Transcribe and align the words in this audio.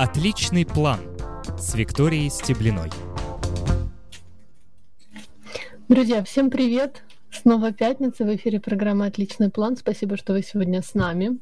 Отличный 0.00 0.64
план 0.64 1.00
с 1.58 1.74
Викторией 1.74 2.30
Стеблиной. 2.30 2.88
Друзья, 5.88 6.22
всем 6.22 6.50
привет! 6.50 7.02
Снова 7.32 7.72
пятница, 7.72 8.24
в 8.24 8.32
эфире 8.36 8.60
программа 8.60 9.06
«Отличный 9.06 9.50
план». 9.50 9.76
Спасибо, 9.76 10.16
что 10.16 10.34
вы 10.34 10.44
сегодня 10.44 10.82
с 10.82 10.94
нами. 10.94 11.40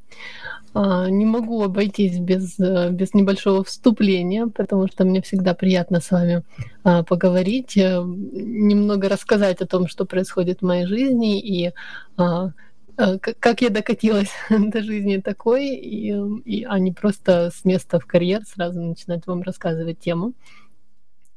А, 0.73 1.11
не 1.11 1.27
могу 1.27 1.63
обойтись 1.63 2.19
без, 2.19 2.59
без 2.59 3.13
небольшого 3.13 3.63
вступления, 3.63 4.47
потому 4.47 4.89
что 4.89 5.05
мне 5.05 5.21
всегда 5.21 5.53
приятно 5.53 6.01
с 6.01 6.11
вами 6.11 6.43
а, 6.83 7.03
поговорить, 7.03 7.77
э, 7.77 8.03
немного 8.03 9.11
рассказать 9.11 9.61
о 9.61 9.67
том, 9.67 9.87
что 9.87 10.07
происходит 10.07 10.61
в 10.61 10.65
моей 10.65 10.87
жизни 10.87 11.41
и 11.41 11.75
а, 12.17 12.47
Э, 12.47 12.51
как 12.97 13.61
я 13.61 13.71
докатилась 13.71 14.31
до 14.51 14.83
жизни 14.83 15.19
такой, 15.19 15.69
и, 15.69 16.15
и, 16.45 16.65
а 16.65 16.79
не 16.79 16.93
просто 16.93 17.51
с 17.55 17.65
места 17.65 17.99
в 18.01 18.07
карьер 18.07 18.43
сразу 18.47 18.81
начинать 18.81 19.27
вам 19.27 19.43
рассказывать 19.43 19.99
тему. 19.99 20.33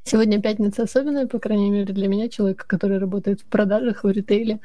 Сегодня 0.03 0.41
пятница 0.41 0.83
особенная, 0.83 1.27
по 1.27 1.39
крайней 1.39 1.69
мере, 1.69 1.93
для 1.93 2.07
меня, 2.07 2.29
человека, 2.29 2.65
который 2.65 2.97
работает 2.97 3.41
в 3.41 3.45
продажах, 3.45 4.03
в 4.03 4.09
ритейле, 4.09 4.59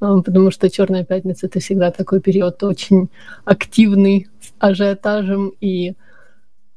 э, 0.00 0.16
потому 0.24 0.50
что 0.50 0.68
Черная 0.68 1.04
пятница 1.04 1.46
это 1.46 1.60
всегда 1.60 1.90
такой 1.90 2.20
период 2.20 2.62
очень 2.64 3.08
активный, 3.44 4.28
с 4.40 4.52
ажиотажем 4.58 5.52
и 5.60 5.94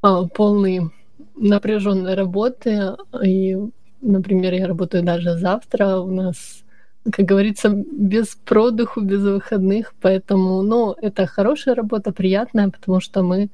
а, 0.01 0.25
полный 0.25 0.91
напряженной 1.35 2.13
работы. 2.13 2.95
И, 3.23 3.57
например, 4.01 4.53
я 4.53 4.67
работаю 4.67 5.03
даже 5.03 5.37
завтра. 5.37 5.97
У 5.97 6.11
нас 6.11 6.62
как 7.11 7.25
говорится, 7.25 7.69
без 7.69 8.35
продыху, 8.35 9.01
без 9.01 9.21
выходных. 9.21 9.93
Поэтому, 10.01 10.61
ну, 10.61 10.95
это 11.01 11.25
хорошая 11.25 11.75
работа, 11.75 12.11
приятная, 12.11 12.69
потому 12.69 13.01
что 13.01 13.23
мы 13.23 13.49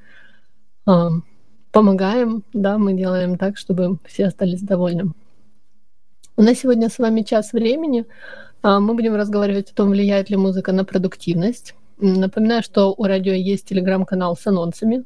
э, 0.88 1.09
помогаем, 1.71 2.43
да, 2.54 2.77
мы 2.77 2.93
делаем 2.93 3.38
так, 3.38 3.57
чтобы 3.57 3.98
все 4.05 4.27
остались 4.27 4.62
довольны. 4.62 5.13
У 6.38 6.43
нас 6.43 6.60
сегодня 6.60 6.90
с 6.90 6.99
вами 6.99 7.21
час 7.23 7.54
времени. 7.54 8.05
Э, 8.63 8.79
мы 8.79 8.93
будем 8.93 9.15
разговаривать 9.15 9.71
о 9.71 9.76
том, 9.76 9.90
влияет 9.90 10.29
ли 10.29 10.38
музыка 10.38 10.71
на 10.71 10.85
продуктивность. 10.85 11.73
Напоминаю, 11.98 12.62
что 12.63 12.93
у 12.95 13.04
радио 13.04 13.34
есть 13.34 13.68
телеграм-канал 13.68 14.38
с 14.38 14.45
анонсами 14.45 15.05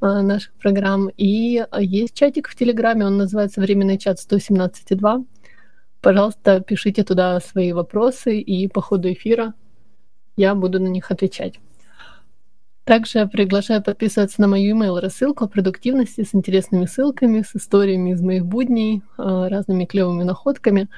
э, 0.00 0.20
наших 0.22 0.52
программ, 0.54 1.10
и 1.16 1.64
есть 1.80 2.14
чатик 2.14 2.48
в 2.48 2.54
Телеграме, 2.54 3.04
он 3.04 3.18
называется 3.18 3.60
«Временный 3.60 3.98
чат 3.98 4.18
117.2». 4.18 5.24
Пожалуйста, 6.00 6.60
пишите 6.60 7.04
туда 7.04 7.38
свои 7.40 7.72
вопросы, 7.72 8.38
и 8.38 8.68
по 8.68 8.80
ходу 8.80 9.12
эфира 9.12 9.54
я 10.36 10.54
буду 10.54 10.80
на 10.80 10.88
них 10.88 11.10
отвечать. 11.10 11.60
Также 12.84 13.26
приглашаю 13.26 13.82
подписываться 13.82 14.40
на 14.40 14.48
мою 14.48 14.76
email 14.76 14.98
рассылку 14.98 15.44
о 15.44 15.48
продуктивности 15.48 16.24
с 16.24 16.34
интересными 16.34 16.86
ссылками, 16.86 17.42
с 17.42 17.54
историями 17.54 18.10
из 18.10 18.22
моих 18.22 18.46
будней, 18.46 19.02
а, 19.18 19.48
разными 19.48 19.84
клевыми 19.84 20.24
находками. 20.24 20.88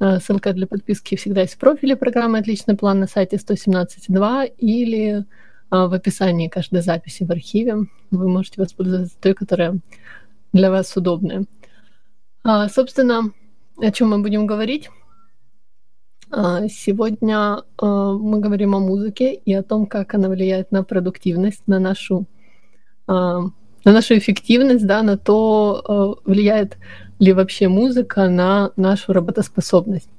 А, 0.00 0.18
ссылка 0.18 0.52
для 0.52 0.66
подписки 0.66 1.16
всегда 1.16 1.42
есть 1.42 1.54
в 1.54 1.58
профиле 1.58 1.96
программы 1.96 2.38
«Отличный 2.38 2.76
план» 2.76 2.98
на 2.98 3.06
сайте 3.06 3.36
117.2 3.36 4.52
или 4.58 5.24
а, 5.70 5.86
в 5.86 5.94
описании 5.94 6.48
каждой 6.48 6.82
записи 6.82 7.22
в 7.22 7.30
архиве. 7.30 7.86
Вы 8.10 8.28
можете 8.28 8.60
воспользоваться 8.60 9.16
той, 9.20 9.34
которая 9.34 9.78
для 10.52 10.70
вас 10.70 10.94
удобная. 10.96 11.44
Собственно, 12.68 13.32
о 13.80 13.90
чем 13.90 14.10
мы 14.10 14.18
будем 14.20 14.46
говорить? 14.46 14.90
А, 16.30 16.68
сегодня 16.68 17.62
а, 17.78 18.12
мы 18.12 18.40
говорим 18.40 18.74
о 18.74 18.80
музыке 18.80 19.32
и 19.34 19.52
о 19.54 19.62
том, 19.62 19.86
как 19.86 20.14
она 20.14 20.28
влияет 20.28 20.72
на 20.72 20.84
продуктивность, 20.84 21.62
на 21.66 21.78
нашу, 21.78 22.26
а, 23.06 23.40
на 23.84 23.92
нашу 23.92 24.18
эффективность, 24.18 24.86
да, 24.86 25.02
на 25.02 25.16
то, 25.16 26.20
влияет 26.24 26.76
ли 27.18 27.32
вообще 27.32 27.68
музыка 27.68 28.28
на 28.28 28.72
нашу 28.76 29.12
работоспособность. 29.12 30.10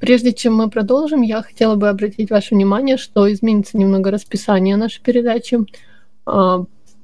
Прежде 0.00 0.32
чем 0.32 0.54
мы 0.54 0.70
продолжим, 0.70 1.20
я 1.20 1.42
хотела 1.42 1.74
бы 1.76 1.88
обратить 1.88 2.30
ваше 2.30 2.54
внимание, 2.54 2.96
что 2.96 3.30
изменится 3.30 3.76
немного 3.76 4.10
расписание 4.10 4.76
нашей 4.76 5.02
передачи. 5.02 5.58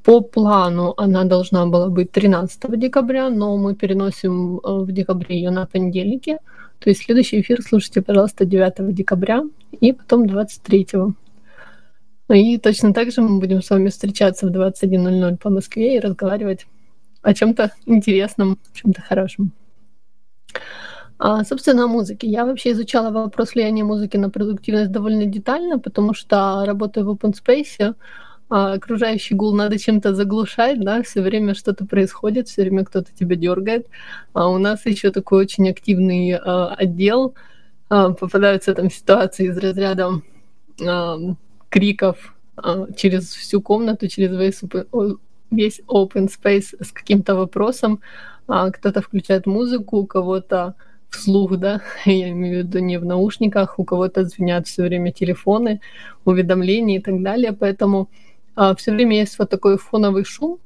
По 0.03 0.21
плану 0.21 0.95
она 0.97 1.25
должна 1.25 1.67
была 1.67 1.89
быть 1.89 2.11
13 2.11 2.79
декабря, 2.79 3.29
но 3.29 3.57
мы 3.57 3.75
переносим 3.75 4.59
э, 4.59 4.61
в 4.85 4.93
декабре 4.93 5.37
ее 5.37 5.51
на 5.51 5.67
понедельники. 5.67 6.39
То 6.79 6.89
есть 6.89 7.03
следующий 7.05 7.41
эфир 7.41 7.61
слушайте, 7.63 8.01
пожалуйста, 8.01 8.47
9 8.47 8.95
декабря 8.95 9.45
и 9.81 9.93
потом 9.93 10.27
23. 10.27 10.87
И 12.31 12.59
точно 12.59 12.95
так 12.95 13.11
же 13.11 13.21
мы 13.21 13.41
будем 13.41 13.61
с 13.61 13.71
вами 13.71 13.89
встречаться 13.89 14.47
в 14.47 14.51
21.00 14.51 15.37
по 15.37 15.51
Москве 15.51 15.97
и 15.97 16.01
разговаривать 16.01 16.67
о 17.23 17.35
чем-то 17.35 17.73
интересном, 17.87 18.59
чем-то 18.73 19.03
хорошем. 19.03 19.53
А, 21.19 21.45
собственно, 21.45 21.85
о 21.85 21.89
музыке. 21.89 22.27
Я 22.27 22.47
вообще 22.47 22.71
изучала 22.71 23.11
вопрос 23.11 23.55
влияния 23.55 23.85
музыки 23.85 24.17
на 24.17 24.31
продуктивность 24.31 24.91
довольно 24.91 25.27
детально, 25.27 25.79
потому 25.79 26.15
что 26.15 26.65
работаю 26.65 27.05
в 27.05 27.11
open 27.11 27.35
space, 27.35 27.95
а, 28.51 28.73
окружающий 28.73 29.35
гул 29.35 29.55
надо 29.55 29.79
чем-то 29.79 30.13
заглушать, 30.15 30.81
да, 30.81 31.03
все 31.03 31.23
время 31.23 31.55
что-то 31.55 31.87
происходит, 31.87 32.49
все 32.49 32.63
время 32.63 32.85
кто-то 32.85 33.11
тебя 33.19 33.37
дергает. 33.37 33.87
А 34.33 34.49
у 34.49 34.59
нас 34.59 34.85
еще 34.87 35.13
такой 35.13 35.45
очень 35.45 35.71
активный 35.71 36.35
а, 36.35 36.75
отдел, 36.75 37.35
а, 37.89 38.11
попадаются 38.11 38.75
там 38.75 38.91
ситуации 38.91 39.47
из 39.47 39.57
разряда 39.57 40.21
а, 40.85 41.17
криков 41.69 42.35
а, 42.57 42.87
через 42.97 43.29
всю 43.29 43.63
комнату, 43.63 44.09
через 44.09 44.33
весь 44.37 44.61
весь 45.51 45.81
open 45.89 46.29
space 46.29 46.83
с 46.85 46.93
каким-то 46.93 47.37
вопросом. 47.37 48.01
А, 48.49 48.71
кто-то 48.71 49.01
включает 49.01 49.47
музыку, 49.47 49.99
у 49.99 50.07
кого-то 50.07 50.75
вслух, 51.09 51.57
да, 51.57 51.83
я 52.05 52.31
имею 52.31 52.65
в 52.65 52.67
виду 52.67 52.79
не 52.81 52.99
в 52.99 53.05
наушниках, 53.05 53.79
у 53.79 53.85
кого-то 53.85 54.25
звенят 54.25 54.67
все 54.67 54.83
время 54.83 55.13
телефоны, 55.13 55.81
уведомления 56.25 56.99
и 56.99 57.03
так 57.03 57.23
далее, 57.23 57.53
поэтому 57.53 58.09
все 58.77 58.93
время 58.93 59.19
есть 59.19 59.39
вот 59.39 59.49
такой 59.49 59.79
фоновый 59.79 60.25
шум. 60.25 60.59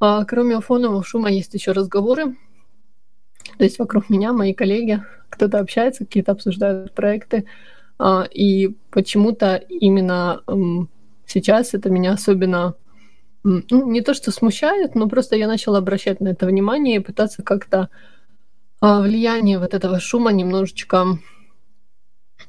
А, 0.00 0.24
кроме 0.24 0.60
фонового 0.60 1.04
шума 1.04 1.30
есть 1.30 1.54
еще 1.54 1.70
разговоры. 1.70 2.36
То 3.56 3.62
есть 3.64 3.78
вокруг 3.78 4.10
меня 4.10 4.32
мои 4.32 4.52
коллеги, 4.52 5.02
кто-то 5.28 5.60
общается, 5.60 6.04
какие-то 6.04 6.32
обсуждают 6.32 6.92
проекты. 6.92 7.44
А, 7.98 8.24
и 8.24 8.76
почему-то 8.90 9.54
именно 9.54 10.42
сейчас 11.26 11.74
это 11.74 11.88
меня 11.88 12.14
особенно 12.14 12.74
ну, 13.44 13.62
не 13.70 14.00
то 14.00 14.14
что 14.14 14.32
смущает, 14.32 14.94
но 14.94 15.08
просто 15.08 15.36
я 15.36 15.46
начала 15.46 15.78
обращать 15.78 16.20
на 16.20 16.28
это 16.28 16.46
внимание 16.46 16.96
и 16.96 17.00
пытаться 17.00 17.42
как-то 17.42 17.90
а, 18.80 19.02
влияние 19.02 19.58
вот 19.58 19.72
этого 19.72 20.00
шума 20.00 20.32
немножечко 20.32 21.18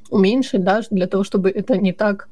уменьшить, 0.09 0.63
да, 0.63 0.81
для 0.89 1.07
того, 1.07 1.23
чтобы 1.23 1.49
это 1.51 1.77
не 1.77 1.93
так 1.93 2.29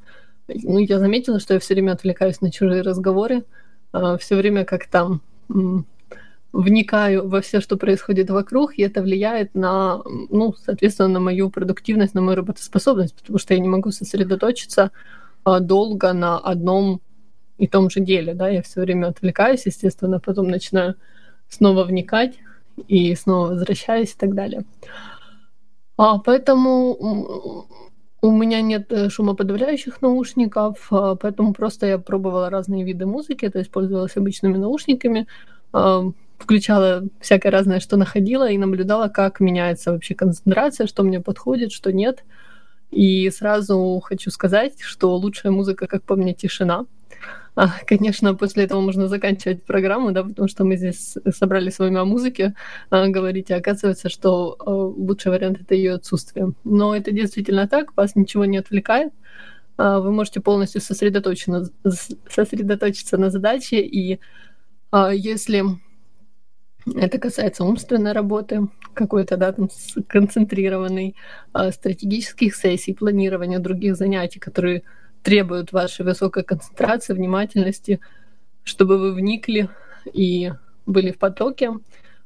ну, 0.63 0.79
я 0.79 0.99
заметила, 0.99 1.39
что 1.39 1.53
я 1.53 1.59
все 1.59 1.73
время 1.73 1.93
отвлекаюсь 1.93 2.41
на 2.41 2.51
чужие 2.51 2.81
разговоры, 2.81 3.43
а, 3.91 4.17
все 4.17 4.35
время 4.35 4.65
как 4.65 4.87
там 4.87 5.21
вникаю 6.53 7.27
во 7.27 7.41
все, 7.41 7.59
что 7.61 7.77
происходит 7.77 8.29
вокруг, 8.29 8.77
и 8.77 8.83
это 8.83 9.01
влияет 9.01 9.55
на, 9.55 10.01
ну, 10.29 10.53
соответственно, 10.63 11.09
на 11.09 11.19
мою 11.19 11.49
продуктивность, 11.49 12.13
на 12.13 12.21
мою 12.21 12.37
работоспособность, 12.37 13.15
потому 13.15 13.39
что 13.39 13.55
я 13.55 13.59
не 13.59 13.67
могу 13.67 13.91
сосредоточиться 13.91 14.91
а, 15.43 15.59
долго 15.59 16.13
на 16.13 16.37
одном 16.37 17.01
и 17.57 17.67
том 17.67 17.89
же 17.89 17.99
деле, 17.99 18.33
да, 18.33 18.49
я 18.49 18.61
все 18.61 18.81
время 18.81 19.07
отвлекаюсь, 19.07 19.65
естественно, 19.65 20.19
потом 20.19 20.47
начинаю 20.47 20.95
снова 21.49 21.83
вникать 21.83 22.35
и 22.87 23.15
снова 23.15 23.49
возвращаюсь 23.49 24.13
и 24.13 24.17
так 24.17 24.33
далее. 24.33 24.63
А, 25.97 26.19
поэтому 26.19 27.67
у 28.23 28.31
меня 28.31 28.61
нет 28.61 28.91
э, 28.91 29.09
шумоподавляющих 29.09 30.01
наушников, 30.01 30.88
а, 30.91 31.16
поэтому 31.16 31.53
просто 31.53 31.88
я 31.88 31.97
пробовала 31.97 32.50
разные 32.50 32.85
виды 32.85 33.06
музыки, 33.06 33.50
то 33.50 33.59
есть 33.59 33.69
пользовалась 33.69 34.16
обычными 34.16 34.57
наушниками, 34.57 35.28
а, 35.74 36.09
включала 36.39 37.03
всякое 37.19 37.50
разное, 37.51 37.81
что 37.81 37.97
находила, 37.97 38.50
и 38.50 38.57
наблюдала, 38.57 39.09
как 39.09 39.42
меняется 39.42 39.92
вообще 39.92 40.15
концентрация, 40.15 40.88
что 40.88 41.03
мне 41.03 41.19
подходит, 41.19 41.74
что 41.74 41.92
нет. 41.92 42.24
И 42.92 43.30
сразу 43.30 44.01
хочу 44.01 44.31
сказать, 44.31 44.80
что 44.80 45.18
лучшая 45.18 45.51
музыка, 45.51 45.88
как 45.88 46.03
по 46.03 46.15
мне, 46.15 46.33
тишина. 46.33 46.86
А, 47.55 47.69
конечно, 47.85 48.33
после 48.33 48.63
этого 48.63 48.81
можно 48.81 49.07
заканчивать 49.07 49.63
программу, 49.63 50.11
да, 50.11 50.23
потому 50.23 50.47
что 50.47 50.63
мы 50.63 50.75
здесь 50.75 51.15
собрали 51.35 51.69
с 51.69 51.77
вами 51.77 51.97
о 51.97 52.05
музыке 52.05 52.55
а, 52.89 53.07
говорить, 53.07 53.51
а 53.51 53.57
оказывается, 53.57 54.09
что 54.09 54.55
а, 54.59 54.71
лучший 54.71 55.31
вариант 55.31 55.61
это 55.61 55.75
ее 55.75 55.94
отсутствие. 55.94 56.53
Но 56.63 56.95
это 56.95 57.11
действительно 57.11 57.67
так, 57.67 57.95
вас 57.95 58.15
ничего 58.15 58.45
не 58.45 58.57
отвлекает, 58.57 59.13
вы 59.77 60.11
можете 60.11 60.39
полностью 60.39 60.81
сосредоточиться, 60.81 61.71
сосредоточиться 62.29 63.17
на 63.17 63.31
задаче, 63.31 63.81
и 63.81 64.19
если 65.11 65.63
это 66.95 67.17
касается 67.17 67.63
умственной 67.63 68.11
работы, 68.11 68.67
какой-то, 68.94 69.35
да, 69.35 69.51
там, 69.51 69.69
концентрированной, 70.07 71.15
стратегических 71.71 72.56
сессий, 72.56 72.94
планирования 72.94 73.57
других 73.57 73.95
занятий, 73.95 74.39
которые 74.39 74.83
требуют 75.23 75.71
вашей 75.71 76.05
высокой 76.05 76.43
концентрации, 76.43 77.13
внимательности, 77.13 77.99
чтобы 78.63 78.97
вы 78.97 79.13
вникли 79.13 79.69
и 80.13 80.51
были 80.85 81.11
в 81.11 81.17
потоке, 81.17 81.71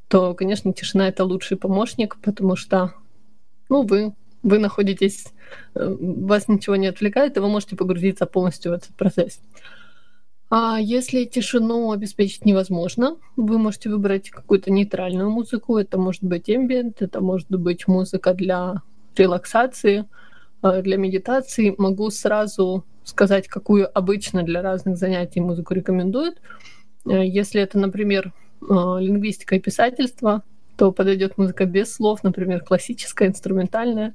то, 0.07 0.33
конечно, 0.33 0.73
тишина— 0.73 1.07
это 1.09 1.23
лучший 1.23 1.57
помощник, 1.57 2.17
потому 2.21 2.55
что, 2.55 2.93
ну, 3.69 3.83
вы, 3.83 4.13
вы 4.41 4.59
находитесь, 4.59 5.25
э, 5.75 5.95
вас 5.99 6.47
ничего 6.47 6.75
не 6.75 6.87
отвлекает, 6.87 7.37
и 7.37 7.39
вы 7.39 7.49
можете 7.49 7.75
погрузиться 7.75 8.25
полностью 8.25 8.71
в 8.71 8.75
этот 8.75 8.95
процесс. 8.95 9.41
А 10.49 10.79
если 10.79 11.25
тишину 11.25 11.91
обеспечить 11.91 12.45
невозможно, 12.45 13.17
вы 13.35 13.57
можете 13.57 13.89
выбрать 13.89 14.29
какую-то 14.29 14.71
нейтральную 14.71 15.29
музыку. 15.29 15.77
Это 15.77 15.97
может 15.97 16.23
быть 16.23 16.47
ambient, 16.49 16.95
это 16.99 17.19
может 17.19 17.49
быть 17.49 17.87
музыка 17.87 18.33
для 18.33 18.81
релаксации, 19.17 20.05
для 20.81 20.97
медитации. 20.97 21.73
Могу 21.77 22.09
сразу 22.09 22.85
сказать, 23.03 23.47
какую 23.47 23.89
обычно 23.97 24.43
для 24.43 24.61
разных 24.61 24.97
занятий 24.97 25.39
музыку 25.39 25.73
рекомендуют. 25.73 26.41
Э, 27.05 27.25
если 27.25 27.61
это, 27.61 27.77
например, 27.77 28.33
э, 28.61 28.65
лингвистика 28.99 29.55
и 29.55 29.59
писательство, 29.59 30.43
то 30.77 30.91
подойдет 30.91 31.37
музыка 31.37 31.65
без 31.65 31.93
слов, 31.93 32.23
например, 32.23 32.63
классическая, 32.63 33.27
инструментальная. 33.27 34.13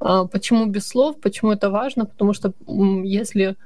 А 0.00 0.26
почему 0.26 0.66
без 0.66 0.88
слов? 0.88 1.20
Почему 1.20 1.52
это 1.52 1.70
важно? 1.70 2.06
Потому 2.06 2.32
что 2.32 2.54
если 3.04 3.56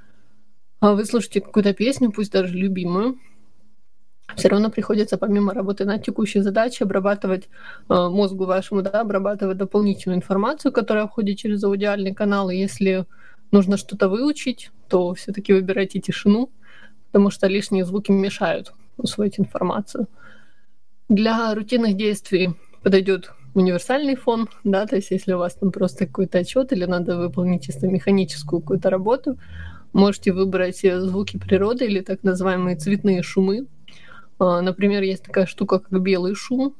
а 0.80 0.92
вы 0.92 1.04
слушаете 1.04 1.40
какую-то 1.40 1.72
песню, 1.72 2.12
пусть 2.12 2.32
даже 2.32 2.54
любимую, 2.54 3.18
все 4.34 4.48
равно 4.48 4.70
приходится 4.70 5.18
помимо 5.18 5.54
работы 5.54 5.84
над 5.84 6.04
текущей 6.04 6.40
задачей 6.40 6.84
обрабатывать 6.84 7.44
э, 7.88 7.94
мозгу 7.94 8.44
вашему, 8.44 8.82
да, 8.82 9.00
обрабатывать 9.00 9.56
дополнительную 9.56 10.18
информацию, 10.18 10.72
которая 10.72 11.06
входит 11.06 11.38
через 11.38 11.62
аудиальный 11.64 12.12
канал. 12.12 12.50
И 12.50 12.56
если 12.56 13.06
нужно 13.52 13.76
что-то 13.76 14.08
выучить, 14.08 14.70
то 14.88 15.14
все-таки 15.14 15.52
выбирайте 15.52 16.00
тишину, 16.00 16.50
потому 17.06 17.30
что 17.30 17.46
лишние 17.46 17.84
звуки 17.84 18.10
мешают 18.10 18.72
усвоить 18.96 19.38
информацию. 19.38 20.08
Для 21.08 21.54
рутинных 21.54 21.96
действий 21.96 22.50
подойдет 22.82 23.30
универсальный 23.54 24.16
фон, 24.16 24.48
да, 24.64 24.86
то 24.86 24.96
есть 24.96 25.10
если 25.10 25.32
у 25.32 25.38
вас 25.38 25.54
там 25.54 25.70
просто 25.70 26.06
какой-то 26.06 26.38
отчет 26.38 26.72
или 26.72 26.84
надо 26.84 27.16
выполнить 27.16 27.64
чисто 27.64 27.86
механическую 27.86 28.60
какую-то 28.60 28.90
работу, 28.90 29.38
Можете 29.96 30.34
выбрать 30.34 30.84
э, 30.84 31.00
звуки 31.00 31.38
природы 31.38 31.86
или 31.86 32.02
так 32.02 32.22
называемые 32.22 32.76
цветные 32.76 33.22
шумы. 33.22 33.66
А, 34.38 34.60
например, 34.60 35.02
есть 35.02 35.24
такая 35.24 35.46
штука, 35.46 35.78
как 35.78 36.00
белый 36.00 36.34
шум. 36.34 36.74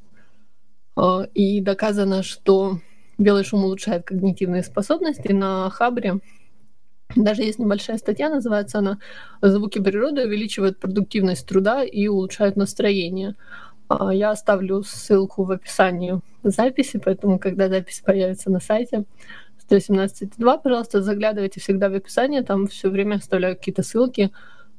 А, 0.97 1.27
и 1.35 1.61
доказано, 1.61 2.23
что 2.23 2.81
белый 3.19 3.45
шум 3.45 3.65
улучшает 3.65 4.05
когнитивные 4.05 4.63
способности. 4.63 5.33
На 5.33 5.71
Хабре 5.71 6.21
даже 7.15 7.43
есть 7.43 7.59
небольшая 7.59 7.99
статья, 7.99 8.29
называется 8.29 8.79
она 8.79 8.99
«Звуки 9.41 9.81
природы 9.81 10.27
увеличивают 10.27 10.79
продуктивность 10.79 11.47
труда 11.47 11.85
и 11.85 12.09
улучшают 12.09 12.57
настроение». 12.57 13.37
А, 13.89 14.13
я 14.13 14.31
оставлю 14.31 14.83
ссылку 14.83 15.45
в 15.45 15.53
описании 15.53 16.21
записи, 16.43 17.01
поэтому, 17.03 17.39
когда 17.39 17.69
запись 17.69 18.03
появится 18.05 18.51
на 18.51 18.61
сайте, 18.61 19.05
117.2, 19.71 20.61
пожалуйста, 20.63 21.03
заглядывайте 21.03 21.61
всегда 21.61 21.89
в 21.89 21.95
описание, 21.95 22.43
там 22.43 22.67
все 22.67 22.91
время 22.91 23.17
оставляю 23.17 23.57
какие-то 23.57 23.83
ссылки, 23.83 24.33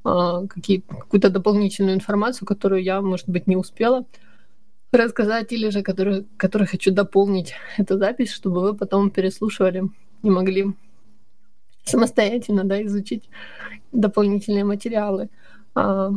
какую-то 0.04 1.30
дополнительную 1.30 1.96
информацию, 1.96 2.48
которую 2.48 2.84
я, 2.84 3.02
может 3.02 3.28
быть, 3.28 3.48
не 3.48 3.58
успела 3.58 4.06
рассказать, 4.92 5.52
или 5.52 5.70
же 5.70 5.84
которую, 5.84 6.26
которую 6.38 6.68
хочу 6.68 6.92
дополнить 6.92 7.54
эту 7.78 7.98
запись, 7.98 8.32
чтобы 8.32 8.62
вы 8.62 8.74
потом 8.74 9.10
переслушивали 9.12 9.84
и 10.24 10.30
могли 10.30 10.74
самостоятельно 11.84 12.64
да, 12.64 12.82
изучить 12.84 13.30
дополнительные 13.92 14.64
материалы. 14.64 15.30
А, 15.76 16.12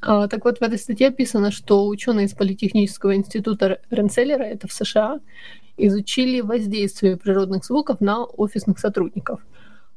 а, 0.00 0.28
так 0.28 0.44
вот, 0.44 0.58
в 0.58 0.62
этой 0.62 0.78
статье 0.78 1.08
описано, 1.08 1.50
что 1.50 1.86
ученые 1.86 2.26
из 2.26 2.34
Политехнического 2.34 3.14
института 3.14 3.80
Ренцеллера, 3.90 4.42
это 4.42 4.66
в 4.68 4.72
США, 4.72 5.20
изучили 5.76 6.40
воздействие 6.40 7.16
природных 7.16 7.64
звуков 7.64 8.00
на 8.00 8.24
офисных 8.24 8.78
сотрудников. 8.78 9.40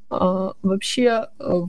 А, 0.10 0.54
вообще 0.62 1.28
э, 1.40 1.62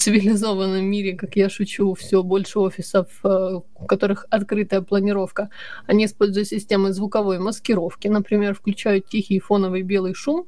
цивилизованном 0.00 0.84
мире, 0.84 1.16
как 1.16 1.36
я 1.36 1.48
шучу, 1.48 1.94
все 1.94 2.22
больше 2.22 2.58
офисов, 2.58 3.06
э, 3.22 3.60
у 3.74 3.86
которых 3.86 4.26
открытая 4.30 4.80
планировка, 4.80 5.50
они 5.86 6.06
используют 6.06 6.48
системы 6.48 6.92
звуковой 6.92 7.38
маскировки, 7.38 8.08
например, 8.08 8.54
включают 8.54 9.08
тихий 9.08 9.38
фоновый 9.38 9.82
белый 9.82 10.14
шум, 10.14 10.46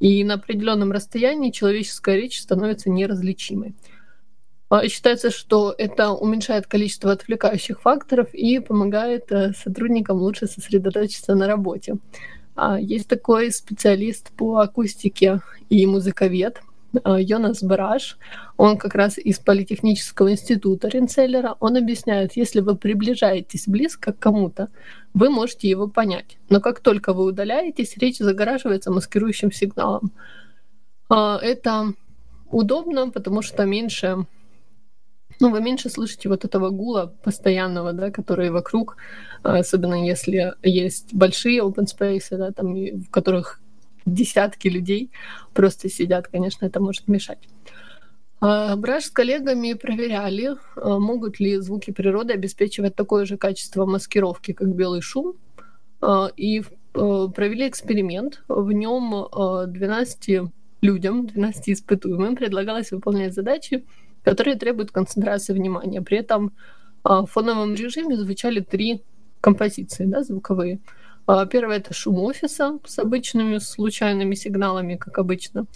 и 0.00 0.22
на 0.24 0.34
определенном 0.34 0.92
расстоянии 0.92 1.50
человеческая 1.50 2.16
речь 2.16 2.40
становится 2.40 2.90
неразличимой. 2.90 3.74
А, 4.68 4.88
считается, 4.88 5.30
что 5.30 5.74
это 5.76 6.12
уменьшает 6.12 6.66
количество 6.66 7.12
отвлекающих 7.12 7.80
факторов 7.80 8.34
и 8.34 8.58
помогает 8.58 9.30
э, 9.30 9.52
сотрудникам 9.52 10.18
лучше 10.18 10.46
сосредоточиться 10.46 11.34
на 11.34 11.46
работе. 11.46 11.96
А, 12.56 12.78
есть 12.80 13.08
такой 13.08 13.50
специалист 13.50 14.30
по 14.32 14.58
акустике 14.58 15.40
и 15.70 15.86
музыковед 15.86 16.60
Йонас 17.04 17.62
Бараш. 17.62 18.18
Он 18.56 18.78
как 18.78 18.94
раз 18.94 19.18
из 19.18 19.38
Политехнического 19.38 20.30
института 20.30 20.88
Ринцеллера. 20.88 21.56
Он 21.60 21.76
объясняет, 21.76 22.36
если 22.36 22.60
вы 22.60 22.76
приближаетесь 22.76 23.66
близко 23.66 24.12
к 24.12 24.18
кому-то, 24.18 24.68
вы 25.12 25.30
можете 25.30 25.68
его 25.68 25.88
понять. 25.88 26.38
Но 26.48 26.60
как 26.60 26.80
только 26.80 27.12
вы 27.12 27.24
удаляетесь, 27.24 27.96
речь 27.96 28.18
загораживается 28.18 28.90
маскирующим 28.90 29.52
сигналом. 29.52 30.12
А, 31.08 31.38
это 31.42 31.94
удобно, 32.50 33.10
потому 33.10 33.42
что 33.42 33.64
меньше 33.64 34.26
ну, 35.40 35.50
вы 35.50 35.60
меньше 35.60 35.90
слышите 35.90 36.28
вот 36.28 36.44
этого 36.44 36.70
гула 36.70 37.12
постоянного, 37.24 37.92
да, 37.92 38.10
который 38.10 38.50
вокруг, 38.50 38.96
а, 39.42 39.58
особенно 39.58 40.06
если 40.06 40.54
есть 40.62 41.12
большие 41.12 41.60
open 41.60 41.86
space, 41.86 42.36
да, 42.36 42.52
там, 42.52 42.74
в 42.74 43.10
которых 43.10 43.60
десятки 44.06 44.68
людей 44.68 45.10
просто 45.52 45.88
сидят, 45.88 46.28
конечно, 46.28 46.66
это 46.66 46.80
может 46.80 47.08
мешать. 47.08 47.48
А, 48.40 48.76
Браш 48.76 49.04
с 49.04 49.10
коллегами 49.10 49.72
проверяли, 49.74 50.56
а, 50.76 50.98
могут 50.98 51.40
ли 51.40 51.58
звуки 51.58 51.90
природы 51.90 52.34
обеспечивать 52.34 52.94
такое 52.94 53.24
же 53.24 53.36
качество 53.36 53.86
маскировки, 53.86 54.52
как 54.52 54.74
белый 54.74 55.00
шум, 55.00 55.34
и 56.36 56.62
провели 56.92 57.66
эксперимент. 57.66 58.44
В 58.46 58.70
нем 58.70 59.26
12 59.32 60.50
людям, 60.82 61.26
12 61.26 61.70
испытуемым 61.70 62.36
предлагалось 62.36 62.92
выполнять 62.92 63.34
задачи, 63.34 63.84
которые 64.22 64.56
требуют 64.56 64.90
концентрации 64.90 65.54
внимания. 65.54 66.02
При 66.02 66.18
этом 66.18 66.52
а, 67.02 67.22
в 67.22 67.26
фоновом 67.26 67.74
режиме 67.74 68.16
звучали 68.16 68.60
три 68.60 69.02
композиции 69.40 70.04
да, 70.06 70.22
звуковые. 70.22 70.80
А, 71.26 71.46
первое 71.46 71.78
это 71.78 71.94
шум 71.94 72.18
офиса 72.20 72.78
с 72.84 72.98
обычными 72.98 73.58
случайными 73.58 74.34
сигналами, 74.34 74.96
как 74.96 75.18
обычно. 75.18 75.66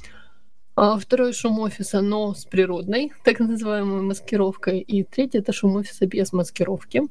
А, 0.76 0.99
второй 0.99 1.33
шум 1.33 1.59
офиса, 1.61 2.00
но 2.00 2.35
с 2.35 2.45
природной, 2.45 3.12
так 3.25 3.40
называемой 3.40 4.02
маскировкой. 4.02 4.81
И 4.81 5.05
третий 5.05 5.38
это 5.38 5.52
шум 5.52 5.76
офиса 5.76 6.07
без 6.07 6.33
маскировки. 6.33 7.02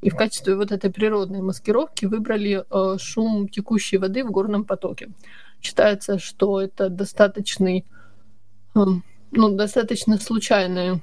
И 0.00 0.10
в 0.10 0.16
качестве 0.16 0.54
вот 0.54 0.70
этой 0.70 0.92
природной 0.92 1.40
маскировки 1.40 2.06
выбрали 2.06 2.64
шум 2.98 3.48
текущей 3.48 3.98
воды 3.98 4.22
в 4.22 4.30
горном 4.30 4.64
потоке. 4.64 5.08
Считается, 5.60 6.20
что 6.20 6.60
это 6.60 6.88
достаточный 6.88 7.84
ну, 8.74 9.48
достаточно 9.50 10.18
случайный, 10.18 11.02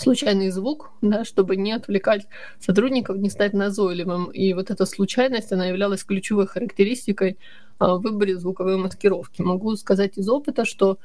случайный 0.00 0.50
звук, 0.50 0.90
да, 1.02 1.24
чтобы 1.24 1.56
не 1.56 1.72
отвлекать 1.72 2.26
сотрудников, 2.58 3.16
не 3.16 3.30
стать 3.30 3.52
назойливым. 3.52 4.30
И 4.30 4.52
вот 4.54 4.70
эта 4.70 4.86
случайность, 4.86 5.52
она 5.52 5.66
являлась 5.66 6.04
ключевой 6.04 6.46
характеристикой 6.46 7.38
а, 7.78 7.96
в 7.96 8.02
выборе 8.02 8.38
звуковой 8.38 8.76
маскировки. 8.76 9.42
Могу 9.42 9.76
сказать 9.76 10.18
из 10.18 10.28
опыта, 10.28 10.64
что 10.64 10.98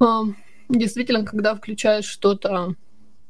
а, 0.00 0.24
действительно, 0.68 1.24
когда 1.24 1.54
включаешь 1.54 2.06
что-то 2.06 2.74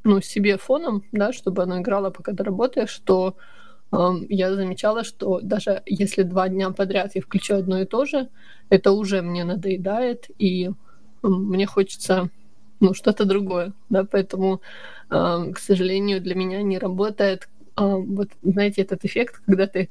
ну, 0.04 0.20
себе 0.20 0.56
фоном, 0.56 1.04
да, 1.12 1.32
чтобы 1.32 1.62
оно 1.62 1.80
играло, 1.80 2.10
пока 2.10 2.32
ты 2.32 2.42
работаешь, 2.42 2.90
что 2.90 3.36
я 4.28 4.54
замечала, 4.54 5.02
что 5.02 5.40
даже 5.42 5.82
если 5.84 6.22
два 6.22 6.48
дня 6.48 6.70
подряд 6.70 7.16
я 7.16 7.22
включаю 7.22 7.58
одно 7.60 7.80
и 7.80 7.84
то 7.86 8.04
же, 8.04 8.28
это 8.68 8.92
уже 8.92 9.20
мне 9.20 9.42
надоедает, 9.42 10.26
и 10.38 10.70
мне 11.22 11.66
хочется 11.66 12.30
ну, 12.90 12.94
что-то 12.94 13.24
другое, 13.24 13.72
да, 13.90 14.04
поэтому, 14.04 14.60
э, 15.10 15.52
к 15.54 15.58
сожалению, 15.58 16.20
для 16.20 16.34
меня 16.34 16.62
не 16.62 16.78
работает 16.78 17.48
э, 17.76 17.82
вот, 17.84 18.30
знаете, 18.42 18.82
этот 18.82 19.04
эффект, 19.04 19.42
когда 19.46 19.66
ты, 19.66 19.90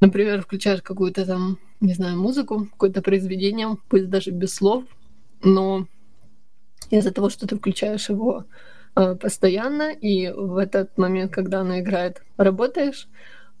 например, 0.00 0.42
включаешь 0.42 0.82
какую-то 0.82 1.24
там, 1.24 1.58
не 1.80 1.94
знаю, 1.94 2.18
музыку, 2.18 2.66
какое-то 2.72 3.00
произведение, 3.02 3.76
пусть 3.88 4.08
даже 4.10 4.30
без 4.30 4.54
слов, 4.54 4.84
но 5.44 5.86
из-за 6.90 7.12
того, 7.12 7.30
что 7.30 7.46
ты 7.46 7.56
включаешь 7.56 8.08
его 8.08 8.44
э, 8.96 9.14
постоянно, 9.14 9.92
и 9.92 10.30
в 10.30 10.56
этот 10.56 10.98
момент, 10.98 11.32
когда 11.32 11.60
оно 11.60 11.78
играет, 11.78 12.22
работаешь, 12.36 13.08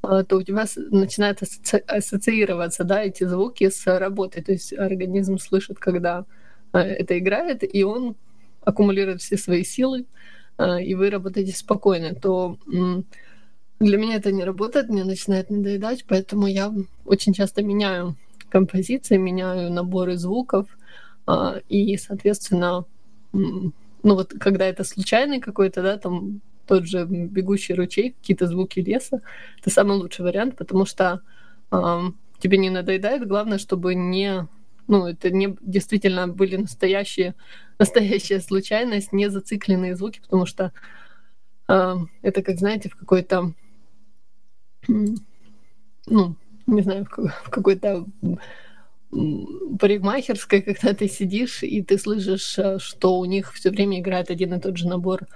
э, 0.02 0.24
то 0.28 0.36
у 0.38 0.42
тебя 0.42 0.64
начинает 0.90 1.40
ассоциироваться, 1.86 2.82
да, 2.82 3.04
эти 3.04 3.22
звуки 3.24 3.68
с 3.68 3.86
работой, 3.86 4.42
то 4.42 4.52
есть 4.52 4.72
организм 4.72 5.38
слышит, 5.38 5.78
когда 5.78 6.24
это 6.72 7.18
играет, 7.18 7.62
и 7.62 7.82
он 7.82 8.16
аккумулирует 8.64 9.22
все 9.22 9.36
свои 9.36 9.64
силы 9.64 10.06
и 10.82 10.94
вы 10.94 11.10
работаете 11.10 11.56
спокойно, 11.56 12.14
то 12.14 12.58
для 12.66 13.96
меня 13.96 14.16
это 14.16 14.32
не 14.32 14.44
работает, 14.44 14.88
мне 14.88 15.04
начинает 15.04 15.50
надоедать, 15.50 16.04
поэтому 16.08 16.48
я 16.48 16.74
очень 17.04 17.32
часто 17.32 17.62
меняю 17.62 18.16
композиции, 18.48 19.16
меняю 19.18 19.70
наборы 19.72 20.16
звуков, 20.16 20.66
и, 21.68 21.96
соответственно, 21.96 22.86
ну 23.32 23.72
вот 24.02 24.34
когда 24.40 24.66
это 24.66 24.82
случайный 24.82 25.40
какой-то, 25.40 25.82
да, 25.82 25.96
там 25.96 26.40
тот 26.66 26.86
же 26.86 27.04
бегущий 27.06 27.74
ручей, 27.74 28.16
какие-то 28.20 28.46
звуки 28.46 28.80
леса, 28.80 29.22
это 29.60 29.70
самый 29.70 29.96
лучший 29.96 30.24
вариант, 30.24 30.56
потому 30.56 30.84
что 30.84 31.22
э, 31.70 32.00
тебе 32.40 32.58
не 32.58 32.68
надоедает, 32.68 33.26
главное, 33.26 33.58
чтобы 33.58 33.94
не, 33.94 34.46
ну, 34.88 35.06
это 35.06 35.30
не 35.30 35.56
действительно 35.60 36.26
были 36.26 36.56
настоящие, 36.56 37.34
настоящая 37.78 38.40
случайность, 38.40 39.12
не 39.12 39.30
зацикленные 39.30 39.94
звуки, 39.94 40.20
потому 40.20 40.46
что 40.46 40.72
э, 41.68 41.94
это, 42.22 42.42
как 42.42 42.58
знаете, 42.58 42.88
в 42.88 42.96
какой-то, 42.96 43.52
ну, 44.88 46.34
не 46.66 46.82
знаю, 46.82 47.06
в 47.44 47.50
какой-то 47.50 48.06
парикмахерской, 49.78 50.62
когда 50.62 50.92
ты 50.94 51.08
сидишь 51.08 51.62
и 51.62 51.82
ты 51.82 51.98
слышишь, 51.98 52.58
э, 52.58 52.78
что 52.78 53.18
у 53.18 53.24
них 53.24 53.52
все 53.54 53.70
время 53.70 54.00
играет 54.00 54.30
один 54.30 54.54
и 54.54 54.60
тот 54.60 54.76
же 54.76 54.88
набор 54.88 55.26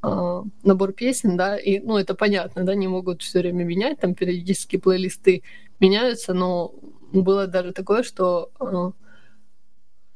а, 0.00 0.44
набор 0.62 0.92
песен, 0.92 1.36
да, 1.36 1.56
и, 1.56 1.80
ну, 1.80 1.98
это 1.98 2.14
понятно, 2.14 2.62
да, 2.62 2.76
не 2.76 2.86
могут 2.86 3.22
все 3.22 3.40
время 3.40 3.64
менять, 3.64 3.98
там 3.98 4.14
периодически 4.14 4.76
плейлисты 4.76 5.42
меняются, 5.80 6.34
но 6.34 6.72
было 7.12 7.46
даже 7.46 7.72
такое, 7.72 8.02
что 8.02 8.50
э, 8.60 8.90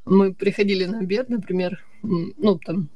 мы 0.04 0.34
приходили 0.34 0.84
на 0.84 1.00
обед, 1.00 1.28
например, 1.28 1.84
ну, 2.02 2.58
там, 2.58 2.88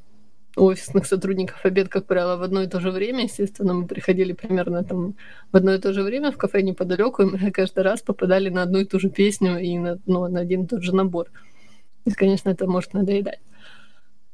у 0.56 0.64
офисных 0.64 1.06
сотрудников 1.06 1.64
обед, 1.64 1.88
как 1.88 2.06
правило, 2.06 2.36
в 2.36 2.42
одно 2.42 2.62
и 2.62 2.66
то 2.66 2.80
же 2.80 2.90
время, 2.90 3.24
естественно, 3.24 3.74
мы 3.74 3.86
приходили 3.86 4.32
примерно 4.32 4.82
там 4.84 5.14
в 5.52 5.56
одно 5.56 5.74
и 5.74 5.78
то 5.78 5.92
же 5.92 6.02
время 6.02 6.32
в 6.32 6.38
кафе 6.38 6.62
неподалеку, 6.62 7.22
и 7.22 7.26
мы 7.26 7.50
каждый 7.52 7.84
раз 7.84 8.02
попадали 8.02 8.48
на 8.48 8.62
одну 8.62 8.80
и 8.80 8.84
ту 8.84 8.98
же 8.98 9.10
песню 9.10 9.58
и 9.58 9.76
на, 9.78 9.98
ну, 10.06 10.26
на 10.28 10.40
один 10.40 10.62
и 10.62 10.66
тот 10.66 10.82
же 10.82 10.94
набор. 10.94 11.30
И, 12.06 12.10
конечно, 12.10 12.48
это 12.48 12.66
может 12.66 12.94
надоедать. 12.94 13.40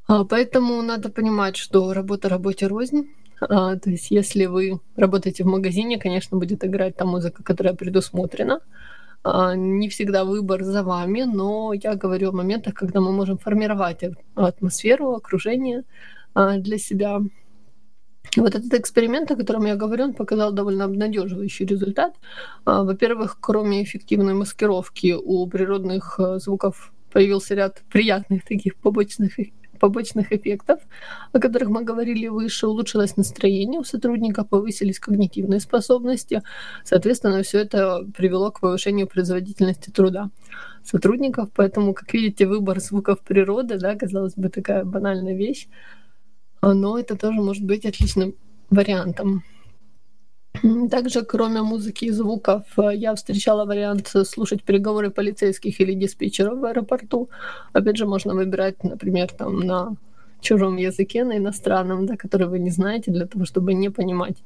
А, 0.07 0.25
поэтому 0.25 0.81
надо 0.83 1.11
понимать, 1.11 1.57
что 1.57 1.93
работа 1.93 2.29
работе 2.29 2.67
рознь. 2.67 3.09
А, 3.41 3.77
то 3.77 3.91
есть 3.91 4.11
если 4.11 4.47
вы 4.47 4.79
работаете 4.97 5.43
в 5.43 5.49
магазине, 5.49 5.99
конечно, 5.99 6.39
будет 6.39 6.65
играть 6.65 6.97
та 6.97 7.05
музыка, 7.05 7.43
которая 7.43 7.75
предусмотрена. 7.75 8.61
А, 9.25 9.55
не 9.55 9.89
всегда 9.89 10.25
выбор 10.25 10.65
за 10.65 10.83
вами, 10.83 11.23
но 11.23 11.73
я 11.73 11.95
говорю 11.95 12.31
о 12.31 12.33
моментах, 12.33 12.75
когда 12.75 13.01
мы 13.01 13.13
можем 13.13 13.39
формировать 13.39 14.03
атмосферу, 14.35 15.13
окружение 15.13 15.85
для 16.35 16.79
себя. 16.79 17.21
Вот 18.37 18.55
этот 18.55 18.73
эксперимент, 18.73 19.31
о 19.31 19.37
котором 19.37 19.67
я 19.67 19.77
говорю, 19.77 20.05
он 20.05 20.15
показал 20.15 20.53
довольно 20.53 20.85
обнадеживающий 20.85 21.67
результат. 21.67 22.15
Во-первых, 22.65 23.39
кроме 23.41 23.83
эффективной 23.83 24.33
маскировки 24.33 25.15
у 25.15 25.47
природных 25.47 26.19
звуков 26.37 26.93
появился 27.13 27.55
ряд 27.55 27.83
приятных 27.91 28.45
таких 28.45 28.77
побочных 28.77 29.39
побочных 29.83 30.33
эффектов, 30.33 30.79
о 31.33 31.41
которых 31.41 31.69
мы 31.69 31.83
говорили 31.83 32.29
выше, 32.29 32.69
улучшилось 32.69 33.17
настроение 33.17 33.81
у 33.81 33.85
сотрудника, 33.85 34.45
повысились 34.45 35.01
когнитивные 35.01 35.59
способности. 35.59 36.43
Соответственно, 36.85 37.43
все 37.43 37.59
это 37.59 38.07
привело 38.17 38.53
к 38.53 38.61
повышению 38.61 39.09
производительности 39.09 39.91
труда 39.91 40.31
сотрудников. 40.85 41.49
Поэтому, 41.57 41.95
как 41.95 42.15
видите, 42.15 42.47
выбор 42.47 42.81
звуков 42.81 43.19
природы, 43.23 43.77
да, 43.77 43.97
казалось 43.97 44.35
бы, 44.37 44.51
такая 44.51 44.85
банальная 44.85 45.35
вещь, 45.35 45.67
но 46.63 46.97
это 46.97 47.17
тоже 47.17 47.41
может 47.41 47.65
быть 47.65 47.85
отличным 47.85 48.35
вариантом. 48.71 49.43
Также, 50.91 51.23
кроме 51.23 51.63
музыки 51.63 52.07
и 52.07 52.11
звуков, 52.13 52.63
э, 52.77 52.95
я 52.95 53.15
встречала 53.15 53.65
вариант 53.65 54.13
слушать 54.25 54.63
переговоры 54.63 55.11
полицейских 55.11 55.81
или 55.81 55.95
диспетчеров 55.95 56.59
в 56.59 56.65
аэропорту. 56.65 57.29
Опять 57.73 57.97
же, 57.97 58.07
можно 58.07 58.35
выбирать, 58.35 58.85
например, 58.85 59.29
там 59.33 59.61
на 59.61 59.97
чужом 60.41 60.77
языке, 60.77 61.25
на 61.25 61.37
иностранном, 61.37 62.07
да, 62.07 62.17
который 62.17 62.47
вы 62.47 62.59
не 62.59 62.71
знаете, 62.71 63.11
для 63.11 63.27
того, 63.27 63.45
чтобы 63.45 63.75
не 63.75 63.91
понимать, 63.91 64.43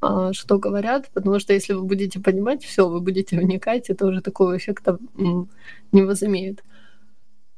а, 0.00 0.32
что 0.32 0.58
говорят, 0.58 1.10
потому 1.14 1.38
что 1.38 1.52
если 1.52 1.74
вы 1.74 1.82
будете 1.82 2.20
понимать 2.20 2.64
все, 2.64 2.88
вы 2.88 3.00
будете 3.00 3.38
вникать, 3.38 3.90
это 3.90 4.06
уже 4.06 4.20
такого 4.20 4.56
эффекта 4.56 4.98
не 5.92 6.02
возымеет. 6.02 6.62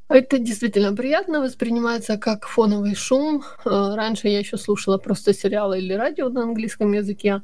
Это 0.08 0.38
действительно 0.38 0.94
приятно, 0.94 1.40
воспринимается 1.40 2.18
как 2.18 2.46
фоновый 2.46 2.94
шум. 2.94 3.42
Э, 3.64 3.94
раньше 3.94 4.28
я 4.28 4.38
еще 4.38 4.58
слушала 4.58 4.98
просто 4.98 5.32
сериалы 5.32 5.78
или 5.78 5.94
радио 5.94 6.28
на 6.28 6.42
английском 6.42 6.92
языке, 6.92 7.42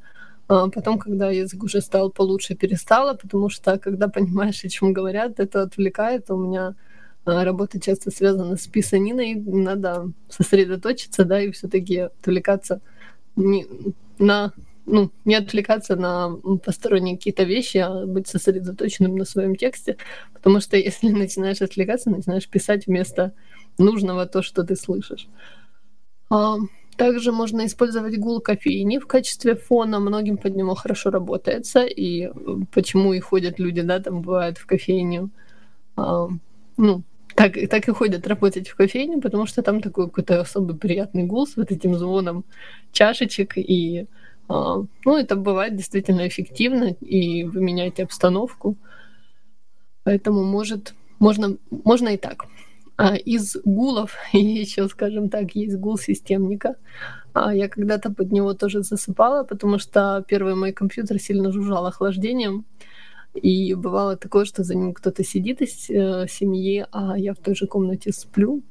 потом, 0.50 0.99
когда 0.99 1.30
язык 1.30 1.62
уже 1.62 1.80
стал 1.80 2.11
получше, 2.11 2.57
перестала, 2.57 3.14
потому 3.14 3.49
что, 3.50 3.78
когда 3.78 4.09
понимаешь, 4.09 4.64
о 4.64 4.69
чем 4.69 4.92
говорят, 4.92 5.38
это 5.38 5.62
отвлекает. 5.62 6.28
У 6.28 6.37
меня 6.37 6.75
а, 7.25 7.45
работа 7.45 7.80
часто 7.80 8.11
связана 8.11 8.57
с 8.57 8.66
писаниной, 8.66 9.35
надо 9.37 10.11
сосредоточиться, 10.28 11.25
да, 11.25 11.40
и 11.40 11.52
все-таки 11.52 11.99
отвлекаться 11.99 12.80
не, 13.37 13.66
на 14.19 14.52
ну, 14.87 15.12
не 15.25 15.37
отвлекаться 15.37 15.95
на 15.95 16.37
посторонние 16.64 17.16
какие-то 17.16 17.45
вещи, 17.45 17.76
а 17.76 18.07
быть 18.07 18.26
сосредоточенным 18.26 19.16
на 19.16 19.25
своем 19.25 19.54
тексте, 19.54 19.99
потому 20.33 20.61
что 20.61 20.76
если 20.76 21.11
начинаешь 21.11 21.62
отвлекаться, 21.62 22.11
начинаешь 22.11 22.49
писать 22.49 22.88
вместо 22.88 23.33
нужного 23.78 24.26
то, 24.26 24.42
что 24.42 24.64
ты 24.64 24.75
слышишь. 24.75 25.28
Также 27.00 27.33
можно 27.33 27.64
использовать 27.64 28.19
гул 28.19 28.40
кофейни 28.42 28.99
в 28.99 29.07
качестве 29.07 29.54
фона. 29.54 30.00
Многим 30.00 30.37
под 30.37 30.54
него 30.54 30.75
хорошо 30.75 31.11
работается. 31.11 31.80
И 31.85 32.25
э, 32.26 32.30
почему 32.71 33.14
и 33.14 33.21
ходят 33.21 33.59
люди, 33.59 33.80
да, 33.80 34.00
там 34.00 34.21
бывает 34.21 34.59
в 34.59 34.66
кофейню. 34.66 35.30
А, 35.97 36.28
ну, 36.76 37.02
так, 37.35 37.57
так 37.71 37.88
и 37.88 37.92
ходят 37.92 38.26
работать 38.26 38.69
в 38.69 38.76
кофейню, 38.76 39.23
потому 39.23 39.47
что 39.47 39.62
там 39.62 39.80
такой 39.80 40.09
какой-то 40.09 40.42
особый 40.42 40.76
приятный 40.76 41.25
гул 41.25 41.47
с 41.47 41.57
вот 41.57 41.73
этим 41.73 41.95
звоном 41.95 42.45
чашечек. 42.92 43.57
И, 43.57 44.07
а, 44.49 44.85
ну, 45.07 45.16
это 45.16 45.37
бывает 45.37 45.76
действительно 45.76 46.28
эффективно, 46.28 46.97
и 47.00 47.45
вы 47.45 47.62
меняете 47.62 48.02
обстановку. 48.02 48.76
Поэтому 50.04 50.45
может, 50.45 50.92
можно, 51.19 51.57
можно 51.71 52.11
и 52.11 52.19
так. 52.19 52.45
А, 53.02 53.16
из 53.16 53.57
гулов, 53.64 54.14
еще, 54.35 54.87
скажем 54.88 55.30
так, 55.30 55.54
есть 55.54 55.76
гул 55.76 55.97
системника. 55.97 56.75
А, 57.33 57.54
я 57.54 57.66
когда-то 57.69 58.12
под 58.12 58.30
него 58.30 58.52
тоже 58.52 58.83
засыпала, 58.83 59.42
потому 59.42 59.78
что 59.78 60.23
первый 60.28 60.54
мой 60.54 60.73
компьютер 60.73 61.19
сильно 61.19 61.50
жужжал 61.50 61.87
охлаждением. 61.87 62.66
И 63.33 63.73
бывало 63.73 64.16
такое, 64.16 64.45
что 64.45 64.64
за 64.64 64.75
ним 64.75 64.92
кто-то 64.92 65.25
сидит 65.25 65.62
из 65.62 65.88
э, 65.88 66.26
семьи, 66.28 66.85
а 66.92 67.16
я 67.16 67.33
в 67.33 67.38
той 67.38 67.54
же 67.54 67.66
комнате 67.66 68.12
сплю. 68.12 68.62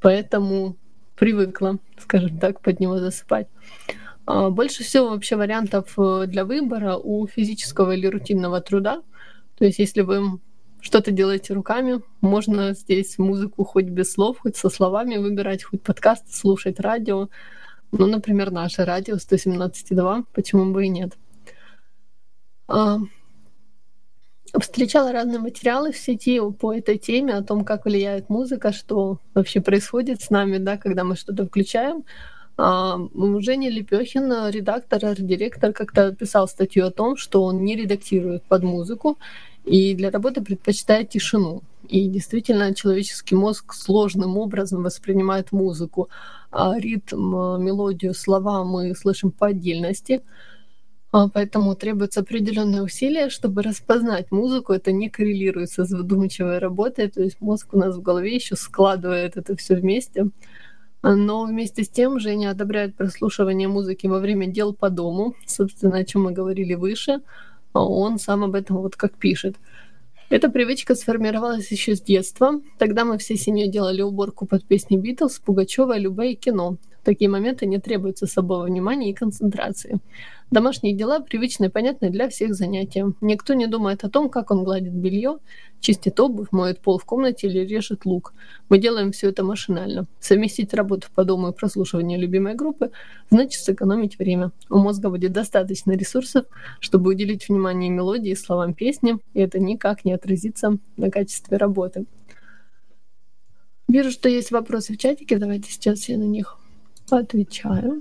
Поэтому 0.00 0.76
привыкла, 1.16 1.78
скажем 1.98 2.38
так, 2.40 2.60
под 2.62 2.80
него 2.80 2.98
засыпать. 2.98 3.46
А, 4.26 4.50
больше 4.50 4.82
всего 4.82 5.10
вообще 5.10 5.36
вариантов 5.36 5.94
э, 5.98 6.24
для 6.26 6.44
выбора 6.44 6.96
у 6.96 7.28
физического 7.28 7.92
или 7.92 8.08
рутинного 8.08 8.60
труда. 8.60 9.02
То 9.56 9.64
есть 9.66 9.78
если 9.78 10.00
вы 10.00 10.40
что-то 10.82 11.12
делаете 11.12 11.54
руками. 11.54 12.02
Можно 12.20 12.74
здесь 12.74 13.16
музыку 13.16 13.64
хоть 13.64 13.86
без 13.86 14.12
слов, 14.12 14.40
хоть 14.40 14.56
со 14.56 14.68
словами 14.68 15.16
выбирать, 15.16 15.62
хоть 15.62 15.82
подкаст 15.82 16.34
слушать, 16.34 16.80
радио. 16.80 17.28
Ну, 17.92 18.06
например, 18.06 18.50
наше 18.50 18.84
радио 18.84 19.16
117.2, 19.16 20.24
почему 20.32 20.72
бы 20.72 20.84
и 20.84 20.88
нет. 20.88 21.16
А, 22.66 22.98
встречала 24.60 25.12
разные 25.12 25.38
материалы 25.38 25.92
в 25.92 25.96
сети 25.96 26.40
по 26.58 26.74
этой 26.74 26.98
теме, 26.98 27.34
о 27.34 27.42
том, 27.42 27.64
как 27.64 27.84
влияет 27.84 28.28
музыка, 28.28 28.72
что 28.72 29.18
вообще 29.34 29.60
происходит 29.60 30.20
с 30.20 30.30
нами, 30.30 30.58
да, 30.58 30.76
когда 30.76 31.04
мы 31.04 31.14
что-то 31.16 31.46
включаем. 31.46 32.04
А, 32.56 32.98
Женя 33.38 33.70
Лепехин, 33.70 34.50
редактор, 34.50 35.04
арт-директор, 35.04 35.72
как-то 35.72 36.12
писал 36.12 36.48
статью 36.48 36.86
о 36.86 36.90
том, 36.90 37.16
что 37.16 37.44
он 37.44 37.62
не 37.64 37.76
редактирует 37.76 38.42
под 38.44 38.62
музыку, 38.64 39.18
и 39.64 39.94
для 39.94 40.10
работы 40.10 40.42
предпочитает 40.42 41.10
тишину. 41.10 41.62
И 41.88 42.08
действительно, 42.08 42.74
человеческий 42.74 43.34
мозг 43.34 43.74
сложным 43.74 44.36
образом 44.38 44.82
воспринимает 44.82 45.52
музыку. 45.52 46.08
А 46.50 46.78
ритм, 46.78 47.62
мелодию, 47.62 48.14
слова 48.14 48.64
мы 48.64 48.94
слышим 48.94 49.30
по 49.30 49.48
отдельности. 49.48 50.22
А 51.12 51.28
поэтому 51.28 51.74
требуется 51.74 52.20
определенные 52.20 52.82
усилия, 52.82 53.28
чтобы 53.28 53.62
распознать 53.62 54.30
музыку. 54.30 54.72
Это 54.72 54.92
не 54.92 55.10
коррелируется 55.10 55.84
с 55.84 55.90
выдумчивой 55.90 56.58
работой. 56.58 57.08
То 57.08 57.22
есть 57.22 57.40
мозг 57.40 57.74
у 57.74 57.78
нас 57.78 57.96
в 57.96 58.02
голове 58.02 58.34
еще 58.34 58.56
складывает 58.56 59.36
это 59.36 59.56
все 59.56 59.74
вместе. 59.74 60.28
Но 61.02 61.44
вместе 61.44 61.82
с 61.82 61.88
тем 61.88 62.20
Женя 62.20 62.50
одобряет 62.50 62.96
прослушивание 62.96 63.68
музыки 63.68 64.06
во 64.06 64.20
время 64.20 64.46
дел 64.46 64.72
по 64.72 64.88
дому, 64.88 65.34
собственно, 65.46 65.98
о 65.98 66.04
чем 66.04 66.22
мы 66.22 66.32
говорили 66.32 66.74
выше– 66.74 67.20
а 67.51 67.51
он 67.80 68.18
сам 68.18 68.44
об 68.44 68.54
этом 68.54 68.78
вот 68.78 68.96
как 68.96 69.16
пишет. 69.16 69.56
Эта 70.30 70.48
привычка 70.48 70.94
сформировалась 70.94 71.70
еще 71.70 71.94
с 71.94 72.00
детства. 72.00 72.60
Тогда 72.78 73.04
мы 73.04 73.18
всей 73.18 73.36
семьей 73.36 73.70
делали 73.70 74.00
уборку 74.00 74.46
под 74.46 74.64
песни 74.64 74.96
Битлз, 74.96 75.38
Пугачева, 75.40 75.98
Любе 75.98 76.32
и 76.32 76.36
кино. 76.36 76.78
Такие 77.04 77.28
моменты 77.28 77.66
не 77.66 77.78
требуется 77.78 78.26
особого 78.26 78.64
внимания 78.64 79.10
и 79.10 79.14
концентрации. 79.14 79.98
Домашние 80.52 80.94
дела 80.94 81.18
привычны 81.18 81.64
и 81.64 81.68
понятны 81.68 82.10
для 82.10 82.28
всех 82.28 82.54
занятия. 82.54 83.12
Никто 83.20 83.54
не 83.54 83.66
думает 83.66 84.04
о 84.04 84.10
том, 84.10 84.28
как 84.28 84.50
он 84.50 84.64
гладит 84.64 84.92
белье, 84.92 85.38
чистит 85.80 86.20
обувь, 86.20 86.48
моет 86.52 86.80
пол 86.80 86.98
в 86.98 87.04
комнате 87.04 87.48
или 87.48 87.60
режет 87.60 88.04
лук. 88.04 88.34
Мы 88.68 88.78
делаем 88.78 89.12
все 89.12 89.30
это 89.30 89.42
машинально. 89.44 90.06
Совместить 90.20 90.74
работу 90.74 91.08
по 91.14 91.24
дому 91.24 91.48
и 91.48 91.54
прослушивание 91.54 92.18
любимой 92.18 92.54
группы 92.54 92.92
значит 93.30 93.62
сэкономить 93.62 94.18
время. 94.18 94.52
У 94.68 94.76
мозга 94.76 95.08
будет 95.08 95.32
достаточно 95.32 95.92
ресурсов, 95.92 96.44
чтобы 96.80 97.10
уделить 97.10 97.48
внимание 97.48 97.90
мелодии 97.90 98.30
и 98.30 98.36
словам 98.36 98.74
песни, 98.74 99.16
и 99.34 99.40
это 99.40 99.58
никак 99.58 100.04
не 100.04 100.12
отразится 100.12 100.76
на 100.96 101.10
качестве 101.10 101.56
работы. 101.56 102.04
Вижу, 103.88 104.10
что 104.10 104.28
есть 104.28 104.52
вопросы 104.52 104.92
в 104.92 104.98
чатике. 104.98 105.38
Давайте 105.38 105.70
сейчас 105.70 106.08
я 106.08 106.16
на 106.16 106.24
них 106.24 106.58
отвечаю. 107.10 108.00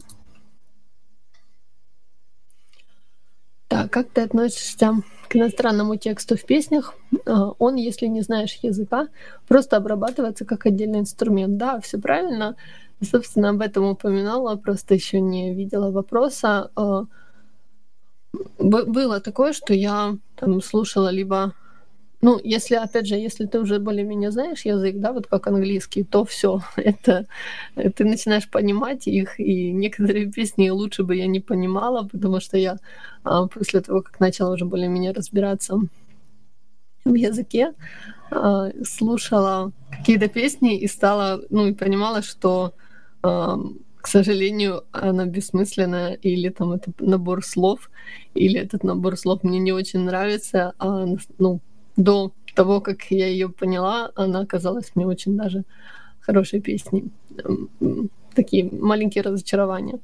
Так, 3.67 3.89
как 3.89 4.10
ты 4.10 4.22
относишься 4.22 4.96
к 5.29 5.36
иностранному 5.38 5.96
тексту 5.96 6.36
в 6.36 6.43
песнях? 6.43 6.93
А, 7.25 7.51
он, 7.58 7.75
если 7.75 8.08
не 8.08 8.22
знаешь 8.22 8.60
языка, 8.62 9.08
просто 9.48 9.77
обрабатывается 9.77 10.43
как 10.43 10.65
отдельный 10.65 11.00
инструмент. 11.00 11.58
Да, 11.58 11.79
все 11.79 11.98
правильно. 11.98 12.58
Собственно, 13.01 13.50
об 13.50 13.62
этом 13.62 13.86
упоминала, 13.86 14.58
просто 14.58 14.93
еще 14.93 15.22
не 15.22 15.53
видела 15.55 15.89
вопроса. 15.89 16.70
А, 16.75 17.05
было 18.60 19.22
такое, 19.22 19.53
что 19.53 19.74
я 19.74 20.17
там 20.36 20.62
слушала 20.62 21.10
либо 21.10 21.53
ну, 22.22 22.40
если, 22.44 22.75
опять 22.75 23.08
же, 23.08 23.16
если 23.16 23.46
ты 23.48 23.60
уже 23.60 23.80
более-менее 23.80 24.32
знаешь 24.32 24.66
язык, 24.66 24.98
да, 24.98 25.12
вот 25.12 25.28
как 25.28 25.48
английский, 25.48 26.04
то 26.04 26.24
все, 26.24 26.62
это 26.75 27.25
ты 27.75 28.06
начинаешь 28.06 28.50
понимать 28.50 29.08
их, 29.08 29.40
и 29.40 29.72
некоторые 29.72 30.32
песни 30.32 30.70
лучше 30.70 31.04
бы 31.04 31.16
я 31.16 31.28
не 31.28 31.40
понимала, 31.40 32.08
потому 32.08 32.40
что 32.40 32.58
я 32.58 32.78
а, 33.24 33.48
после 33.48 33.82
того, 33.82 34.01
как 34.01 34.20
начала 34.20 34.54
уже 34.54 34.66
более-менее 34.66 35.13
разбираться 35.13 35.80
в 37.06 37.13
языке, 37.13 37.74
а, 38.30 38.70
слушала 38.84 39.72
какие-то 39.90 40.28
песни 40.28 40.78
и 40.78 40.88
стала, 40.88 41.42
ну, 41.50 41.68
и 41.68 41.74
понимала, 41.74 42.22
что 42.22 42.74
а, 43.24 43.58
к 44.01 44.08
сожалению, 44.08 44.84
она 44.92 45.25
бессмысленная, 45.25 46.13
или 46.13 46.50
там 46.50 46.74
это 46.74 46.92
набор 47.00 47.44
слов, 47.46 47.90
или 48.34 48.60
этот 48.60 48.84
набор 48.84 49.16
слов 49.16 49.44
мне 49.44 49.60
не 49.60 49.72
очень 49.72 50.00
нравится, 50.00 50.74
а, 50.80 51.06
ну, 51.38 51.62
до 51.95 52.31
того, 52.55 52.81
как 52.81 53.12
я 53.12 53.27
ее 53.27 53.50
поняла, 53.50 54.12
она 54.15 54.41
оказалась 54.41 54.91
мне 54.95 55.05
очень 55.05 55.38
даже 55.38 55.63
хорошей 56.19 56.62
песней. 56.62 57.12
Такие 58.36 58.69
маленькие 58.71 59.24
разочарования. 59.24 60.00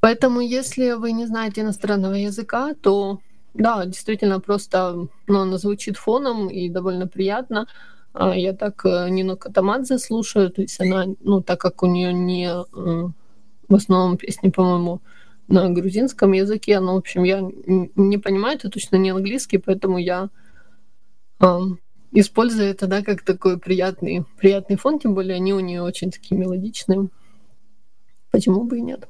Поэтому, 0.00 0.40
если 0.40 0.92
вы 0.92 1.12
не 1.12 1.26
знаете 1.26 1.62
иностранного 1.62 2.14
языка, 2.14 2.74
то 2.82 3.20
да, 3.54 3.86
действительно 3.86 4.40
просто 4.40 5.06
ну, 5.26 5.40
она 5.40 5.58
звучит 5.58 5.96
фоном 5.96 6.48
и 6.48 6.68
довольно 6.68 7.06
приятно. 7.06 7.66
А 8.12 8.36
я 8.36 8.52
так 8.52 8.84
э, 8.84 9.08
Нину 9.08 9.36
Катамадзе 9.36 9.98
слушаю, 9.98 10.50
то 10.50 10.62
есть 10.62 10.80
она, 10.80 11.06
ну, 11.20 11.40
так 11.40 11.60
как 11.60 11.82
у 11.82 11.86
нее 11.86 12.12
не 12.12 12.46
э, 12.48 13.08
в 13.68 13.74
основном 13.74 14.16
песни, 14.16 14.50
по-моему, 14.50 15.00
на 15.48 15.68
грузинском 15.70 16.32
языке, 16.32 16.80
но, 16.80 16.94
в 16.94 16.98
общем, 16.98 17.24
я 17.24 17.40
не 17.96 18.18
понимаю, 18.18 18.56
это 18.56 18.70
точно 18.70 18.96
не 18.96 19.10
английский, 19.10 19.58
поэтому 19.58 19.98
я 19.98 20.30
используя 22.12 22.70
это, 22.70 22.86
да, 22.86 23.02
как 23.02 23.22
такой 23.22 23.58
приятный, 23.58 24.24
приятный 24.38 24.76
фон, 24.76 24.98
тем 24.98 25.14
более 25.14 25.34
они 25.36 25.52
у 25.52 25.60
нее 25.60 25.82
очень 25.82 26.10
такие 26.10 26.38
мелодичные. 26.38 27.08
Почему 28.30 28.64
бы 28.64 28.78
и 28.78 28.82
нет? 28.82 29.08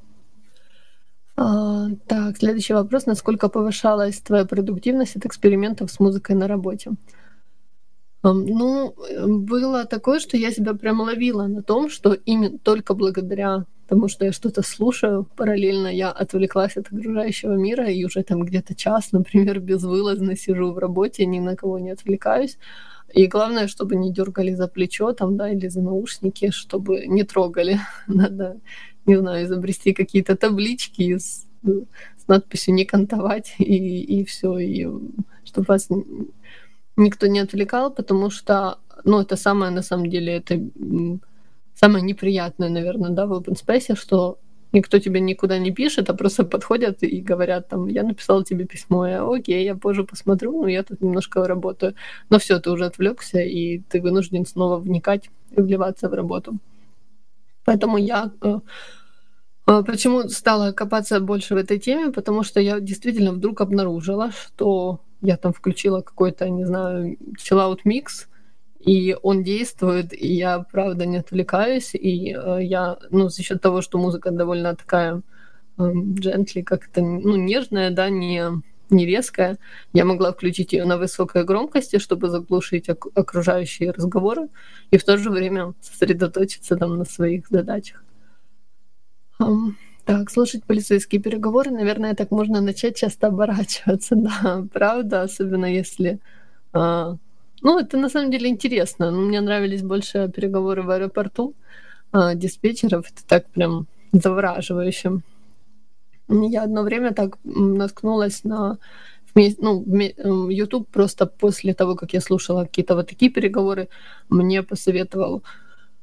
А, 1.36 1.88
так, 2.06 2.36
следующий 2.36 2.74
вопрос. 2.74 3.06
Насколько 3.06 3.48
повышалась 3.48 4.20
твоя 4.20 4.44
продуктивность 4.44 5.16
от 5.16 5.26
экспериментов 5.26 5.90
с 5.90 5.98
музыкой 6.00 6.36
на 6.36 6.46
работе? 6.46 6.92
Ну, 8.22 8.94
было 9.26 9.84
такое, 9.84 10.18
что 10.18 10.36
я 10.38 10.50
себя 10.50 10.74
прямо 10.74 11.02
ловила 11.02 11.46
на 11.46 11.62
том, 11.62 11.90
что 11.90 12.14
именно 12.14 12.58
только 12.58 12.94
благодаря 12.94 13.66
тому, 13.86 14.08
что 14.08 14.24
я 14.24 14.32
что-то 14.32 14.62
слушаю, 14.62 15.26
параллельно 15.36 15.88
я 15.88 16.10
отвлеклась 16.10 16.76
от 16.76 16.86
окружающего 16.86 17.52
мира 17.52 17.90
и 17.90 18.04
уже 18.04 18.22
там 18.22 18.44
где-то 18.44 18.74
час, 18.74 19.12
например, 19.12 19.60
безвылазно 19.60 20.36
сижу 20.36 20.72
в 20.72 20.78
работе, 20.78 21.26
ни 21.26 21.40
на 21.40 21.56
кого 21.56 21.78
не 21.78 21.90
отвлекаюсь. 21.90 22.58
И 23.12 23.26
главное, 23.26 23.68
чтобы 23.68 23.96
не 23.96 24.12
дергали 24.12 24.54
за 24.54 24.66
плечо 24.66 25.12
там, 25.12 25.36
да, 25.36 25.50
или 25.50 25.68
за 25.68 25.82
наушники, 25.82 26.50
чтобы 26.50 27.06
не 27.06 27.22
трогали. 27.22 27.78
Надо, 28.06 28.56
не 29.06 29.16
знаю, 29.16 29.44
изобрести 29.44 29.92
какие-то 29.92 30.36
таблички 30.36 31.18
с, 31.18 31.46
с 31.62 32.28
надписью 32.28 32.74
«не 32.74 32.84
кантовать» 32.84 33.54
и, 33.58 34.20
и 34.20 34.24
все, 34.24 34.58
и 34.58 34.88
чтобы 35.44 35.66
вас 35.68 35.88
никто 36.96 37.26
не 37.26 37.40
отвлекал, 37.40 37.90
потому 37.92 38.30
что, 38.30 38.78
ну, 39.04 39.20
это 39.20 39.36
самое, 39.36 39.70
на 39.70 39.82
самом 39.82 40.08
деле, 40.08 40.32
это 40.36 40.60
самое 41.74 42.04
неприятное, 42.04 42.68
наверное, 42.68 43.10
да, 43.10 43.26
в 43.26 43.32
open 43.32 43.54
space, 43.54 43.96
что 43.96 44.38
никто 44.74 44.98
тебе 44.98 45.20
никуда 45.20 45.58
не 45.58 45.70
пишет, 45.70 46.10
а 46.10 46.14
просто 46.14 46.44
подходят 46.44 47.02
и 47.02 47.20
говорят 47.20 47.68
там, 47.68 47.86
я 47.88 48.02
написал 48.02 48.42
тебе 48.42 48.66
письмо, 48.66 49.06
я 49.06 49.24
окей, 49.24 49.64
я 49.64 49.74
позже 49.74 50.04
посмотрю, 50.04 50.62
но 50.62 50.68
я 50.68 50.82
тут 50.82 51.00
немножко 51.00 51.46
работаю. 51.46 51.94
Но 52.30 52.38
все, 52.38 52.58
ты 52.58 52.70
уже 52.70 52.86
отвлекся, 52.86 53.40
и 53.40 53.78
ты 53.78 54.00
вынужден 54.00 54.46
снова 54.46 54.76
вникать 54.76 55.30
и 55.56 55.60
вливаться 55.60 56.08
в 56.08 56.14
работу. 56.14 56.58
Поэтому 57.64 57.96
я 57.96 58.30
э, 58.42 58.58
э, 59.66 59.82
Почему 59.86 60.28
стала 60.28 60.72
копаться 60.72 61.20
больше 61.20 61.54
в 61.54 61.58
этой 61.58 61.78
теме? 61.78 62.12
Потому 62.12 62.42
что 62.42 62.60
я 62.60 62.80
действительно 62.80 63.32
вдруг 63.32 63.60
обнаружила, 63.60 64.30
что 64.32 65.00
я 65.22 65.36
там 65.36 65.52
включила 65.52 66.02
какой-то, 66.02 66.48
не 66.50 66.66
знаю, 66.66 67.16
chill-out 67.38 67.80
микс, 67.84 68.28
и 68.84 69.16
он 69.22 69.42
действует, 69.42 70.12
и 70.12 70.34
я, 70.34 70.60
правда, 70.60 71.06
не 71.06 71.18
отвлекаюсь, 71.18 71.94
и 71.94 72.34
э, 72.34 72.58
я, 72.62 72.98
ну, 73.10 73.28
за 73.30 73.42
счет 73.42 73.62
того, 73.62 73.80
что 73.80 73.98
музыка 73.98 74.30
довольно 74.30 74.76
такая 74.76 75.22
э, 75.78 76.62
как-то, 76.64 77.00
ну, 77.00 77.36
нежная, 77.36 77.90
да, 77.90 78.10
не, 78.10 78.42
не 78.90 79.06
резкая, 79.06 79.58
я 79.94 80.04
могла 80.04 80.32
включить 80.32 80.74
ее 80.74 80.84
на 80.84 80.98
высокой 80.98 81.44
громкости, 81.44 81.98
чтобы 81.98 82.28
заглушить 82.28 82.90
ок- 82.90 83.10
окружающие 83.14 83.90
разговоры, 83.90 84.48
и 84.90 84.98
в 84.98 85.04
то 85.04 85.16
же 85.16 85.30
время 85.30 85.72
сосредоточиться 85.80 86.76
там 86.76 86.98
на 86.98 87.06
своих 87.06 87.48
задачах. 87.48 88.04
Um, 89.40 89.72
так, 90.04 90.30
слушать 90.30 90.64
полицейские 90.64 91.22
переговоры, 91.22 91.70
наверное, 91.70 92.14
так 92.14 92.30
можно 92.30 92.60
начать 92.60 92.96
часто 92.96 93.28
оборачиваться, 93.28 94.14
да, 94.16 94.66
правда, 94.72 95.22
особенно 95.22 95.66
если... 95.66 96.20
А, 96.74 97.16
ну, 97.64 97.78
это 97.78 97.96
на 97.96 98.10
самом 98.10 98.30
деле 98.30 98.50
интересно. 98.50 99.10
Ну, 99.10 99.22
мне 99.26 99.40
нравились 99.40 99.82
больше 99.82 100.28
переговоры 100.28 100.82
в 100.82 100.90
аэропорту 100.90 101.54
а, 102.12 102.34
диспетчеров. 102.34 103.10
Это 103.10 103.26
так 103.26 103.48
прям 103.48 103.86
завораживающе. 104.12 105.22
Я 106.28 106.62
одно 106.62 106.82
время 106.82 107.14
так 107.14 107.38
наткнулась 107.42 108.44
на 108.44 108.76
ну, 109.34 110.50
YouTube 110.50 110.88
просто 110.90 111.26
после 111.26 111.72
того, 111.72 111.96
как 111.96 112.12
я 112.12 112.20
слушала 112.20 112.64
какие-то 112.64 112.96
вот 112.96 113.08
такие 113.08 113.30
переговоры, 113.30 113.88
мне 114.28 114.62
посоветовал 114.62 115.42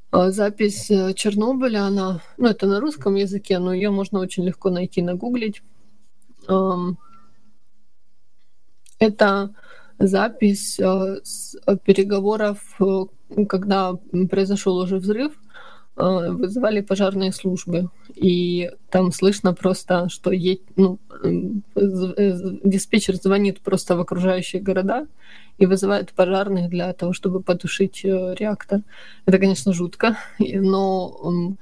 а, 0.10 0.32
запись 0.32 0.90
э, 0.90 1.14
Чернобыля, 1.14 1.84
она, 1.84 2.22
ну, 2.38 2.48
это 2.48 2.66
на 2.66 2.80
русском 2.80 3.14
языке, 3.14 3.60
но 3.60 3.72
ее 3.72 3.92
можно 3.92 4.20
очень 4.20 4.44
легко 4.46 4.72
найти, 4.72 5.04
нагуглить. 5.04 5.62
Это 9.00 9.54
запись 10.08 10.80
э, 10.80 11.18
э, 11.66 11.78
переговоров, 11.84 12.60
когда 13.48 13.94
произошел 14.30 14.78
уже 14.78 14.98
взрыв, 14.98 15.34
вызывали 15.96 16.82
пожарные 16.82 17.32
службы. 17.32 17.90
И 18.16 18.72
там 18.90 19.12
слышно 19.12 19.54
просто, 19.54 20.10
что 20.10 20.32
е... 20.32 20.60
ну, 20.76 21.00
диспетчер 21.76 23.16
звонит 23.16 23.60
просто 23.62 23.96
в 23.96 24.00
окружающие 24.00 24.62
города, 24.62 25.06
и 25.62 25.68
вызывают 25.68 26.12
пожарных 26.14 26.70
для 26.70 26.92
того, 26.94 27.14
чтобы 27.14 27.42
потушить 27.42 28.04
э, 28.04 28.36
реактор. 28.40 28.82
Это, 29.28 29.38
конечно, 29.38 29.74
жутко, 29.74 30.18
но 30.40 31.56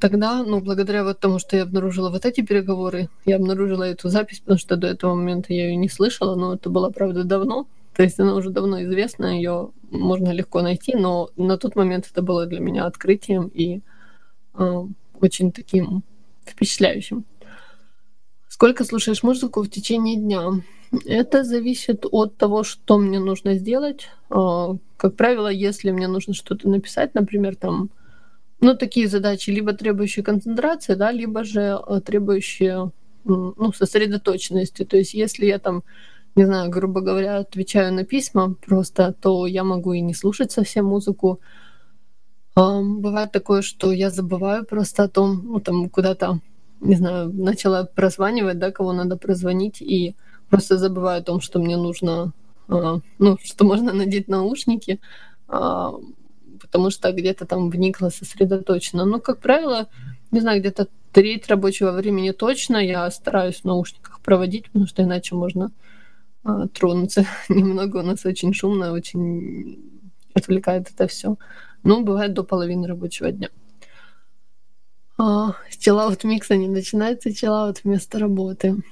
тогда, 0.00 0.42
ну, 0.42 0.60
благодаря 0.60 1.04
вот 1.04 1.20
тому, 1.20 1.38
что 1.38 1.56
я 1.56 1.62
обнаружила 1.64 2.10
вот 2.10 2.24
эти 2.24 2.40
переговоры, 2.40 3.08
я 3.26 3.36
обнаружила 3.36 3.82
эту 3.82 4.08
запись, 4.08 4.40
потому 4.40 4.58
что 4.58 4.76
до 4.76 4.86
этого 4.86 5.14
момента 5.14 5.52
я 5.52 5.68
ее 5.68 5.76
не 5.76 5.88
слышала, 5.88 6.34
но 6.34 6.54
это 6.54 6.70
было, 6.70 6.90
правда, 6.90 7.24
давно. 7.24 7.66
То 7.94 8.02
есть 8.02 8.18
она 8.18 8.34
уже 8.34 8.50
давно 8.50 8.82
известна, 8.82 9.36
ее 9.36 9.70
можно 9.90 10.30
легко 10.30 10.62
найти, 10.62 10.96
но 10.96 11.30
на 11.36 11.58
тот 11.58 11.76
момент 11.76 12.08
это 12.10 12.22
было 12.22 12.46
для 12.46 12.60
меня 12.60 12.86
открытием 12.86 13.48
и 13.48 13.82
э, 14.54 14.84
очень 15.20 15.52
таким 15.52 16.02
впечатляющим. 16.44 17.24
Сколько 18.48 18.84
слушаешь 18.84 19.22
музыку 19.22 19.62
в 19.62 19.68
течение 19.68 20.16
дня? 20.16 20.62
Это 21.06 21.44
зависит 21.44 22.06
от 22.10 22.36
того, 22.36 22.62
что 22.62 22.98
мне 22.98 23.18
нужно 23.18 23.54
сделать. 23.54 24.08
А, 24.30 24.76
как 24.96 25.16
правило, 25.16 25.48
если 25.48 25.90
мне 25.90 26.08
нужно 26.08 26.34
что-то 26.34 26.68
написать, 26.68 27.14
например, 27.14 27.56
там 27.56 27.90
ну, 28.64 28.74
такие 28.74 29.08
задачи, 29.08 29.50
либо 29.50 29.74
требующие 29.74 30.24
концентрации, 30.24 30.94
да, 30.94 31.12
либо 31.12 31.44
же 31.44 31.78
э, 31.86 32.00
требующие 32.00 32.90
ну, 33.24 33.72
сосредоточенности. 33.74 34.84
То 34.84 34.96
есть 34.96 35.12
если 35.12 35.44
я 35.44 35.58
там, 35.58 35.82
не 36.34 36.46
знаю, 36.46 36.70
грубо 36.70 37.02
говоря, 37.02 37.38
отвечаю 37.38 37.92
на 37.92 38.04
письма 38.04 38.54
просто, 38.66 39.12
то 39.12 39.46
я 39.46 39.64
могу 39.64 39.92
и 39.92 40.00
не 40.00 40.14
слушать 40.14 40.50
совсем 40.50 40.86
музыку. 40.86 41.40
Бывает 42.56 43.32
такое, 43.32 43.60
что 43.62 43.92
я 43.92 44.10
забываю 44.10 44.64
просто 44.64 45.02
о 45.04 45.08
том, 45.08 45.42
ну, 45.44 45.60
там 45.60 45.90
куда-то, 45.90 46.40
не 46.80 46.94
знаю, 46.94 47.30
начала 47.34 47.84
прозванивать, 47.84 48.58
да, 48.58 48.70
кого 48.70 48.92
надо 48.92 49.16
прозвонить, 49.16 49.82
и 49.82 50.14
просто 50.48 50.78
забываю 50.78 51.20
о 51.20 51.24
том, 51.24 51.40
что 51.40 51.58
мне 51.58 51.76
нужно, 51.76 52.32
а, 52.68 53.00
ну, 53.18 53.36
что 53.42 53.64
можно 53.64 53.92
надеть 53.92 54.28
наушники, 54.28 55.00
потому 56.74 56.90
что 56.90 57.12
где-то 57.12 57.46
там 57.46 57.70
вникла 57.70 58.08
сосредоточена. 58.08 59.04
Ну, 59.04 59.20
как 59.20 59.38
правило, 59.38 59.86
не 60.32 60.40
знаю, 60.40 60.58
где-то 60.58 60.88
треть 61.12 61.46
рабочего 61.46 61.92
времени 61.92 62.32
точно 62.32 62.78
я 62.78 63.08
стараюсь 63.12 63.60
в 63.60 63.64
наушниках 63.64 64.18
проводить, 64.18 64.64
потому 64.64 64.88
что 64.88 65.04
иначе 65.04 65.36
можно 65.36 65.70
а, 66.42 66.66
тронуться 66.66 67.26
немного. 67.48 67.98
У 67.98 68.02
нас 68.02 68.26
очень 68.26 68.52
шумно, 68.52 68.90
очень 68.90 69.78
отвлекает 70.34 70.90
это 70.92 71.06
все. 71.06 71.36
Ну, 71.84 72.02
бывает 72.02 72.32
до 72.32 72.42
половины 72.42 72.88
рабочего 72.88 73.30
дня. 73.30 73.50
Чиллаут 75.78 76.24
микса 76.24 76.56
не 76.56 76.66
начинается, 76.66 77.32
чиллаут 77.32 77.84
вместо 77.84 78.18
работы. 78.18 78.82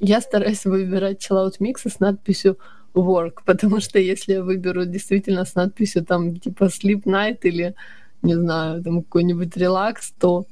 Я 0.00 0.22
стараюсь 0.22 0.64
выбирать 0.64 1.18
чиллаут 1.18 1.60
миксы 1.60 1.90
с 1.90 2.00
надписью 2.00 2.56
work, 2.94 3.42
потому 3.44 3.80
что 3.80 3.98
если 3.98 4.34
я 4.34 4.42
выберу 4.42 4.84
действительно 4.84 5.44
с 5.44 5.54
надписью 5.54 6.04
там 6.04 6.36
типа 6.36 6.64
sleep 6.64 7.04
night 7.04 7.38
или 7.42 7.74
не 8.22 8.34
знаю, 8.34 8.82
там 8.82 9.02
какой-нибудь 9.02 9.56
релакс, 9.56 10.12
то 10.18 10.46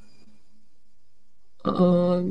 э, 1.65 2.25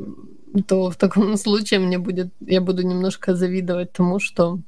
то 0.66 0.90
в 0.90 0.96
таком 0.96 1.36
случае 1.36 1.80
мне 1.80 1.98
будет, 1.98 2.32
я 2.40 2.60
буду 2.60 2.82
немножко 2.82 3.34
завидовать 3.34 3.92
тому, 3.92 4.20
что 4.20 4.58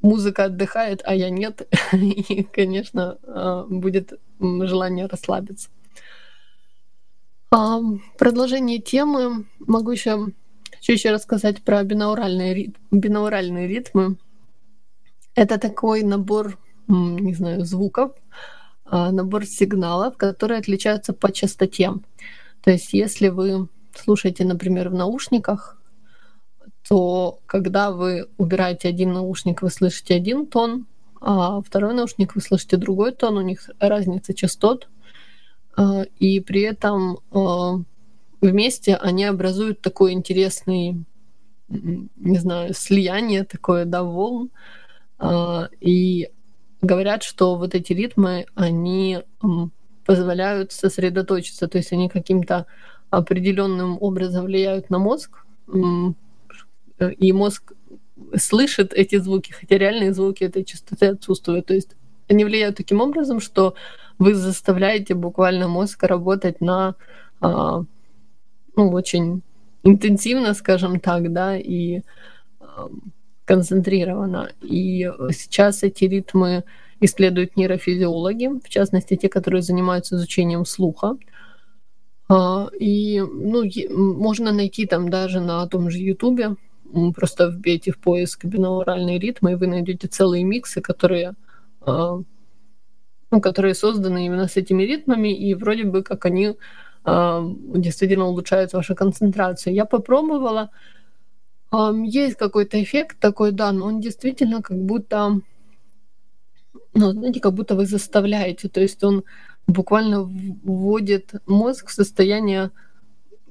музыка 0.00 0.44
отдыхает, 0.44 1.02
а 1.04 1.14
я 1.14 1.30
нет. 1.30 1.68
И, 1.92 2.42
конечно, 2.44 3.18
э, 3.22 3.64
будет 3.68 4.12
желание 4.40 5.06
расслабиться. 5.06 5.68
Продолжение 8.18 8.78
темы 8.78 9.44
могу 9.58 9.90
еще 9.90 10.28
Хочу 10.82 10.94
еще 10.94 11.12
рассказать 11.12 11.62
про 11.62 11.80
бинауральные, 11.84 12.72
бинауральные 12.90 13.68
ритмы. 13.68 14.16
Это 15.36 15.56
такой 15.56 16.02
набор, 16.02 16.58
не 16.88 17.34
знаю, 17.34 17.64
звуков, 17.64 18.10
а, 18.84 19.12
набор 19.12 19.46
сигналов, 19.46 20.16
которые 20.16 20.58
отличаются 20.58 21.12
по 21.12 21.30
частоте. 21.30 21.92
То 22.64 22.72
есть 22.72 22.92
если 22.94 23.28
вы 23.28 23.68
слушаете, 23.94 24.44
например, 24.44 24.88
в 24.88 24.94
наушниках, 24.94 25.80
то 26.88 27.38
когда 27.46 27.92
вы 27.92 28.26
убираете 28.36 28.88
один 28.88 29.12
наушник, 29.12 29.62
вы 29.62 29.70
слышите 29.70 30.16
один 30.16 30.48
тон, 30.48 30.88
а 31.20 31.62
второй 31.62 31.94
наушник 31.94 32.34
вы 32.34 32.40
слышите 32.40 32.76
другой 32.76 33.12
тон, 33.12 33.36
у 33.36 33.42
них 33.42 33.70
разница 33.78 34.34
частот, 34.34 34.88
а, 35.76 36.02
и 36.18 36.40
при 36.40 36.62
этом 36.62 37.20
а, 37.30 37.76
вместе 38.42 38.96
они 38.96 39.24
образуют 39.24 39.80
такой 39.80 40.12
интересный, 40.12 41.04
не 41.68 42.38
знаю, 42.38 42.74
слияние 42.74 43.44
такое, 43.44 43.84
да, 43.84 44.02
волн. 44.02 44.50
А, 45.18 45.68
и 45.80 46.28
говорят, 46.82 47.22
что 47.22 47.56
вот 47.56 47.74
эти 47.74 47.92
ритмы, 47.92 48.46
они 48.54 49.20
позволяют 50.04 50.72
сосредоточиться, 50.72 51.68
то 51.68 51.78
есть 51.78 51.92
они 51.92 52.08
каким-то 52.08 52.66
определенным 53.10 53.98
образом 54.00 54.46
влияют 54.46 54.90
на 54.90 54.98
мозг, 54.98 55.44
и 56.98 57.32
мозг 57.32 57.72
слышит 58.36 58.92
эти 58.92 59.18
звуки, 59.18 59.52
хотя 59.52 59.78
реальные 59.78 60.12
звуки 60.12 60.44
этой 60.44 60.64
частоты 60.64 61.06
отсутствуют. 61.06 61.66
То 61.66 61.74
есть 61.74 61.96
они 62.28 62.44
влияют 62.44 62.76
таким 62.76 63.00
образом, 63.00 63.40
что 63.40 63.74
вы 64.18 64.34
заставляете 64.34 65.14
буквально 65.14 65.68
мозг 65.68 66.02
работать 66.02 66.60
на 66.60 66.94
а, 67.40 67.84
ну, 68.76 68.90
очень 68.90 69.42
интенсивно, 69.82 70.54
скажем 70.54 71.00
так, 71.00 71.32
да, 71.32 71.56
и 71.56 72.02
концентрированно. 73.44 74.52
И 74.62 75.10
сейчас 75.30 75.82
эти 75.82 76.04
ритмы 76.04 76.64
исследуют 77.00 77.56
нейрофизиологи, 77.56 78.48
в 78.64 78.68
частности, 78.68 79.16
те, 79.16 79.28
которые 79.28 79.62
занимаются 79.62 80.16
изучением 80.16 80.64
слуха. 80.64 81.16
А, 82.28 82.68
и 82.78 83.20
ну, 83.20 83.64
можно 83.90 84.52
найти 84.52 84.86
там 84.86 85.10
даже 85.10 85.40
на 85.40 85.66
том 85.66 85.90
же 85.90 85.98
Ютубе, 85.98 86.56
просто 87.14 87.48
вбейте 87.50 87.92
в 87.92 87.98
поиск 87.98 88.44
бинауральные 88.44 89.18
ритмы, 89.18 89.52
и 89.52 89.54
вы 89.56 89.66
найдете 89.66 90.08
целые 90.08 90.44
миксы, 90.44 90.80
которые, 90.80 91.34
а, 91.80 92.20
ну, 93.30 93.40
которые 93.40 93.74
созданы 93.74 94.26
именно 94.26 94.46
с 94.46 94.56
этими 94.56 94.84
ритмами, 94.84 95.34
и 95.36 95.54
вроде 95.54 95.84
бы 95.84 96.02
как 96.02 96.24
они 96.24 96.54
действительно 97.04 98.26
улучшает 98.26 98.72
вашу 98.72 98.94
концентрацию. 98.94 99.74
Я 99.74 99.84
попробовала, 99.84 100.70
есть 102.04 102.36
какой-то 102.36 102.82
эффект 102.82 103.18
такой, 103.18 103.52
да, 103.52 103.72
но 103.72 103.86
он 103.86 104.00
действительно 104.00 104.62
как 104.62 104.78
будто, 104.78 105.40
ну, 106.94 107.12
знаете, 107.12 107.40
как 107.40 107.54
будто 107.54 107.74
вы 107.74 107.86
заставляете, 107.86 108.68
то 108.68 108.80
есть 108.80 109.02
он 109.02 109.24
буквально 109.66 110.22
вводит 110.22 111.32
мозг 111.46 111.88
в 111.88 111.92
состояние, 111.92 112.70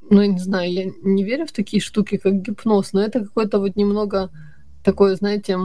ну, 0.10 0.22
я 0.22 0.28
не 0.28 0.40
знаю, 0.40 0.72
я 0.72 0.92
не 1.04 1.24
верю 1.24 1.46
в 1.46 1.52
такие 1.52 1.82
штуки, 1.82 2.18
как 2.18 2.42
гипноз, 2.42 2.94
но 2.94 3.02
это 3.02 3.22
какое-то 3.22 3.60
вот 3.60 3.76
немного 3.76 4.30
такое, 4.84 5.16
знаете, 5.16 5.58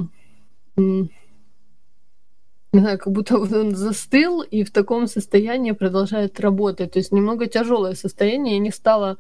не 2.73 2.81
знаю, 2.81 2.99
как 2.99 3.13
будто 3.13 3.39
он 3.39 3.75
застыл 3.75 4.43
и 4.43 4.65
в 4.65 4.71
таком 4.71 5.07
состоянии 5.07 5.73
продолжает 5.73 6.41
работать. 6.41 6.93
То 6.93 6.99
есть 6.99 7.13
немного 7.13 7.47
тяжелое 7.47 7.95
состояние. 7.95 8.55
Я 8.55 8.61
не 8.61 8.71
стала 8.71 9.17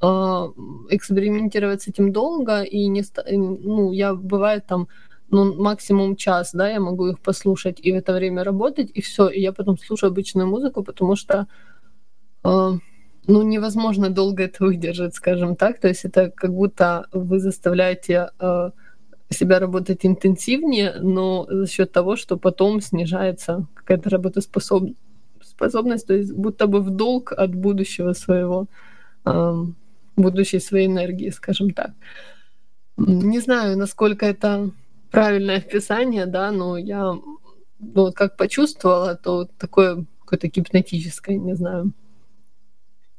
э, 0.00 0.06
экспериментировать 0.06 1.82
с 1.82 1.88
этим 1.88 2.12
долго, 2.12 2.62
и 2.62 2.86
не 2.88 3.02
ста... 3.02 3.24
ну, 3.30 3.92
я 3.92 4.14
бывает 4.14 4.66
там 4.66 4.88
ну, 5.30 5.54
максимум 5.54 6.16
час, 6.16 6.52
да, 6.52 6.68
я 6.70 6.80
могу 6.80 7.08
их 7.08 7.20
послушать 7.20 7.80
и 7.82 7.92
в 7.92 7.96
это 7.96 8.12
время 8.12 8.44
работать, 8.44 8.90
и 8.94 9.00
все. 9.00 9.28
И 9.28 9.40
я 9.40 9.52
потом 9.52 9.78
слушаю 9.78 10.10
обычную 10.10 10.48
музыку, 10.48 10.82
потому 10.82 11.16
что 11.16 11.46
э, 12.44 12.70
ну, 13.26 13.42
невозможно 13.42 14.10
долго 14.10 14.44
это 14.44 14.64
выдержать, 14.64 15.14
скажем 15.14 15.56
так. 15.56 15.80
То 15.80 15.88
есть 15.88 16.04
это 16.04 16.30
как 16.30 16.52
будто 16.54 17.06
вы 17.12 17.40
заставляете 17.40 18.30
э, 18.38 18.70
себя 19.30 19.58
работать 19.58 20.06
интенсивнее, 20.06 20.94
но 21.00 21.46
за 21.48 21.66
счет 21.66 21.92
того, 21.92 22.16
что 22.16 22.36
потом 22.36 22.80
снижается 22.80 23.66
какая-то 23.74 24.10
работоспособность, 24.10 24.98
способность, 25.42 26.06
то 26.06 26.14
есть 26.14 26.32
будто 26.32 26.66
бы 26.66 26.80
в 26.80 26.90
долг 26.90 27.32
от 27.32 27.54
будущего 27.54 28.12
своего, 28.12 28.66
будущей 30.16 30.60
своей 30.60 30.86
энергии, 30.86 31.30
скажем 31.30 31.70
так. 31.70 31.90
Не 32.96 33.40
знаю, 33.40 33.76
насколько 33.76 34.26
это 34.26 34.70
правильное 35.10 35.58
описание, 35.58 36.26
да, 36.26 36.50
но 36.50 36.76
я 36.76 37.12
ну, 37.12 37.38
вот 37.78 38.14
как 38.14 38.36
почувствовала, 38.36 39.16
то 39.16 39.48
такое 39.58 40.04
какое-то 40.20 40.48
гипнотическое, 40.48 41.36
не 41.36 41.54
знаю, 41.54 41.92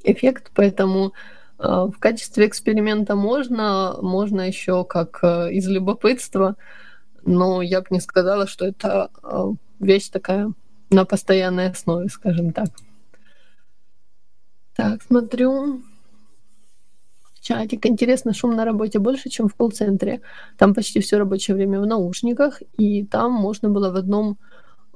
эффект, 0.04 0.52
поэтому 0.54 1.14
в 1.58 1.96
качестве 2.00 2.48
эксперимента 2.48 3.16
можно, 3.16 3.98
можно 4.02 4.42
еще 4.42 4.84
как 4.84 5.20
э, 5.24 5.54
из 5.54 5.68
любопытства, 5.68 6.56
но 7.26 7.62
я 7.62 7.82
бы 7.82 7.88
не 7.90 8.00
сказала, 8.00 8.48
что 8.48 8.66
это 8.66 9.10
а, 9.24 9.52
вещь 9.80 10.10
такая 10.10 10.54
на 10.90 11.06
постоянной 11.06 11.70
основе, 11.70 12.10
скажем 12.10 12.54
так. 12.54 12.70
Так, 14.76 15.02
смотрю. 15.04 15.82
Чатик. 17.42 17.86
Интересно, 17.86 18.34
шум 18.34 18.56
на 18.56 18.66
работе 18.66 19.00
больше, 19.00 19.30
чем 19.30 19.48
в 19.48 19.56
колл-центре. 19.56 20.22
Там 20.58 20.74
почти 20.74 21.00
все 21.00 21.18
рабочее 21.18 21.56
время 21.56 21.80
в 21.80 21.86
наушниках, 21.86 22.62
и 22.78 23.06
там 23.06 23.32
можно 23.32 23.70
было 23.70 23.92
в 23.92 23.96
одном 23.96 24.38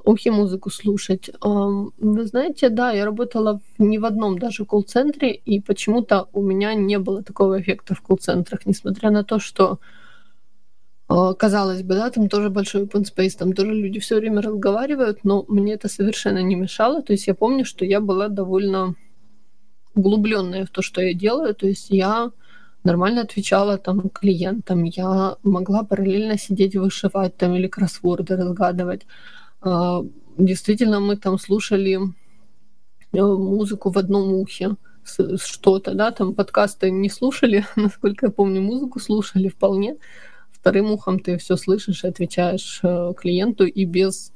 ухе 0.04 0.32
музыку 0.32 0.70
слушать. 0.70 1.30
Вы 1.42 2.26
знаете, 2.26 2.70
да, 2.70 2.92
я 2.92 3.06
работала 3.06 3.60
не 3.78 4.00
в 4.00 4.06
одном 4.06 4.40
даже 4.40 4.66
колл-центре, 4.66 5.32
и 5.34 5.60
почему-то 5.60 6.28
у 6.34 6.42
меня 6.42 6.74
не 6.74 7.00
было 7.00 7.24
такого 7.24 7.62
эффекта 7.62 7.96
в 7.96 8.02
колл-центрах, 8.02 8.66
несмотря 8.66 9.12
на 9.12 9.24
то, 9.24 9.40
что 9.40 9.80
а, 11.14 11.34
казалось 11.34 11.84
бы, 11.84 11.96
да, 11.96 12.10
там 12.10 12.30
тоже 12.30 12.50
большой 12.50 12.84
open 12.84 13.04
space, 13.04 13.38
там 13.38 13.52
тоже 13.52 13.74
люди 13.74 14.00
все 14.00 14.16
время 14.16 14.42
разговаривают, 14.42 15.26
но 15.26 15.44
мне 15.50 15.74
это 15.74 15.90
совершенно 15.90 16.42
не 16.42 16.56
мешало. 16.56 17.02
То 17.02 17.12
есть 17.12 17.28
я 17.28 17.34
помню, 17.34 17.66
что 17.66 17.84
я 17.84 18.00
была 18.00 18.30
довольно 18.30 18.96
углубленная 19.94 20.66
в 20.66 20.70
то, 20.70 20.82
что 20.82 21.02
я 21.02 21.14
делаю. 21.14 21.54
То 21.54 21.68
есть 21.68 21.90
я 21.90 22.32
нормально 22.86 23.22
отвечала 23.22 23.78
там 23.78 24.10
клиентам, 24.10 24.84
я 24.86 25.36
могла 25.44 25.84
параллельно 25.84 26.38
сидеть 26.38 26.76
вышивать 26.76 27.36
там 27.36 27.56
или 27.56 27.68
кроссворды 27.68 28.38
разгадывать. 28.38 29.06
А, 29.62 30.04
действительно, 30.38 31.00
мы 31.00 31.18
там 31.18 31.38
слушали 31.38 32.00
музыку 33.14 33.92
в 33.92 33.98
одном 33.98 34.34
ухе, 34.34 34.76
что-то, 35.38 35.94
да, 35.94 36.12
там 36.12 36.34
подкасты 36.34 36.92
не 36.92 37.10
слушали, 37.10 37.66
насколько 37.76 38.28
я 38.28 38.32
помню, 38.32 38.62
музыку 38.62 39.00
слушали 39.00 39.48
вполне. 39.50 39.98
Вторым 40.52 40.92
ухом 40.92 41.20
ты 41.20 41.38
все 41.38 41.58
слышишь 41.58 42.04
и 42.04 42.08
отвечаешь 42.08 42.82
э, 42.84 43.14
клиенту 43.18 43.66
и 43.66 43.84
без 43.86 44.32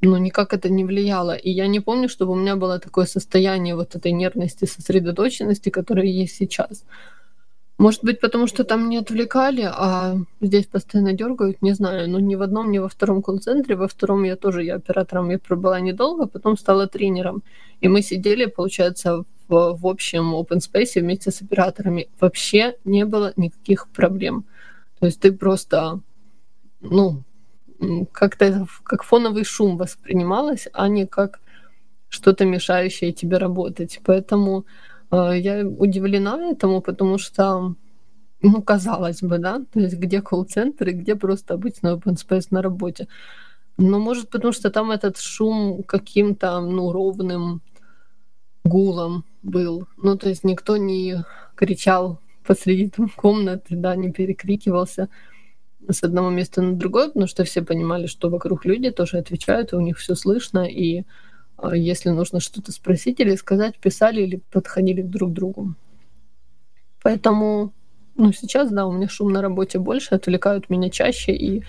ну, 0.00 0.16
никак 0.16 0.54
это 0.54 0.70
не 0.70 0.84
влияло. 0.84 1.36
И 1.36 1.50
я 1.50 1.66
не 1.66 1.80
помню, 1.80 2.08
чтобы 2.08 2.32
у 2.32 2.36
меня 2.36 2.56
было 2.56 2.78
такое 2.78 3.04
состояние 3.04 3.74
вот 3.74 3.94
этой 3.94 4.12
нервности, 4.12 4.64
сосредоточенности, 4.64 5.68
которая 5.68 6.06
есть 6.06 6.36
сейчас. 6.36 6.84
Может 7.80 8.04
быть, 8.04 8.20
потому 8.20 8.46
что 8.46 8.64
там 8.64 8.90
не 8.90 8.98
отвлекали, 8.98 9.62
а 9.66 10.16
здесь 10.42 10.66
постоянно 10.66 11.14
дергают, 11.14 11.62
не 11.62 11.72
знаю. 11.72 12.10
Но 12.10 12.20
ни 12.20 12.34
в 12.34 12.42
одном, 12.42 12.70
ни 12.70 12.78
во 12.78 12.90
втором 12.90 13.22
колл-центре. 13.22 13.74
Во 13.74 13.88
втором 13.88 14.24
я 14.24 14.36
тоже, 14.36 14.62
я 14.62 14.74
оператором, 14.74 15.30
я 15.30 15.38
пробыла 15.38 15.80
недолго, 15.80 16.26
потом 16.26 16.58
стала 16.58 16.86
тренером. 16.86 17.42
И 17.80 17.88
мы 17.88 18.02
сидели, 18.02 18.44
получается, 18.44 19.24
в, 19.48 19.78
в 19.80 19.86
общем 19.86 20.34
open 20.34 20.58
space 20.58 21.00
вместе 21.00 21.30
с 21.30 21.40
операторами. 21.40 22.08
Вообще 22.20 22.76
не 22.84 23.06
было 23.06 23.32
никаких 23.36 23.88
проблем. 23.88 24.44
То 24.98 25.06
есть 25.06 25.18
ты 25.18 25.32
просто, 25.32 26.00
ну, 26.82 27.22
как-то 28.12 28.66
как 28.82 29.04
фоновый 29.04 29.44
шум 29.44 29.78
воспринималось, 29.78 30.68
а 30.74 30.86
не 30.88 31.06
как 31.06 31.40
что-то 32.10 32.44
мешающее 32.44 33.12
тебе 33.12 33.38
работать. 33.38 34.00
Поэтому 34.04 34.66
я 35.12 35.66
удивлена 35.66 36.50
этому, 36.50 36.80
потому 36.80 37.18
что, 37.18 37.74
ну, 38.42 38.62
казалось 38.62 39.22
бы, 39.22 39.38
да, 39.38 39.60
то 39.72 39.80
есть 39.80 39.96
где 39.96 40.22
колл-центр 40.22 40.88
и 40.88 40.92
где 40.92 41.16
просто 41.16 41.54
обычный 41.54 41.94
open 41.94 42.16
space 42.16 42.48
на 42.50 42.62
работе. 42.62 43.08
Но 43.76 43.98
может 43.98 44.30
потому 44.30 44.52
что 44.52 44.70
там 44.70 44.90
этот 44.90 45.18
шум 45.18 45.82
каким-то, 45.82 46.60
ну, 46.60 46.92
ровным 46.92 47.62
гулом 48.64 49.24
был. 49.42 49.86
Ну, 49.96 50.16
то 50.16 50.28
есть 50.28 50.44
никто 50.44 50.76
не 50.76 51.24
кричал 51.56 52.20
посреди 52.44 52.88
там 52.88 53.08
комнаты, 53.08 53.76
да, 53.76 53.96
не 53.96 54.12
перекрикивался 54.12 55.08
с 55.88 56.02
одного 56.04 56.30
места 56.30 56.62
на 56.62 56.76
другое, 56.76 57.08
потому 57.08 57.26
что 57.26 57.44
все 57.44 57.62
понимали, 57.62 58.06
что 58.06 58.28
вокруг 58.28 58.64
люди 58.64 58.90
тоже 58.90 59.18
отвечают, 59.18 59.72
и 59.72 59.76
у 59.76 59.80
них 59.80 59.98
все 59.98 60.14
слышно, 60.14 60.66
и 60.66 61.04
если 61.74 62.10
нужно 62.10 62.40
что-то 62.40 62.72
спросить 62.72 63.20
или 63.20 63.34
сказать, 63.36 63.78
писали 63.78 64.22
или 64.22 64.40
подходили 64.50 65.02
друг 65.02 65.30
к 65.30 65.34
другу. 65.34 65.74
Поэтому, 67.02 67.72
ну, 68.16 68.32
сейчас, 68.32 68.70
да, 68.70 68.86
у 68.86 68.92
меня 68.92 69.08
шум 69.08 69.32
на 69.32 69.42
работе 69.42 69.78
больше, 69.78 70.14
отвлекают 70.14 70.70
меня 70.70 70.90
чаще, 70.90 71.32
и, 71.32 71.62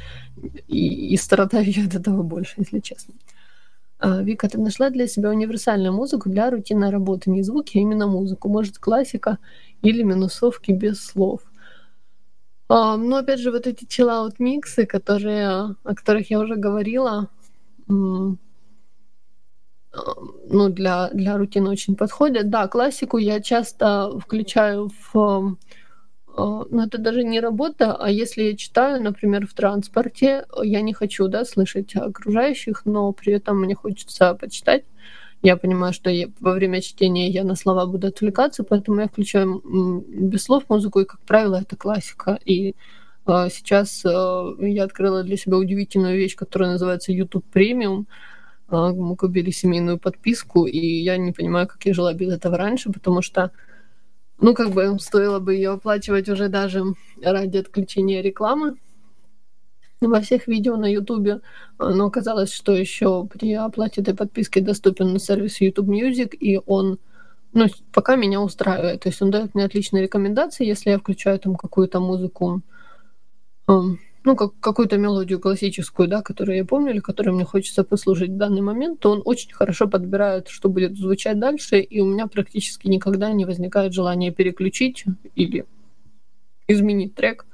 и, 0.67 1.13
и 1.13 1.17
страдаю 1.17 1.65
я 1.71 1.85
от 1.85 1.95
этого 1.95 2.23
больше, 2.23 2.55
если 2.57 2.79
честно. 2.79 3.13
А, 3.99 4.21
Вика, 4.21 4.49
ты 4.49 4.59
нашла 4.59 4.89
для 4.89 5.07
себя 5.07 5.29
универсальную 5.29 5.93
музыку 5.93 6.29
для 6.29 6.49
рутинной 6.49 6.89
работы, 6.89 7.29
не 7.29 7.43
звуки, 7.43 7.77
а 7.77 7.81
именно 7.81 8.07
музыку. 8.07 8.49
Может, 8.49 8.79
классика 8.79 9.37
или 9.83 10.01
минусовки 10.03 10.71
без 10.71 11.03
слов. 11.03 11.41
А, 12.67 12.97
но 12.97 13.17
опять 13.17 13.39
же, 13.39 13.51
вот 13.51 13.67
эти 13.67 13.85
чиллаут 13.85 14.39
миксы, 14.39 14.85
которые, 14.85 15.75
о 15.83 15.95
которых 15.95 16.31
я 16.31 16.39
уже 16.39 16.55
говорила, 16.55 17.29
а, 17.87 17.93
ну, 20.47 20.69
для, 20.69 21.09
для 21.09 21.37
рутины 21.37 21.69
очень 21.69 21.95
подходят. 21.95 22.49
Да, 22.49 22.67
классику 22.67 23.17
я 23.17 23.41
часто 23.41 24.19
включаю 24.19 24.89
в... 25.13 25.57
А, 26.37 26.63
ну, 26.69 26.83
это 26.83 26.97
даже 26.97 27.23
не 27.23 27.39
работа, 27.39 27.95
а 27.95 28.09
если 28.09 28.43
я 28.43 28.55
читаю, 28.55 29.03
например, 29.03 29.47
в 29.47 29.53
транспорте, 29.53 30.45
я 30.63 30.81
не 30.81 30.93
хочу, 30.93 31.27
да, 31.27 31.43
слышать 31.43 31.95
окружающих, 31.95 32.83
но 32.85 33.11
при 33.11 33.33
этом 33.33 33.59
мне 33.59 33.75
хочется 33.75 34.33
почитать 34.35 34.83
я 35.43 35.57
понимаю, 35.57 35.93
что 35.93 36.09
я, 36.09 36.27
во 36.39 36.53
время 36.53 36.81
чтения 36.81 37.29
я 37.29 37.43
на 37.43 37.55
слова 37.55 37.85
буду 37.85 38.07
отвлекаться, 38.07 38.63
поэтому 38.63 39.01
я 39.01 39.07
включаю 39.07 39.61
без 40.07 40.43
слов 40.43 40.63
музыку, 40.69 40.99
и, 40.99 41.05
как 41.05 41.19
правило, 41.21 41.55
это 41.55 41.75
классика. 41.75 42.39
И 42.45 42.75
э, 43.25 43.47
сейчас 43.51 44.05
э, 44.05 44.09
я 44.59 44.83
открыла 44.83 45.23
для 45.23 45.37
себя 45.37 45.57
удивительную 45.57 46.15
вещь, 46.15 46.35
которая 46.35 46.71
называется 46.71 47.11
YouTube 47.11 47.45
Premium. 47.53 48.05
Мы 48.71 49.15
купили 49.15 49.51
семейную 49.51 49.99
подписку, 49.99 50.65
и 50.65 50.79
я 50.79 51.17
не 51.17 51.31
понимаю, 51.31 51.67
как 51.67 51.85
я 51.85 51.93
жила 51.93 52.13
без 52.13 52.33
этого 52.33 52.57
раньше, 52.57 52.91
потому 52.91 53.21
что 53.21 53.51
ну, 54.39 54.53
как 54.53 54.71
бы 54.71 54.97
стоило 54.99 55.39
бы 55.39 55.53
ее 55.55 55.71
оплачивать 55.71 56.29
уже 56.29 56.49
даже 56.49 56.83
ради 57.21 57.57
отключения 57.57 58.21
рекламы, 58.21 58.77
во 60.01 60.19
всех 60.21 60.47
видео 60.47 60.77
на 60.77 60.91
Ютубе, 60.91 61.41
но 61.77 62.07
оказалось, 62.07 62.51
что 62.51 62.71
еще 62.71 63.27
при 63.31 63.53
оплате 63.53 64.01
этой 64.01 64.15
подписки 64.15 64.59
доступен 64.59 65.19
сервис 65.19 65.61
YouTube 65.61 65.89
Music, 65.89 66.35
и 66.35 66.59
он 66.65 66.97
ну, 67.53 67.67
пока 67.91 68.15
меня 68.15 68.41
устраивает. 68.41 69.01
То 69.01 69.09
есть 69.09 69.21
он 69.21 69.29
дает 69.29 69.53
мне 69.53 69.65
отличные 69.65 70.03
рекомендации, 70.03 70.65
если 70.65 70.89
я 70.89 70.97
включаю 70.97 71.37
там 71.39 71.55
какую-то 71.55 71.99
музыку, 71.99 72.61
ну, 74.23 74.35
как, 74.35 74.59
какую-то 74.59 74.97
мелодию 74.97 75.39
классическую, 75.39 76.07
да, 76.07 76.21
которую 76.21 76.57
я 76.57 76.65
помню, 76.65 76.91
или 76.91 76.99
которую 76.99 77.35
мне 77.35 77.45
хочется 77.45 77.83
послушать 77.83 78.29
в 78.29 78.37
данный 78.37 78.61
момент, 78.61 78.99
то 78.99 79.11
он 79.11 79.21
очень 79.25 79.51
хорошо 79.53 79.87
подбирает, 79.87 80.47
что 80.47 80.69
будет 80.69 80.95
звучать 80.95 81.39
дальше, 81.39 81.79
и 81.79 82.01
у 82.01 82.05
меня 82.05 82.27
практически 82.27 82.87
никогда 82.87 83.31
не 83.31 83.45
возникает 83.45 83.93
желания 83.93 84.31
переключить 84.31 85.05
или 85.35 85.65
изменить 86.67 87.15
трек. 87.15 87.45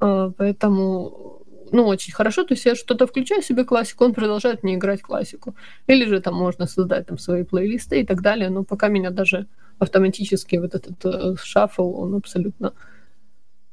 А, 0.00 0.30
поэтому 0.30 1.38
ну, 1.72 1.86
очень 1.86 2.12
хорошо. 2.12 2.44
То 2.44 2.54
есть 2.54 2.64
я 2.64 2.74
что-то 2.74 3.06
включаю 3.06 3.42
себе 3.42 3.64
классику, 3.64 4.04
он 4.04 4.14
продолжает 4.14 4.62
мне 4.62 4.74
играть 4.74 5.02
классику. 5.02 5.54
Или 5.86 6.04
же 6.06 6.20
там 6.20 6.34
можно 6.34 6.66
создать 6.66 7.06
там 7.06 7.18
свои 7.18 7.44
плейлисты 7.44 8.00
и 8.00 8.06
так 8.06 8.22
далее. 8.22 8.50
Но 8.50 8.64
пока 8.64 8.88
меня 8.88 9.10
даже 9.10 9.46
автоматически 9.78 10.56
вот 10.56 10.74
этот 10.74 11.04
э, 11.04 11.36
шаффл, 11.40 11.94
он 12.00 12.14
абсолютно 12.14 12.72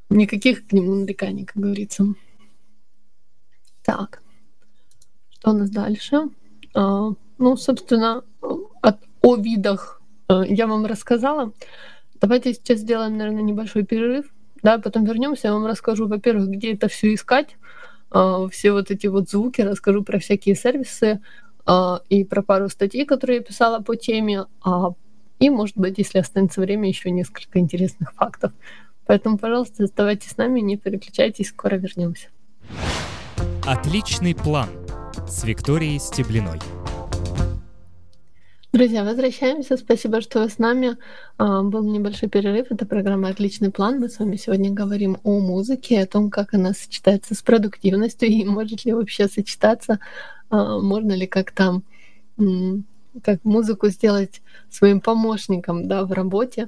никаких 0.09 0.67
к 0.67 0.73
нему 0.73 0.95
нареканий, 0.95 1.45
как 1.45 1.57
говорится. 1.57 2.05
Так, 3.85 4.23
что 5.29 5.51
у 5.51 5.53
нас 5.53 5.69
дальше? 5.69 6.29
А, 6.73 7.11
ну, 7.37 7.55
собственно, 7.55 8.23
от, 8.81 8.97
о 9.21 9.35
видах 9.35 10.01
э, 10.27 10.41
я 10.47 10.65
вам 10.65 10.87
рассказала. 10.87 11.53
Давайте 12.19 12.55
сейчас 12.55 12.79
сделаем, 12.79 13.15
наверное, 13.17 13.43
небольшой 13.43 13.83
перерыв. 13.83 14.25
Да, 14.63 14.79
потом 14.79 15.05
вернемся, 15.05 15.49
я 15.49 15.53
вам 15.53 15.67
расскажу, 15.67 16.07
во-первых, 16.07 16.49
где 16.49 16.73
это 16.73 16.87
все 16.87 17.13
искать, 17.13 17.57
а, 18.09 18.47
все 18.47 18.71
вот 18.71 18.89
эти 18.89 19.05
вот 19.05 19.29
звуки, 19.29 19.61
расскажу 19.61 20.03
про 20.03 20.17
всякие 20.17 20.55
сервисы 20.55 21.21
а, 21.67 22.01
и 22.09 22.23
про 22.23 22.41
пару 22.41 22.69
статей, 22.69 23.05
которые 23.05 23.37
я 23.37 23.43
писала 23.43 23.81
по 23.81 23.95
теме, 23.95 24.45
и, 25.37 25.49
может 25.51 25.77
быть, 25.77 25.99
если 25.99 26.17
останется 26.17 26.61
время, 26.61 26.87
еще 26.87 27.11
несколько 27.11 27.59
интересных 27.59 28.13
фактов. 28.13 28.51
Поэтому, 29.05 29.37
пожалуйста, 29.37 29.83
оставайтесь 29.83 30.31
с 30.31 30.37
нами, 30.37 30.61
не 30.61 30.77
переключайтесь, 30.77 31.49
скоро 31.49 31.75
вернемся. 31.75 32.29
Отличный 33.67 34.35
план 34.35 34.69
с 35.27 35.43
Викторией 35.43 35.99
Стеблиной. 35.99 36.59
Друзья, 38.71 39.03
возвращаемся. 39.03 39.75
Спасибо, 39.75 40.21
что 40.21 40.43
вы 40.43 40.49
с 40.51 40.59
нами. 40.59 40.97
А, 41.39 41.63
был 41.63 41.83
небольшой 41.83 42.29
перерыв. 42.29 42.67
Это 42.69 42.85
программа 42.85 43.29
«Отличный 43.29 43.71
план». 43.71 43.99
Мы 43.99 44.09
с 44.09 44.19
вами 44.19 44.35
сегодня 44.35 44.69
говорим 44.69 45.17
о 45.23 45.39
музыке, 45.39 45.99
о 45.99 46.05
том, 46.05 46.29
как 46.29 46.53
она 46.53 46.73
сочетается 46.73 47.33
с 47.33 47.41
продуктивностью 47.41 48.29
и 48.29 48.45
может 48.45 48.85
ли 48.85 48.93
вообще 48.93 49.27
сочетаться, 49.27 49.99
а, 50.51 50.79
можно 50.79 51.13
ли 51.13 51.25
как-то 51.25 51.81
как 53.23 53.43
музыку 53.43 53.87
сделать 53.87 54.43
своим 54.69 55.01
помощником 55.01 55.87
да, 55.87 56.05
в 56.05 56.11
работе. 56.11 56.67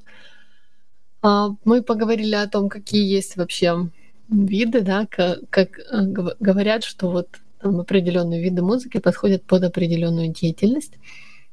А, 1.22 1.50
мы 1.64 1.84
поговорили 1.84 2.34
о 2.34 2.48
том, 2.48 2.70
какие 2.70 3.06
есть 3.08 3.38
вообще 3.38 3.88
виды, 4.30 4.82
да, 4.82 5.08
как, 5.10 5.50
как 5.50 5.80
э, 5.80 6.02
говорят, 6.40 6.84
что 6.84 7.10
вот 7.10 7.30
там 7.62 7.80
определенные 7.80 8.42
виды 8.42 8.62
музыки 8.62 9.00
подходят 9.00 9.44
под 9.44 9.64
определенную 9.64 10.30
деятельность. 10.30 10.94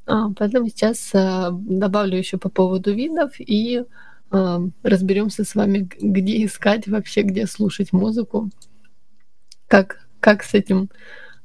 А, 0.06 0.30
поэтому 0.36 0.68
сейчас 0.68 1.10
а, 1.14 1.50
добавлю 1.50 2.18
еще 2.18 2.36
по 2.36 2.48
поводу 2.48 2.92
видов 2.92 3.32
и 3.38 3.84
а, 4.30 4.60
разберемся 4.82 5.44
с 5.44 5.54
вами, 5.54 5.88
где 5.98 6.44
искать 6.44 6.86
вообще, 6.86 7.22
где 7.22 7.46
слушать 7.46 7.92
музыку, 7.92 8.50
как, 9.66 10.06
как 10.20 10.44
с 10.44 10.54
этим, 10.54 10.90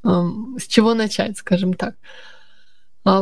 с 0.03 0.67
чего 0.67 0.93
начать, 0.93 1.37
скажем 1.37 1.73
так. 1.73 1.95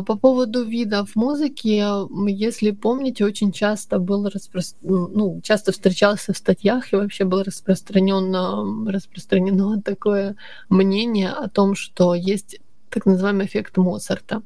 По 0.06 0.17
поводу 0.17 0.65
видов 0.65 1.15
музыки, 1.15 1.84
если 2.30 2.71
помните, 2.71 3.23
очень 3.23 3.52
часто 3.52 4.00
был 4.00 4.28
распро... 4.28 4.62
ну, 4.82 5.39
часто 5.43 5.71
встречался 5.71 6.34
в 6.34 6.38
статьях 6.38 6.91
и 6.91 6.95
вообще 6.97 7.23
было 7.23 7.43
распространено, 7.43 8.91
распространено 8.91 9.82
такое 9.82 10.36
мнение 10.69 11.30
о 11.30 11.47
том, 11.47 11.76
что 11.76 12.15
есть 12.15 12.60
так 12.89 13.06
называемый 13.06 13.45
эффект 13.45 13.78
Моцарта. 13.78 14.41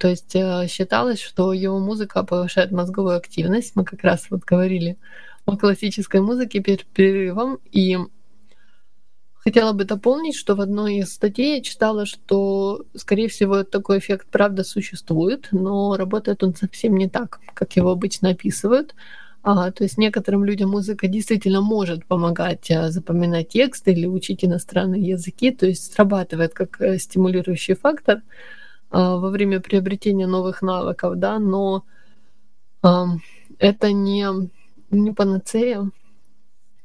То 0.00 0.08
есть 0.08 0.34
э, 0.34 0.66
считалось, 0.68 1.20
что 1.20 1.52
его 1.52 1.78
музыка 1.78 2.24
повышает 2.24 2.72
мозговую 2.72 3.16
активность. 3.16 3.76
Мы 3.76 3.84
как 3.84 4.02
раз 4.02 4.26
вот 4.30 4.40
говорили 4.40 4.96
о 5.44 5.56
классической 5.56 6.20
музыке 6.20 6.60
перед 6.60 6.86
перерывом. 6.86 7.58
И 7.70 7.98
хотела 9.44 9.72
бы 9.72 9.84
дополнить, 9.84 10.36
что 10.36 10.54
в 10.54 10.60
одной 10.60 10.96
из 10.96 11.12
статей 11.12 11.56
я 11.56 11.62
читала, 11.62 12.06
что, 12.06 12.84
скорее 12.94 13.28
всего, 13.28 13.64
такой 13.64 13.98
эффект 13.98 14.28
правда 14.30 14.64
существует, 14.64 15.48
но 15.50 15.96
работает 15.96 16.42
он 16.42 16.54
совсем 16.54 16.96
не 16.96 17.08
так, 17.08 17.40
как 17.54 17.76
его 17.76 17.90
обычно 17.90 18.30
описывают. 18.30 18.94
А, 19.44 19.72
то 19.72 19.82
есть 19.82 19.98
некоторым 19.98 20.44
людям 20.44 20.70
музыка 20.70 21.08
действительно 21.08 21.60
может 21.62 22.06
помогать 22.06 22.70
а, 22.70 22.92
запоминать 22.92 23.48
тексты 23.48 23.90
или 23.90 24.06
учить 24.06 24.44
иностранные 24.44 25.02
языки, 25.02 25.50
то 25.50 25.66
есть 25.66 25.92
срабатывает 25.92 26.54
как 26.54 26.80
э, 26.80 26.96
стимулирующий 26.98 27.74
фактор 27.74 28.22
а, 28.90 29.16
во 29.16 29.30
время 29.30 29.58
приобретения 29.58 30.28
новых 30.28 30.62
навыков, 30.62 31.18
да, 31.18 31.40
но 31.40 31.84
а, 32.82 33.06
это 33.58 33.90
не, 33.90 34.28
не 34.92 35.12
панацея. 35.12 35.90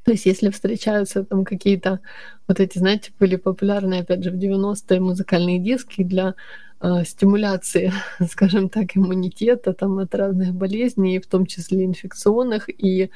То 0.08 0.14
есть 0.14 0.26
если 0.26 0.50
встречаются 0.52 1.26
там 1.26 1.44
какие-то 1.44 2.00
вот 2.48 2.62
эти, 2.62 2.78
знаете, 2.78 3.12
были 3.20 3.36
популярные, 3.36 4.04
опять 4.04 4.24
же, 4.24 4.32
в 4.32 4.36
90-е 4.36 5.02
музыкальные 5.02 5.60
диски 5.60 6.02
для 6.02 6.34
э, 6.80 7.04
стимуляции, 7.04 7.92
скажем 8.32 8.70
так, 8.70 8.96
иммунитета 8.96 9.74
там 9.74 10.00
от 10.00 10.16
разных 10.16 10.54
болезней, 10.54 11.20
в 11.20 11.28
том 11.28 11.46
числе 11.46 11.84
инфекционных, 11.84 12.70
и 12.70 13.04
э, 13.04 13.10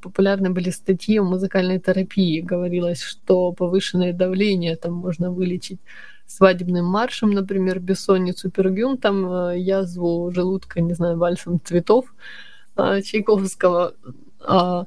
популярны 0.00 0.48
были 0.48 0.70
статьи 0.70 1.18
о 1.18 1.24
музыкальной 1.24 1.78
терапии. 1.78 2.40
Говорилось, 2.40 3.02
что 3.02 3.52
повышенное 3.52 4.14
давление 4.14 4.76
там 4.76 4.94
можно 4.94 5.30
вылечить 5.30 5.80
свадебным 6.26 6.86
маршем, 6.86 7.32
например, 7.32 7.78
бессонницу, 7.78 8.50
пергюм, 8.50 8.96
там 8.96 9.30
э, 9.30 9.58
язву 9.58 10.30
желудка, 10.30 10.80
не 10.80 10.94
знаю, 10.94 11.18
вальсом 11.18 11.60
цветов 11.62 12.06
э, 12.76 13.02
Чайковского, 13.02 13.92
э, 14.48 14.84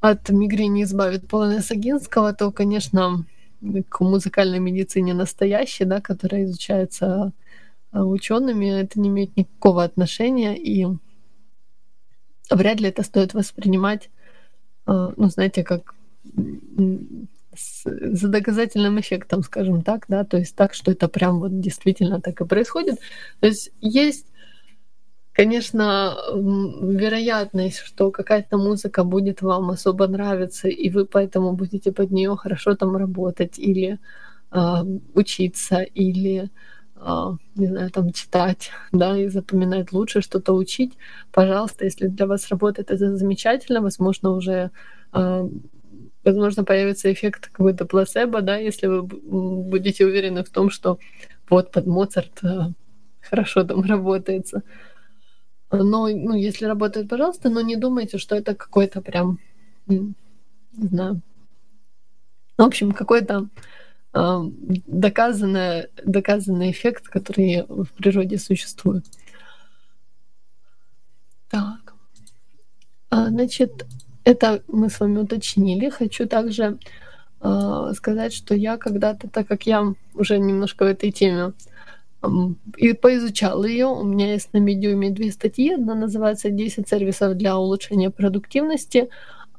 от 0.00 0.28
мигрени 0.30 0.84
избавит 0.84 1.28
полонез 1.28 1.70
Агинского, 1.70 2.32
то, 2.32 2.52
конечно, 2.52 3.24
к 3.88 4.00
музыкальной 4.00 4.60
медицине 4.60 5.14
настоящей, 5.14 5.84
да, 5.84 6.00
которая 6.00 6.44
изучается 6.44 7.32
а, 7.90 8.04
учеными, 8.04 8.66
это 8.66 9.00
не 9.00 9.08
имеет 9.08 9.36
никакого 9.36 9.82
отношения, 9.82 10.56
и 10.56 10.86
вряд 12.50 12.80
ли 12.80 12.88
это 12.88 13.02
стоит 13.02 13.34
воспринимать, 13.34 14.10
а, 14.86 15.12
ну, 15.16 15.28
знаете, 15.28 15.64
как 15.64 15.94
за 17.74 18.28
доказательным 18.28 19.00
эффектом, 19.00 19.42
скажем 19.42 19.82
так, 19.82 20.04
да, 20.08 20.24
то 20.24 20.36
есть 20.36 20.54
так, 20.54 20.74
что 20.74 20.92
это 20.92 21.08
прям 21.08 21.40
вот 21.40 21.60
действительно 21.60 22.20
так 22.20 22.40
и 22.40 22.44
происходит. 22.44 23.00
То 23.40 23.48
есть 23.48 23.72
есть 23.80 24.26
Конечно, 25.38 26.16
вероятность, 26.34 27.78
что 27.78 28.10
какая-то 28.10 28.58
музыка 28.58 29.04
будет 29.04 29.40
вам 29.40 29.70
особо 29.70 30.08
нравиться, 30.08 30.66
и 30.66 30.90
вы 30.90 31.06
поэтому 31.06 31.52
будете 31.52 31.92
под 31.92 32.10
нее 32.10 32.34
хорошо 32.36 32.74
там 32.74 32.96
работать 32.96 33.56
или 33.56 34.00
э, 34.50 34.58
учиться, 35.14 35.82
или 35.82 36.50
э, 36.96 37.36
не 37.54 37.66
знаю, 37.68 37.90
там 37.92 38.12
читать, 38.12 38.72
да, 38.92 39.16
и 39.16 39.28
запоминать 39.28 39.92
лучше, 39.92 40.22
что-то 40.22 40.54
учить. 40.54 40.94
Пожалуйста, 41.30 41.84
если 41.84 42.08
для 42.08 42.26
вас 42.26 42.48
работает 42.48 42.90
это 42.90 43.16
замечательно, 43.16 43.80
возможно, 43.80 44.30
уже 44.32 44.72
э, 45.12 45.48
возможно, 46.24 46.64
появится 46.64 47.12
эффект 47.12 47.50
какой-то 47.52 47.86
плацебо, 47.86 48.40
да, 48.42 48.56
если 48.56 48.88
вы 48.88 49.02
будете 49.04 50.04
уверены 50.04 50.42
в 50.42 50.50
том, 50.50 50.68
что 50.68 50.98
вот 51.48 51.70
под 51.70 51.86
Моцарт 51.86 52.40
хорошо 53.20 53.64
там 53.64 53.82
работается. 53.88 54.62
Но, 55.70 56.08
ну, 56.08 56.34
если 56.34 56.64
работает, 56.64 57.08
пожалуйста, 57.08 57.50
но 57.50 57.60
не 57.60 57.76
думайте, 57.76 58.18
что 58.18 58.36
это 58.36 58.54
какой-то 58.54 59.02
прям, 59.02 59.38
не 59.86 60.14
знаю, 60.72 61.20
в 62.56 62.62
общем, 62.62 62.92
какой-то 62.92 63.48
э, 64.14 64.38
доказанный, 64.86 65.88
доказанный 66.04 66.70
эффект, 66.70 67.08
который 67.08 67.64
в 67.68 67.86
природе 67.92 68.38
существует. 68.38 69.04
Так. 71.50 71.94
А, 73.10 73.28
значит, 73.28 73.86
это 74.24 74.62
мы 74.66 74.90
с 74.90 74.98
вами 75.00 75.18
уточнили. 75.18 75.88
Хочу 75.88 76.26
также 76.26 76.78
э, 77.40 77.92
сказать, 77.94 78.32
что 78.32 78.54
я 78.54 78.76
когда-то, 78.76 79.28
так 79.28 79.46
как 79.46 79.66
я 79.66 79.94
уже 80.14 80.38
немножко 80.38 80.84
в 80.84 80.88
этой 80.88 81.12
теме 81.12 81.52
и 82.76 82.92
поизучала 82.94 83.64
ее. 83.64 83.86
У 83.86 84.02
меня 84.02 84.32
есть 84.32 84.52
на 84.52 84.58
медиуме 84.58 85.10
две 85.10 85.30
статьи. 85.30 85.74
Одна 85.74 85.94
называется 85.94 86.48
«10 86.48 86.88
сервисов 86.88 87.36
для 87.36 87.56
улучшения 87.56 88.10
продуктивности», 88.10 89.08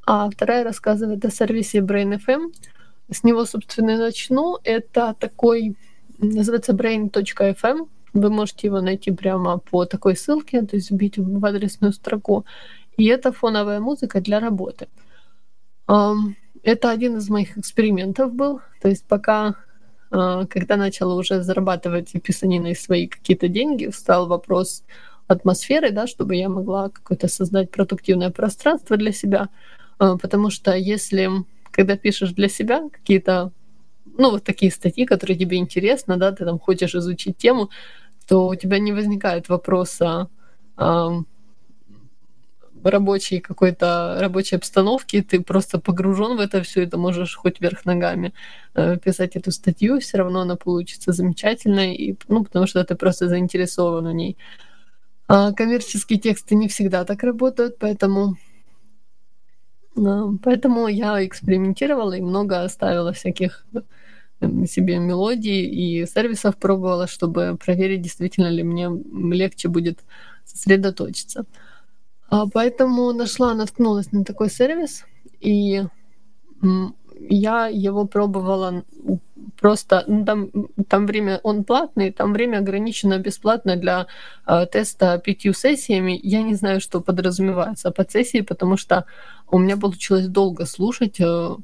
а 0.05 0.29
вторая 0.29 0.63
рассказывает 0.63 1.23
о 1.23 1.31
сервисе 1.31 1.79
BrainFM. 1.79 2.51
С 3.11 3.23
него, 3.23 3.45
собственно, 3.45 3.91
и 3.91 3.97
начну. 3.97 4.57
Это 4.63 5.15
такой, 5.19 5.75
называется 6.17 6.73
brain.fm. 6.73 7.87
Вы 8.13 8.29
можете 8.29 8.67
его 8.67 8.81
найти 8.81 9.11
прямо 9.11 9.59
по 9.59 9.85
такой 9.85 10.15
ссылке, 10.15 10.61
то 10.63 10.75
есть 10.75 10.91
вбить 10.91 11.17
в 11.17 11.45
адресную 11.45 11.93
строку. 11.93 12.45
И 12.97 13.05
это 13.05 13.31
фоновая 13.31 13.79
музыка 13.79 14.19
для 14.19 14.39
работы. 14.39 14.87
Это 15.87 16.89
один 16.89 17.17
из 17.17 17.29
моих 17.29 17.57
экспериментов 17.57 18.33
был. 18.33 18.61
То 18.81 18.89
есть 18.89 19.05
пока 19.05 19.55
когда 20.09 20.75
начала 20.75 21.15
уже 21.15 21.41
зарабатывать 21.43 22.11
писаниной 22.23 22.75
свои 22.75 23.07
какие-то 23.07 23.47
деньги, 23.47 23.87
встал 23.87 24.27
вопрос 24.27 24.83
атмосферы, 25.27 25.91
да, 25.91 26.07
чтобы 26.07 26.35
я 26.35 26.49
могла 26.49 26.89
какое-то 26.89 27.27
создать 27.27 27.69
продуктивное 27.69 28.31
пространство 28.31 28.97
для 28.97 29.11
себя. 29.11 29.49
А, 29.99 30.17
потому 30.17 30.49
что 30.49 30.75
если, 30.75 31.29
когда 31.71 31.95
пишешь 31.95 32.31
для 32.31 32.49
себя 32.49 32.89
какие-то, 32.91 33.51
ну, 34.17 34.31
вот 34.31 34.43
такие 34.43 34.71
статьи, 34.71 35.05
которые 35.05 35.37
тебе 35.37 35.57
интересны, 35.57 36.17
да, 36.17 36.31
ты 36.31 36.45
там 36.45 36.59
хочешь 36.59 36.95
изучить 36.95 37.37
тему, 37.37 37.69
то 38.27 38.47
у 38.47 38.55
тебя 38.55 38.79
не 38.79 38.91
возникает 38.91 39.49
вопроса, 39.49 40.27
рабочей 42.83 43.39
какой-то 43.39 44.17
рабочей 44.19 44.55
обстановки, 44.55 45.21
ты 45.21 45.41
просто 45.41 45.79
погружен 45.79 46.37
в 46.37 46.39
это 46.39 46.61
все, 46.61 46.83
и 46.83 46.85
ты 46.85 46.97
можешь 46.97 47.35
хоть 47.35 47.59
вверх 47.59 47.85
ногами 47.85 48.33
э, 48.75 48.97
писать 48.97 49.35
эту 49.35 49.51
статью, 49.51 49.99
все 49.99 50.17
равно 50.17 50.41
она 50.41 50.55
получится 50.55 51.11
замечательной, 51.11 51.95
и, 51.95 52.17
ну, 52.27 52.43
потому 52.43 52.67
что 52.67 52.83
ты 52.83 52.95
просто 52.95 53.27
заинтересован 53.27 54.07
в 54.07 54.13
ней. 54.13 54.37
А 55.27 55.53
коммерческие 55.53 56.19
тексты 56.19 56.55
не 56.55 56.67
всегда 56.67 57.05
так 57.05 57.23
работают, 57.23 57.77
поэтому 57.79 58.37
Поэтому 60.43 60.87
я 60.87 61.25
экспериментировала 61.25 62.13
и 62.13 62.21
много 62.21 62.63
оставила 62.63 63.11
всяких 63.11 63.65
э, 63.73 64.65
себе 64.65 64.97
мелодий 64.99 65.65
и 65.65 66.05
сервисов 66.05 66.57
пробовала, 66.57 67.07
чтобы 67.07 67.57
проверить, 67.57 68.01
действительно 68.01 68.47
ли 68.47 68.63
мне 68.63 68.89
легче 69.35 69.67
будет 69.67 69.99
сосредоточиться. 70.45 71.45
А, 72.29 72.45
поэтому 72.47 73.11
нашла, 73.13 73.53
наткнулась 73.53 74.11
на 74.11 74.23
такой 74.23 74.49
сервис, 74.49 75.05
и 75.39 75.83
я 77.29 77.67
его 77.67 78.05
пробовала 78.05 78.83
просто, 79.59 80.03
ну, 80.07 80.25
там, 80.25 80.49
там 80.87 81.05
время, 81.05 81.39
он 81.43 81.63
платный, 81.63 82.11
там 82.11 82.33
время 82.33 82.59
ограничено 82.59 83.17
бесплатно 83.17 83.75
для 83.75 84.07
э, 84.47 84.65
теста 84.71 85.17
пятью 85.17 85.53
сессиями. 85.53 86.19
Я 86.23 86.43
не 86.43 86.55
знаю, 86.55 86.79
что 86.79 87.01
подразумевается 87.01 87.91
под 87.91 88.11
сессией, 88.11 88.43
потому 88.43 88.77
что 88.77 89.05
у 89.51 89.57
меня 89.57 89.77
получилось 89.77 90.27
долго 90.27 90.65
слушать, 90.65 91.19
э, 91.19 91.55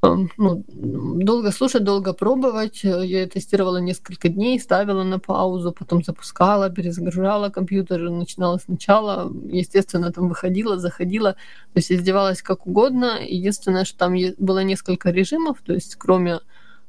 ну, 0.00 0.64
долго 0.68 1.50
слушать, 1.50 1.82
долго 1.82 2.12
пробовать. 2.12 2.84
Я 2.84 3.26
тестировала 3.26 3.78
несколько 3.78 4.28
дней, 4.28 4.60
ставила 4.60 5.02
на 5.02 5.18
паузу, 5.18 5.72
потом 5.72 6.04
запускала, 6.04 6.70
перезагружала 6.70 7.48
компьютер, 7.48 8.08
начинала 8.10 8.58
сначала. 8.58 9.32
Естественно, 9.50 10.12
там 10.12 10.28
выходила, 10.28 10.78
заходила, 10.78 11.32
то 11.32 11.76
есть 11.76 11.90
издевалась 11.90 12.42
как 12.42 12.66
угодно. 12.66 13.18
Единственное, 13.20 13.84
что 13.84 13.98
там 13.98 14.14
было 14.38 14.62
несколько 14.62 15.10
режимов, 15.10 15.58
то 15.64 15.72
есть 15.72 15.96
кроме 15.96 16.40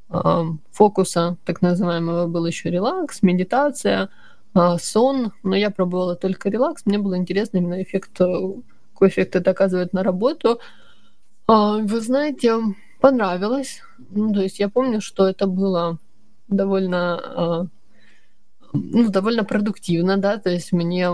э, 0.08 0.42
фокуса, 0.70 1.36
так 1.44 1.62
называемого, 1.62 2.28
был 2.28 2.46
еще 2.46 2.70
релакс, 2.70 3.22
медитация, 3.22 4.08
э, 4.54 4.76
сон. 4.80 5.32
Но 5.42 5.56
я 5.56 5.70
пробовала 5.70 6.14
только 6.14 6.48
релакс. 6.48 6.86
Мне 6.86 6.98
было 6.98 7.16
интересно 7.16 7.58
именно 7.58 7.82
эффект, 7.82 8.18
какой 8.92 9.08
эффект 9.08 9.34
это 9.34 9.50
оказывает 9.50 9.92
на 9.94 10.04
работу. 10.04 10.60
Э, 11.48 11.80
вы 11.82 12.00
знаете, 12.00 12.54
понравилось. 13.00 13.82
Ну, 14.10 14.32
то 14.32 14.40
есть 14.40 14.58
я 14.58 14.68
помню, 14.68 15.00
что 15.00 15.26
это 15.26 15.46
было 15.46 15.98
довольно, 16.48 17.18
а, 17.18 17.66
ну, 18.72 19.08
довольно 19.08 19.44
продуктивно, 19.44 20.16
да, 20.16 20.38
то 20.38 20.50
есть 20.50 20.72
мне 20.72 21.08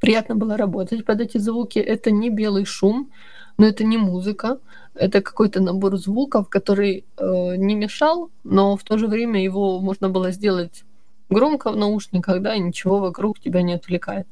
приятно 0.00 0.34
было 0.36 0.56
работать 0.56 1.04
под 1.04 1.20
эти 1.20 1.38
звуки. 1.38 1.78
Это 1.78 2.10
не 2.10 2.30
белый 2.30 2.64
шум, 2.64 3.10
но 3.58 3.66
это 3.66 3.84
не 3.84 3.96
музыка, 3.96 4.58
это 4.94 5.22
какой-то 5.22 5.60
набор 5.60 5.96
звуков, 5.96 6.48
который 6.48 7.04
э, 7.16 7.56
не 7.56 7.74
мешал, 7.74 8.30
но 8.44 8.76
в 8.76 8.84
то 8.84 8.98
же 8.98 9.06
время 9.08 9.42
его 9.42 9.80
можно 9.80 10.08
было 10.08 10.30
сделать 10.30 10.84
громко 11.30 11.72
в 11.72 11.76
наушниках, 11.76 12.42
да, 12.42 12.54
и 12.54 12.60
ничего 12.60 12.98
вокруг 12.98 13.40
тебя 13.40 13.62
не 13.62 13.74
отвлекает. 13.74 14.26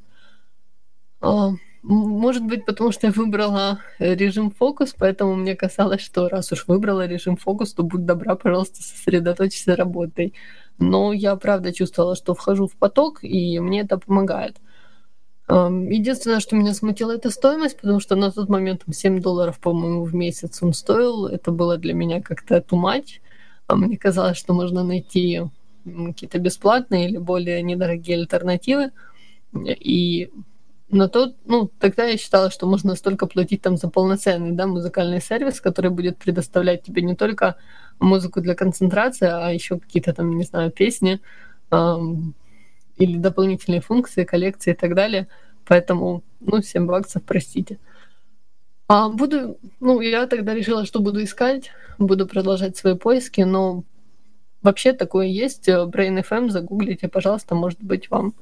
Э, 1.85 1.93
может 1.93 2.45
быть, 2.45 2.65
потому 2.65 2.93
что 2.93 3.07
я 3.07 3.13
выбрала 3.13 3.81
режим 3.99 4.51
фокус, 4.51 4.95
поэтому 4.99 5.37
мне 5.37 5.55
казалось, 5.55 6.01
что 6.01 6.29
раз 6.29 6.53
уж 6.53 6.67
выбрала 6.67 7.07
режим 7.07 7.37
фокус, 7.37 7.75
то 7.75 7.83
будь 7.83 8.07
добра, 8.07 8.35
пожалуйста, 8.37 8.83
сосредоточься 8.83 9.77
работой. 9.77 10.35
Но 10.79 11.13
я 11.13 11.37
правда 11.37 11.73
чувствовала, 11.73 12.17
что 12.17 12.35
вхожу 12.35 12.67
в 12.67 12.77
поток, 12.77 13.21
и 13.23 13.61
мне 13.61 13.83
это 13.83 13.99
помогает. 13.99 14.57
Единственное, 15.47 16.41
что 16.41 16.57
меня 16.57 16.73
смутило, 16.73 17.13
это 17.13 17.31
стоимость, 17.31 17.79
потому 17.79 18.01
что 18.01 18.17
на 18.17 18.33
тот 18.33 18.49
момент 18.49 18.83
7 18.91 19.21
долларов, 19.21 19.61
по-моему, 19.61 20.03
в 20.05 20.15
месяц 20.15 20.63
он 20.63 20.73
стоил. 20.73 21.27
Это 21.27 21.51
было 21.53 21.77
для 21.77 21.93
меня 21.93 22.23
как-то 22.23 22.57
too 22.57 22.81
much. 22.81 23.21
А 23.67 23.77
мне 23.77 23.99
казалось, 23.99 24.39
что 24.39 24.55
можно 24.55 24.83
найти 24.83 25.43
какие-то 25.85 26.39
бесплатные 26.39 27.09
или 27.09 27.19
более 27.19 27.63
недорогие 27.63 28.17
альтернативы. 28.17 28.91
И 29.55 30.31
на 30.91 31.09
тот, 31.09 31.37
ну, 31.47 31.71
тогда 31.79 32.05
я 32.05 32.17
считала, 32.17 32.51
что 32.51 32.67
можно 32.67 32.95
столько 32.95 33.27
платить 33.27 33.63
там 33.63 33.77
за 33.77 33.89
полноценный, 33.89 34.53
да, 34.53 34.67
музыкальный 34.67 35.21
сервис, 35.21 35.61
который 35.61 35.91
будет 35.91 36.19
предоставлять 36.19 36.83
тебе 36.83 37.03
не 37.03 37.15
только 37.15 37.57
музыку 38.01 38.41
для 38.41 38.55
концентрации, 38.55 39.29
а 39.29 39.51
еще 39.51 39.79
какие-то 39.79 40.13
там, 40.13 40.37
не 40.37 40.45
знаю, 40.45 40.71
песни, 40.71 41.21
эм, 41.71 42.35
или 42.97 43.19
дополнительные 43.19 43.81
функции, 43.81 44.25
коллекции 44.25 44.73
и 44.73 44.77
так 44.77 44.95
далее. 44.95 45.29
Поэтому, 45.67 46.23
ну, 46.41 46.63
7 46.63 46.87
баксов, 46.87 47.23
простите. 47.23 47.79
А 48.87 49.09
буду, 49.09 49.59
ну, 49.81 50.01
я 50.01 50.27
тогда 50.27 50.55
решила, 50.55 50.85
что 50.85 51.01
буду 51.01 51.23
искать, 51.25 51.71
буду 51.99 52.27
продолжать 52.27 52.77
свои 52.77 52.95
поиски, 52.95 53.41
но 53.41 53.83
вообще 54.63 54.93
такое 54.93 55.27
есть. 55.27 55.69
Brain 55.69 56.23
FM, 56.23 56.51
загуглите, 56.51 57.09
пожалуйста, 57.09 57.55
может 57.55 57.83
быть, 57.83 58.11
вам. 58.11 58.35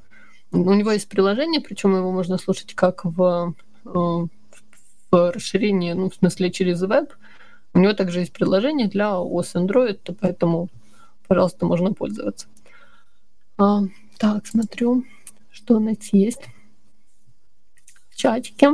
У 0.53 0.75
него 0.75 0.93
есть 0.93 1.09
приложение, 1.09 1.61
причем 1.61 1.97
его 1.97 2.13
можно 2.13 2.37
слушать 2.37 2.75
как 2.75 3.05
в, 3.05 3.55
э, 3.87 3.89
в 5.11 5.33
расширении, 5.33 5.93
ну, 5.95 6.11
в 6.11 6.15
смысле, 6.15 6.51
через 6.51 6.83
веб. 6.83 7.15
У 7.75 7.79
него 7.79 7.95
также 7.95 8.21
есть 8.21 8.33
приложение 8.33 8.87
для 8.87 9.13
iOS 9.13 9.55
Android, 9.55 10.17
поэтому, 10.21 10.69
пожалуйста, 11.27 11.65
можно 11.65 11.95
пользоваться. 11.95 12.49
А, 13.57 13.81
так, 14.19 14.47
смотрю, 14.47 15.05
что 15.51 15.77
у 15.77 15.81
нас 15.81 16.13
есть 16.13 16.43
в 18.11 18.17
чатике. 18.17 18.73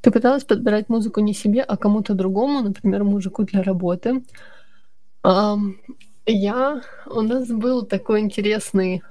Ты 0.00 0.10
пыталась 0.10 0.44
подбирать 0.44 0.88
музыку 0.88 1.20
не 1.20 1.34
себе, 1.34 1.62
а 1.62 1.76
кому-то 1.76 2.14
другому, 2.14 2.60
например, 2.60 3.04
мужику 3.04 3.42
для 3.44 3.62
работы. 3.62 4.22
Я... 6.26 6.80
У 7.06 7.20
нас 7.20 7.48
был 7.48 7.84
такой 7.84 8.20
интересный, 8.20 9.02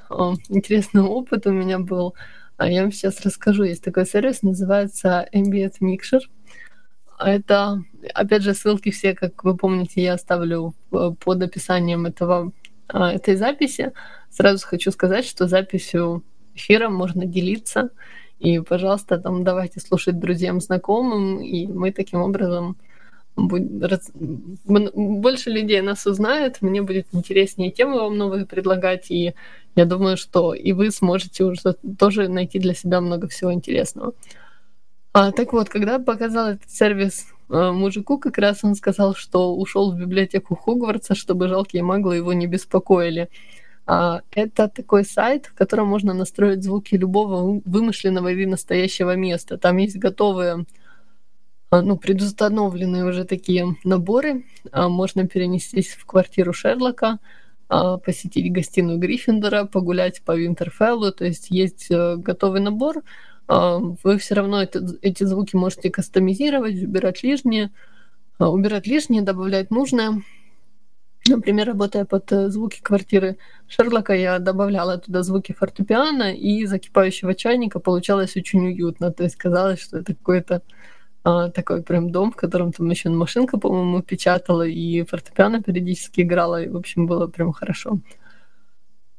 интересный 0.49 1.03
опыт 1.03 1.45
у 1.45 1.51
меня 1.51 1.77
был. 1.77 2.15
А 2.57 2.67
я 2.67 2.81
вам 2.81 2.91
сейчас 2.91 3.21
расскажу. 3.21 3.63
Есть 3.63 3.83
такой 3.83 4.05
сервис, 4.05 4.41
называется 4.41 5.27
Ambient 5.31 5.75
Mixer. 5.81 6.21
Это, 7.19 7.83
опять 8.13 8.41
же, 8.41 8.55
ссылки 8.55 8.89
все, 8.89 9.13
как 9.13 9.43
вы 9.43 9.55
помните, 9.55 10.01
я 10.01 10.13
оставлю 10.13 10.73
под 10.89 11.41
описанием 11.41 12.07
этого, 12.07 12.51
а, 12.87 13.13
этой 13.13 13.35
записи. 13.35 13.93
Сразу 14.31 14.65
хочу 14.65 14.91
сказать, 14.91 15.25
что 15.25 15.47
записью 15.47 16.23
эфира 16.55 16.89
можно 16.89 17.25
делиться. 17.25 17.91
И, 18.39 18.59
пожалуйста, 18.59 19.19
там 19.19 19.43
давайте 19.43 19.79
слушать 19.79 20.19
друзьям, 20.19 20.59
знакомым, 20.59 21.41
и 21.41 21.67
мы 21.67 21.91
таким 21.91 22.21
образом 22.21 22.77
больше 23.35 25.49
людей 25.49 25.81
нас 25.81 26.05
узнает, 26.05 26.61
мне 26.61 26.81
будет 26.81 27.07
интереснее 27.13 27.71
темы 27.71 27.99
вам 27.99 28.17
новые 28.17 28.45
предлагать, 28.45 29.09
и 29.09 29.33
я 29.75 29.85
думаю, 29.85 30.17
что 30.17 30.53
и 30.53 30.71
вы 30.71 30.91
сможете 30.91 31.43
уже 31.43 31.73
тоже 31.97 32.27
найти 32.27 32.59
для 32.59 32.73
себя 32.73 33.01
много 33.01 33.27
всего 33.27 33.51
интересного. 33.51 34.13
А, 35.13 35.31
так 35.31 35.53
вот, 35.53 35.69
когда 35.69 35.99
показал 35.99 36.49
этот 36.49 36.69
сервис 36.69 37.25
э, 37.49 37.71
мужику, 37.71 38.17
как 38.17 38.37
раз 38.37 38.63
он 38.63 38.75
сказал, 38.75 39.15
что 39.15 39.55
ушел 39.55 39.91
в 39.91 39.99
библиотеку 39.99 40.55
Хогвартса, 40.55 41.15
чтобы 41.15 41.47
жалкие 41.47 41.83
маглы 41.83 42.17
его 42.17 42.33
не 42.33 42.47
беспокоили. 42.47 43.29
А, 43.85 44.21
это 44.31 44.69
такой 44.69 45.05
сайт, 45.05 45.47
в 45.47 45.53
котором 45.53 45.87
можно 45.87 46.13
настроить 46.13 46.63
звуки 46.63 46.95
любого 46.95 47.61
вымышленного 47.65 48.29
или 48.29 48.45
настоящего 48.45 49.15
места. 49.15 49.57
Там 49.57 49.77
есть 49.77 49.97
готовые, 49.97 50.65
ну, 51.81 51.97
предустановленные 51.97 53.05
уже 53.05 53.25
такие 53.25 53.75
наборы. 53.83 54.45
А, 54.71 54.89
можно 54.89 55.27
перенестись 55.27 55.89
в 55.93 56.05
квартиру 56.05 56.53
Шерлока, 56.53 57.19
посетить 58.05 58.51
гостиную 58.51 58.99
Гриффиндора, 58.99 59.65
погулять 59.65 60.21
по 60.21 60.35
Винтерфеллу. 60.35 61.11
То 61.11 61.25
есть 61.25 61.47
есть 61.49 61.87
э, 61.89 62.17
готовый 62.17 62.61
набор. 62.61 63.01
Вы 63.47 64.17
все 64.19 64.35
равно 64.35 64.61
это, 64.61 64.85
эти 65.01 65.23
звуки 65.23 65.55
можете 65.55 65.89
кастомизировать, 65.89 66.83
убирать 66.83 67.23
лишнее, 67.23 67.71
убирать 68.37 68.85
лишнее, 68.85 69.23
добавлять 69.23 69.71
нужное. 69.71 70.21
Например, 71.27 71.67
работая 71.67 72.03
под 72.03 72.29
э, 72.33 72.49
звуки 72.49 72.81
квартиры 72.81 73.37
Шерлока, 73.67 74.13
я 74.13 74.39
добавляла 74.39 74.97
туда 74.97 75.23
звуки 75.23 75.53
фортепиано 75.53 76.33
и 76.33 76.65
закипающего 76.65 77.33
чайника. 77.33 77.79
Получалось 77.79 78.35
очень 78.35 78.65
уютно. 78.67 79.11
То 79.11 79.23
есть 79.23 79.37
казалось, 79.37 79.81
что 79.81 79.99
это 79.99 80.15
какой-то 80.15 80.61
а, 81.23 81.49
такой 81.49 81.83
прям 81.83 82.11
дом, 82.11 82.31
в 82.31 82.35
котором 82.35 82.71
там 82.71 82.89
еще 82.89 83.09
машинка, 83.09 83.57
по-моему, 83.57 84.01
печатала, 84.01 84.65
и 84.67 85.03
фортепиано 85.03 85.61
периодически 85.61 86.21
играла, 86.21 86.61
и, 86.61 86.69
в 86.69 86.77
общем, 86.77 87.07
было 87.07 87.27
прям 87.27 87.51
хорошо. 87.51 87.99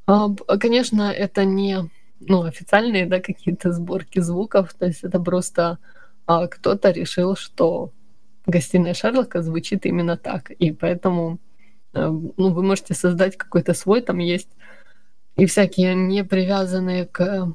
А, 0.07 0.29
конечно, 0.59 1.11
это 1.11 1.45
не 1.45 1.91
ну, 2.21 2.43
официальные 2.43 3.07
да, 3.07 3.21
какие-то 3.21 3.73
сборки 3.73 4.21
звуков, 4.21 4.75
то 4.75 4.87
есть 4.87 5.05
это 5.05 5.21
просто 5.21 5.79
а, 6.27 6.47
кто-то 6.47 6.91
решил, 6.91 7.37
что 7.37 7.91
гостиная 8.47 8.95
Шерлока 8.95 9.43
звучит 9.43 9.87
именно 9.87 10.17
так, 10.17 10.51
и 10.51 10.73
поэтому 10.73 11.39
Э, 11.95 12.09
ну, 12.09 12.53
вы 12.53 12.63
можете 12.63 12.95
создать 12.95 13.37
какой-то 13.37 13.73
свой, 13.75 14.03
там 14.03 14.19
есть 14.19 14.51
и 15.37 15.47
всякие 15.47 15.95
не 15.95 16.25
привязанные 16.25 17.07
к 17.07 17.55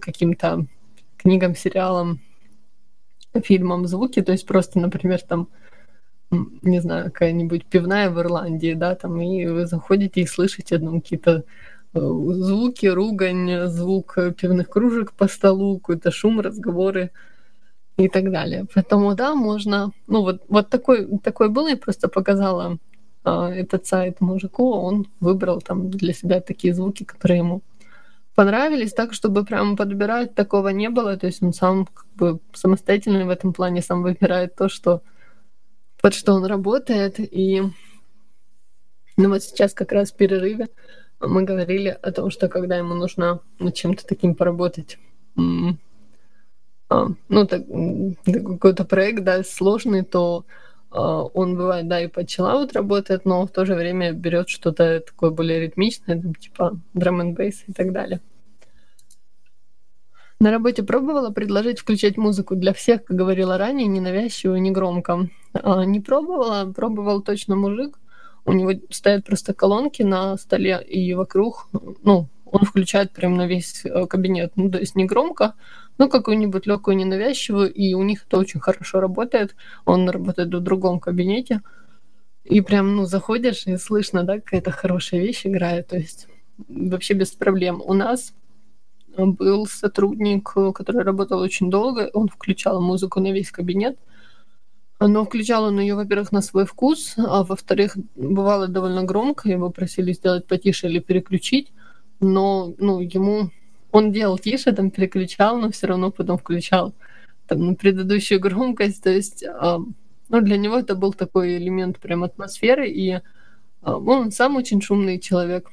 каким-то 0.00 0.66
книгам, 1.16 1.54
сериалам, 1.54 2.20
фильмам 3.44 3.86
звуки, 3.86 4.22
то 4.22 4.32
есть 4.32 4.46
просто, 4.46 4.78
например, 4.78 5.20
там, 5.22 5.48
не 6.30 6.80
знаю, 6.80 7.06
какая-нибудь 7.06 7.66
пивная 7.66 8.10
в 8.10 8.18
Ирландии, 8.20 8.74
да, 8.74 8.94
там, 8.94 9.20
и 9.20 9.46
вы 9.46 9.66
заходите 9.66 10.20
и 10.20 10.26
слышите 10.26 10.78
ну, 10.78 11.00
какие-то 11.00 11.44
э, 11.94 11.98
звуки, 12.00 12.86
ругань, 12.86 13.66
звук 13.66 14.16
пивных 14.36 14.68
кружек 14.68 15.12
по 15.12 15.28
столу, 15.28 15.78
какой-то 15.78 16.10
шум, 16.10 16.40
разговоры 16.40 17.10
и 17.96 18.08
так 18.08 18.30
далее. 18.30 18.66
Поэтому, 18.74 19.14
да, 19.14 19.34
можно... 19.34 19.92
Ну, 20.06 20.22
вот, 20.22 20.42
вот 20.48 20.70
такой, 20.70 21.06
такой 21.18 21.48
был, 21.48 21.66
я 21.66 21.76
просто 21.76 22.08
показала 22.08 22.78
а, 23.24 23.50
этот 23.50 23.86
сайт 23.86 24.20
мужику, 24.20 24.70
он 24.70 25.06
выбрал 25.20 25.60
там 25.60 25.90
для 25.90 26.12
себя 26.12 26.40
такие 26.40 26.74
звуки, 26.74 27.04
которые 27.04 27.38
ему 27.38 27.62
понравились, 28.34 28.92
так, 28.92 29.12
чтобы 29.12 29.44
прям 29.44 29.76
подбирать 29.76 30.34
такого 30.34 30.68
не 30.68 30.90
было. 30.90 31.16
То 31.16 31.26
есть 31.26 31.42
он 31.42 31.52
сам 31.52 31.86
как 31.86 32.06
бы 32.14 32.40
самостоятельный 32.52 33.24
в 33.24 33.30
этом 33.30 33.52
плане, 33.52 33.82
сам 33.82 34.02
выбирает 34.02 34.54
то, 34.54 34.68
что 34.68 35.02
под 36.00 36.14
что 36.14 36.32
он 36.32 36.44
работает. 36.44 37.16
И 37.18 37.62
ну 39.16 39.28
вот 39.28 39.42
сейчас 39.42 39.74
как 39.74 39.92
раз 39.92 40.12
в 40.12 40.16
перерыве 40.16 40.68
мы 41.20 41.42
говорили 41.42 41.88
о 41.88 42.12
том, 42.12 42.30
что 42.30 42.48
когда 42.48 42.76
ему 42.76 42.94
нужно 42.94 43.40
над 43.58 43.74
чем-то 43.74 44.06
таким 44.06 44.34
поработать, 44.34 44.98
а, 46.88 47.06
ну, 47.28 47.46
так, 47.46 47.62
какой-то 48.24 48.84
проект, 48.84 49.22
да, 49.22 49.44
сложный, 49.44 50.02
то 50.02 50.44
он 50.90 51.56
бывает, 51.56 51.88
да, 51.88 52.00
и 52.00 52.08
под 52.08 52.28
чиллаут 52.28 52.72
работает, 52.72 53.24
но 53.24 53.46
в 53.46 53.50
то 53.50 53.64
же 53.64 53.74
время 53.74 54.12
берет 54.12 54.48
что-то 54.48 55.00
такое 55.00 55.30
более 55.30 55.60
ритмичное, 55.60 56.20
там, 56.20 56.34
типа 56.34 56.78
драм 56.94 57.20
н 57.20 57.34
бейс 57.34 57.62
и 57.66 57.72
так 57.72 57.92
далее. 57.92 58.20
На 60.40 60.50
работе 60.50 60.82
пробовала 60.82 61.30
предложить 61.30 61.80
включать 61.80 62.16
музыку 62.16 62.56
для 62.56 62.72
всех, 62.72 63.04
как 63.04 63.16
говорила 63.16 63.58
ранее, 63.58 63.86
ненавязчиво 63.86 64.54
и 64.56 64.60
негромко. 64.60 65.28
А, 65.52 65.84
не 65.84 66.00
пробовала, 66.00 66.72
пробовал 66.72 67.20
точно 67.20 67.56
мужик. 67.56 67.98
У 68.46 68.52
него 68.52 68.72
стоят 68.88 69.26
просто 69.26 69.52
колонки 69.52 70.02
на 70.02 70.38
столе, 70.38 70.82
и 70.82 71.12
вокруг, 71.12 71.68
ну, 72.02 72.28
он 72.46 72.64
включает 72.64 73.12
прям 73.12 73.36
на 73.36 73.46
весь 73.46 73.84
э, 73.84 74.06
кабинет. 74.06 74.52
Ну, 74.56 74.70
то 74.70 74.78
есть 74.78 74.96
не 74.96 75.04
громко, 75.04 75.54
ну, 76.00 76.08
какую-нибудь 76.08 76.66
легкую 76.66 76.96
ненавязчивую, 76.96 77.70
и 77.70 77.92
у 77.92 78.02
них 78.02 78.24
это 78.26 78.38
очень 78.38 78.58
хорошо 78.58 79.00
работает. 79.00 79.54
Он 79.84 80.08
работает 80.08 80.48
в 80.48 80.60
другом 80.60 80.98
кабинете, 80.98 81.60
и 82.42 82.62
прям, 82.62 82.96
ну, 82.96 83.04
заходишь, 83.04 83.66
и 83.66 83.76
слышно, 83.76 84.22
да, 84.24 84.36
какая-то 84.36 84.70
хорошая 84.70 85.20
вещь 85.20 85.44
играет, 85.44 85.88
то 85.88 85.98
есть 85.98 86.26
вообще 86.68 87.12
без 87.12 87.32
проблем. 87.32 87.82
У 87.84 87.92
нас 87.92 88.32
был 89.14 89.66
сотрудник, 89.66 90.54
который 90.74 91.02
работал 91.02 91.38
очень 91.38 91.68
долго, 91.68 92.08
он 92.14 92.28
включал 92.28 92.80
музыку 92.80 93.20
на 93.20 93.30
весь 93.30 93.50
кабинет, 93.50 93.98
но 95.00 95.26
включал 95.26 95.64
он 95.64 95.80
ее, 95.80 95.96
во-первых, 95.96 96.32
на 96.32 96.40
свой 96.40 96.64
вкус, 96.64 97.12
а 97.18 97.44
во-вторых, 97.44 97.98
бывало 98.16 98.68
довольно 98.68 99.02
громко, 99.02 99.50
его 99.50 99.68
просили 99.68 100.14
сделать 100.14 100.46
потише 100.46 100.88
или 100.88 100.98
переключить, 100.98 101.74
но 102.20 102.72
ну, 102.78 103.00
ему 103.00 103.50
он 103.92 104.12
делал 104.12 104.38
тише, 104.38 104.72
там 104.72 104.90
переключал, 104.90 105.58
но 105.58 105.70
все 105.70 105.86
равно 105.86 106.10
потом 106.10 106.38
включал 106.38 106.94
там, 107.46 107.66
на 107.66 107.74
предыдущую 107.74 108.40
громкость. 108.40 109.02
То 109.02 109.10
есть, 109.10 109.44
а, 109.44 109.78
ну, 110.28 110.40
для 110.40 110.56
него 110.56 110.78
это 110.78 110.94
был 110.94 111.12
такой 111.12 111.56
элемент 111.56 111.98
прям 111.98 112.22
атмосферы, 112.22 112.88
и 112.88 113.20
а, 113.82 113.96
он 113.96 114.30
сам 114.30 114.56
очень 114.56 114.80
шумный 114.80 115.18
человек. 115.18 115.68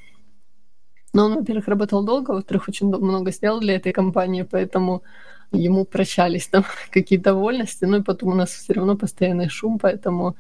Но 1.13 1.25
он, 1.25 1.35
во-первых, 1.35 1.67
работал 1.67 2.03
долго, 2.03 2.31
во-вторых, 2.31 2.67
очень 2.67 2.87
много 2.87 3.31
сделал 3.31 3.59
для 3.59 3.75
этой 3.75 3.93
компании, 3.93 4.43
поэтому 4.43 5.03
ему 5.51 5.85
прощались 5.85 6.47
там 6.47 6.65
какие-то 6.91 7.33
вольности, 7.33 7.85
ну 7.85 7.97
и 7.97 8.03
потом 8.03 8.29
у 8.29 8.35
нас 8.35 8.49
все 8.49 8.73
равно 8.73 8.95
постоянный 8.97 9.49
шум, 9.49 9.79
поэтому 9.79 10.35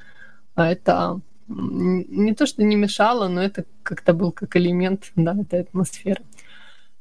а, 0.55 0.71
это 0.71 1.21
не 1.47 2.33
то, 2.33 2.45
что 2.45 2.63
не 2.63 2.75
мешало, 2.75 3.27
но 3.27 3.41
это 3.41 3.65
как-то 3.83 4.13
был 4.13 4.31
как 4.31 4.55
элемент, 4.57 5.11
да, 5.15 5.35
этой 5.39 5.61
атмосферы. 5.61 6.21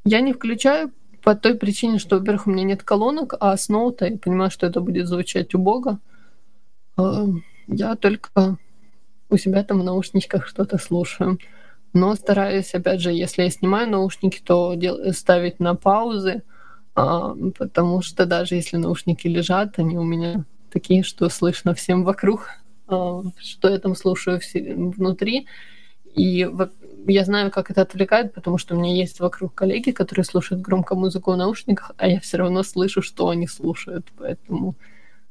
Я 0.06 0.20
не 0.20 0.32
включаю 0.32 0.92
по 1.24 1.34
той 1.34 1.56
причине, 1.56 1.98
что, 1.98 2.18
во-первых, 2.18 2.46
у 2.46 2.50
меня 2.50 2.62
нет 2.62 2.84
колонок, 2.84 3.34
а 3.40 3.56
с 3.56 3.68
ноута 3.68 4.06
я 4.06 4.16
понимаю, 4.16 4.52
что 4.52 4.64
это 4.64 4.80
будет 4.80 5.08
звучать 5.08 5.52
убого. 5.52 5.98
А, 6.96 7.26
я 7.66 7.96
только 7.96 8.56
у 9.28 9.36
себя 9.36 9.64
там 9.64 9.80
в 9.80 9.84
наушничках 9.84 10.46
что-то 10.46 10.78
слушаю. 10.78 11.40
Но 11.92 12.14
стараюсь, 12.14 12.72
опять 12.72 13.00
же, 13.00 13.10
если 13.10 13.42
я 13.42 13.50
снимаю 13.50 13.90
наушники, 13.90 14.40
то 14.40 14.74
дел- 14.74 15.12
ставить 15.12 15.58
на 15.58 15.74
паузы, 15.74 16.44
а, 16.94 17.34
потому 17.58 18.00
что 18.00 18.26
даже 18.26 18.54
если 18.54 18.76
наушники 18.76 19.26
лежат, 19.26 19.80
они 19.80 19.98
у 19.98 20.04
меня 20.04 20.44
такие, 20.70 21.02
что 21.02 21.28
слышно 21.30 21.74
всем 21.74 22.04
вокруг, 22.04 22.50
а, 22.86 23.22
что 23.38 23.68
я 23.70 23.80
там 23.80 23.96
слушаю 23.96 24.40
внутри. 24.54 25.48
И 26.14 26.48
я 27.12 27.24
знаю, 27.24 27.50
как 27.50 27.70
это 27.70 27.82
отвлекает, 27.82 28.34
потому 28.34 28.58
что 28.58 28.74
у 28.74 28.78
меня 28.78 28.94
есть 28.94 29.20
вокруг 29.20 29.54
коллеги, 29.54 29.90
которые 29.90 30.24
слушают 30.24 30.62
громко 30.62 30.94
музыку 30.94 31.32
в 31.32 31.36
наушниках, 31.36 31.92
а 31.96 32.08
я 32.08 32.20
все 32.20 32.38
равно 32.38 32.62
слышу, 32.62 33.02
что 33.02 33.28
они 33.28 33.46
слушают. 33.46 34.12
Поэтому, 34.16 34.74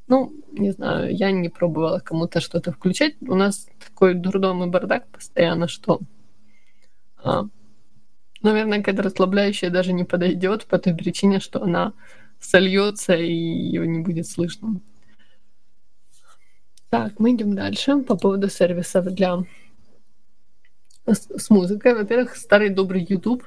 ну, 0.08 0.34
не 0.52 0.72
знаю, 0.72 1.16
я 1.16 1.32
не 1.32 1.50
пробовала 1.50 2.00
кому-то 2.00 2.40
что-то 2.40 2.72
включать. 2.72 3.16
У 3.22 3.36
нас 3.36 3.68
такой 3.84 4.14
дурдом 4.14 4.64
и 4.64 4.68
бардак 4.68 5.08
постоянно, 5.08 5.68
что, 5.68 6.00
а, 7.24 7.46
наверное, 8.42 8.80
какая-то 8.80 9.04
расслабляющая 9.04 9.70
даже 9.70 9.94
не 9.94 10.04
подойдет 10.04 10.66
по 10.66 10.78
той 10.80 10.96
причине, 10.96 11.40
что 11.40 11.62
она 11.64 11.94
сольется 12.40 13.16
и 13.16 13.34
ее 13.34 13.88
не 13.88 14.00
будет 14.00 14.28
слышно. 14.28 14.80
Так, 16.90 17.20
мы 17.20 17.34
идем 17.34 17.56
дальше 17.56 17.98
по 18.04 18.16
поводу 18.16 18.50
сервисов 18.50 19.06
для 19.14 19.44
с, 21.08 21.50
музыкой. 21.50 21.94
Во-первых, 21.94 22.36
старый 22.36 22.70
добрый 22.70 23.06
YouTube, 23.10 23.44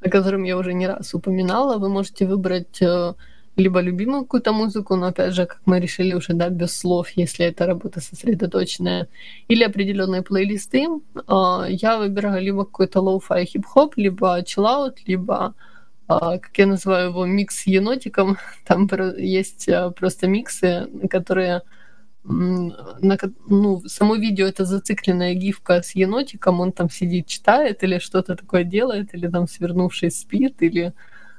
о 0.00 0.10
котором 0.10 0.44
я 0.44 0.56
уже 0.56 0.74
не 0.74 0.86
раз 0.86 1.14
упоминала. 1.14 1.78
Вы 1.78 1.88
можете 1.88 2.26
выбрать 2.26 2.82
э, 2.82 3.14
либо 3.56 3.80
любимую 3.80 4.22
какую-то 4.22 4.52
музыку, 4.52 4.96
но 4.96 5.06
опять 5.06 5.34
же, 5.34 5.46
как 5.46 5.60
мы 5.66 5.80
решили 5.80 6.14
уже, 6.14 6.34
да, 6.34 6.48
без 6.48 6.78
слов, 6.78 7.10
если 7.10 7.46
это 7.46 7.66
работа 7.66 8.00
сосредоточенная, 8.00 9.08
или 9.48 9.64
определенные 9.64 10.22
плейлисты. 10.22 10.86
Э, 11.26 11.66
я 11.68 11.98
выбираю 11.98 12.42
либо 12.42 12.64
какой-то 12.64 13.00
lo-fi 13.00 13.46
хип-хоп, 13.46 13.96
либо 13.96 14.42
chillout, 14.44 14.98
либо 15.06 15.54
э, 16.10 16.38
как 16.38 16.56
я 16.56 16.64
называю 16.64 17.10
его, 17.10 17.26
микс 17.26 17.64
с 17.64 17.66
енотиком. 17.66 18.38
Там 18.66 18.88
есть 19.18 19.68
просто 19.94 20.26
миксы, 20.26 20.88
которые 21.10 21.60
на, 22.24 23.16
ну, 23.46 23.82
само 23.86 24.16
видео 24.16 24.46
это 24.46 24.64
зацикленная 24.64 25.34
гифка 25.34 25.82
с 25.82 25.94
енотиком, 25.94 26.60
он 26.60 26.72
там 26.72 26.90
сидит, 26.90 27.26
читает 27.26 27.82
или 27.82 27.98
что-то 27.98 28.36
такое 28.36 28.64
делает, 28.64 29.14
или 29.14 29.28
там 29.28 29.48
свернувшись 29.48 30.20
спит, 30.20 30.62
или 30.62 30.92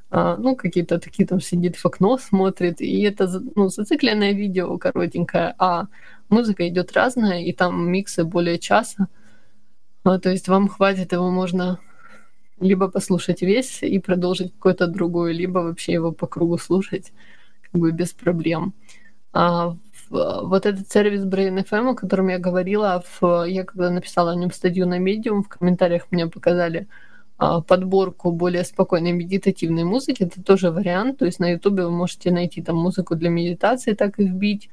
а, 0.09 0.37
ну, 0.37 0.55
какие-то 0.55 0.99
такие 0.99 1.27
там 1.27 1.41
сидит 1.41 1.75
в 1.75 1.85
окно, 1.85 2.17
смотрит, 2.17 2.81
и 2.81 3.01
это 3.03 3.27
ну, 3.55 3.69
зацикленное 3.69 4.33
видео 4.33 4.77
коротенькое, 4.77 5.53
а 5.59 5.87
музыка 6.29 6.67
идет 6.67 6.93
разная, 6.93 7.43
и 7.43 7.53
там 7.53 7.89
миксы 7.91 8.23
более 8.23 8.57
часа, 8.57 9.07
а, 10.03 10.17
то 10.19 10.29
есть 10.29 10.47
вам 10.47 10.67
хватит, 10.67 11.11
его 11.11 11.29
можно 11.29 11.79
либо 12.59 12.89
послушать 12.89 13.41
весь 13.41 13.83
и 13.83 13.99
продолжить 13.99 14.53
какой-то 14.53 14.87
другой, 14.87 15.33
либо 15.33 15.59
вообще 15.59 15.93
его 15.93 16.11
по 16.11 16.27
кругу 16.27 16.57
слушать 16.57 17.13
как 17.71 17.79
бы 17.79 17.91
без 17.91 18.11
проблем. 18.11 18.73
А 19.31 19.77
вот 20.09 20.65
этот 20.65 20.91
сервис 20.91 21.23
Brain 21.23 21.63
FM, 21.63 21.91
о 21.91 21.95
котором 21.95 22.29
я 22.29 22.39
говорила, 22.39 23.03
в, 23.19 23.45
я 23.45 23.63
когда 23.63 23.89
написала 23.89 24.31
о 24.31 24.35
нем 24.35 24.51
статью 24.51 24.87
на 24.87 24.99
Medium, 24.99 25.43
в 25.43 25.47
комментариях 25.47 26.07
мне 26.11 26.27
показали 26.27 26.87
а, 27.37 27.61
подборку 27.61 28.31
более 28.31 28.65
спокойной 28.65 29.13
медитативной 29.13 29.85
музыки. 29.85 30.23
Это 30.23 30.43
тоже 30.43 30.71
вариант. 30.71 31.19
То 31.19 31.25
есть 31.25 31.39
на 31.39 31.51
YouTube 31.51 31.79
вы 31.79 31.89
можете 31.89 32.31
найти 32.31 32.61
там 32.61 32.75
музыку 32.75 33.15
для 33.15 33.29
медитации, 33.29 33.93
так 33.93 34.19
и 34.19 34.25
вбить, 34.25 34.69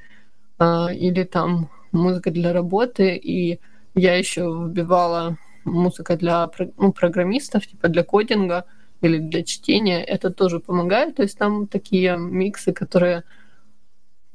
а, 0.59 0.89
или 0.93 1.23
там 1.23 1.71
музыка 1.93 2.33
для 2.33 2.53
работы. 2.53 3.15
И 3.15 3.61
я 3.95 4.17
еще 4.17 4.43
вбивала 4.43 5.37
музыка 5.65 6.17
для 6.17 6.51
ну, 6.77 6.93
программистов, 6.93 7.67
типа 7.67 7.89
для 7.89 8.03
кодинга 8.03 8.65
или 9.01 9.19
для 9.19 9.45
чтения. 9.45 10.03
Это 10.03 10.31
тоже 10.31 10.59
помогает. 10.59 11.17
То 11.17 11.23
есть 11.23 11.39
там 11.39 11.69
такие 11.69 12.17
миксы, 12.17 12.73
которые 12.73 13.23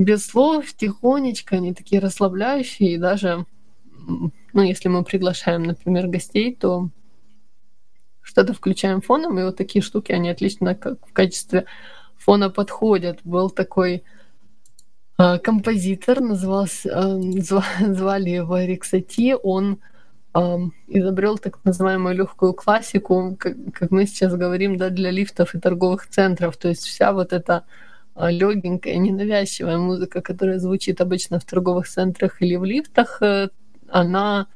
без 0.04 0.26
слов, 0.26 0.74
тихонечко, 0.74 1.58
они 1.58 1.74
такие 1.74 2.02
расслабляющие, 2.02 2.94
и 2.94 2.98
даже, 2.98 3.46
ну, 4.08 4.62
если 4.62 4.90
мы 4.90 5.04
приглашаем, 5.04 5.64
например, 5.64 6.08
гостей, 6.08 6.56
то 6.56 6.90
что-то 8.22 8.54
включаем 8.54 9.02
фоном, 9.02 9.40
и 9.40 9.44
вот 9.44 9.58
такие 9.58 9.82
штуки, 9.82 10.12
они 10.12 10.30
отлично 10.30 10.76
как 10.76 11.06
в 11.08 11.14
качестве 11.14 11.66
фона 12.18 12.50
подходят. 12.50 13.20
Был 13.24 13.50
такой 13.50 14.04
э, 15.18 15.40
композитор, 15.40 16.22
назывался, 16.22 16.90
э, 16.90 17.22
звали 17.94 18.30
его 18.30 18.60
Риксати, 18.60 19.36
он 19.42 19.80
э, 20.34 20.58
изобрел 20.88 21.38
так 21.38 21.60
называемую 21.64 22.16
легкую 22.16 22.54
классику, 22.54 23.36
как, 23.40 23.56
как 23.74 23.92
мы 23.92 24.06
сейчас 24.06 24.36
говорим, 24.36 24.78
да, 24.78 24.90
для 24.90 25.12
лифтов 25.12 25.56
и 25.56 25.60
торговых 25.60 26.08
центров. 26.08 26.58
То 26.58 26.70
есть 26.70 26.86
вся 26.86 27.12
вот 27.12 27.34
эта 27.34 27.66
легенькая, 28.16 28.98
ненавязчивая 28.98 29.78
музыка, 29.78 30.22
которая 30.22 30.60
звучит 30.60 31.02
обычно 31.02 31.40
в 31.40 31.46
торговых 31.46 31.88
центрах 31.88 32.42
или 32.42 32.56
в 32.56 32.66
лифтах, 32.66 33.22
э, 33.22 33.50
она, 33.88 34.48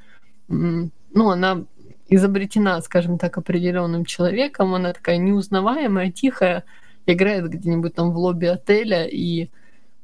ну, 0.48 0.92
она 1.16 1.66
изобретена, 2.08 2.82
скажем 2.82 3.18
так, 3.18 3.38
определенным 3.38 4.06
человеком, 4.06 4.74
она 4.74 4.94
такая 4.94 5.18
неузнаваемая, 5.18 6.12
тихая, 6.12 6.64
играет 7.06 7.50
где-нибудь 7.50 7.96
там 7.96 8.12
в 8.12 8.18
лобби 8.18 8.46
отеля 8.46 9.06
и 9.06 9.50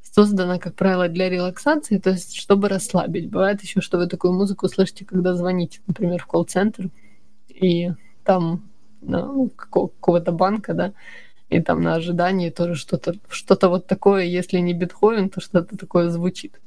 создана, 0.01 0.57
как 0.57 0.75
правило, 0.75 1.07
для 1.07 1.29
релаксации, 1.29 1.97
то 1.97 2.11
есть 2.11 2.35
чтобы 2.35 2.69
расслабить. 2.69 3.29
Бывает 3.29 3.61
еще, 3.61 3.81
что 3.81 3.97
вы 3.97 4.07
такую 4.07 4.33
музыку 4.33 4.67
слышите, 4.67 5.05
когда 5.05 5.33
звоните, 5.33 5.79
например, 5.87 6.21
в 6.21 6.25
колл-центр, 6.25 6.89
и 7.49 7.91
там 8.23 8.63
ну, 9.01 9.49
какого-то 9.49 10.31
банка, 10.31 10.73
да, 10.73 10.93
и 11.51 11.61
там 11.61 11.81
на 11.81 11.95
ожидании 11.95 12.49
тоже 12.49 12.75
что-то 12.75 13.13
что 13.29 13.69
вот 13.69 13.85
такое, 13.85 14.23
если 14.23 14.59
не 14.59 14.73
Бетховен, 14.73 15.29
то 15.29 15.41
что-то 15.41 15.77
такое 15.77 16.09
звучит. 16.09 16.59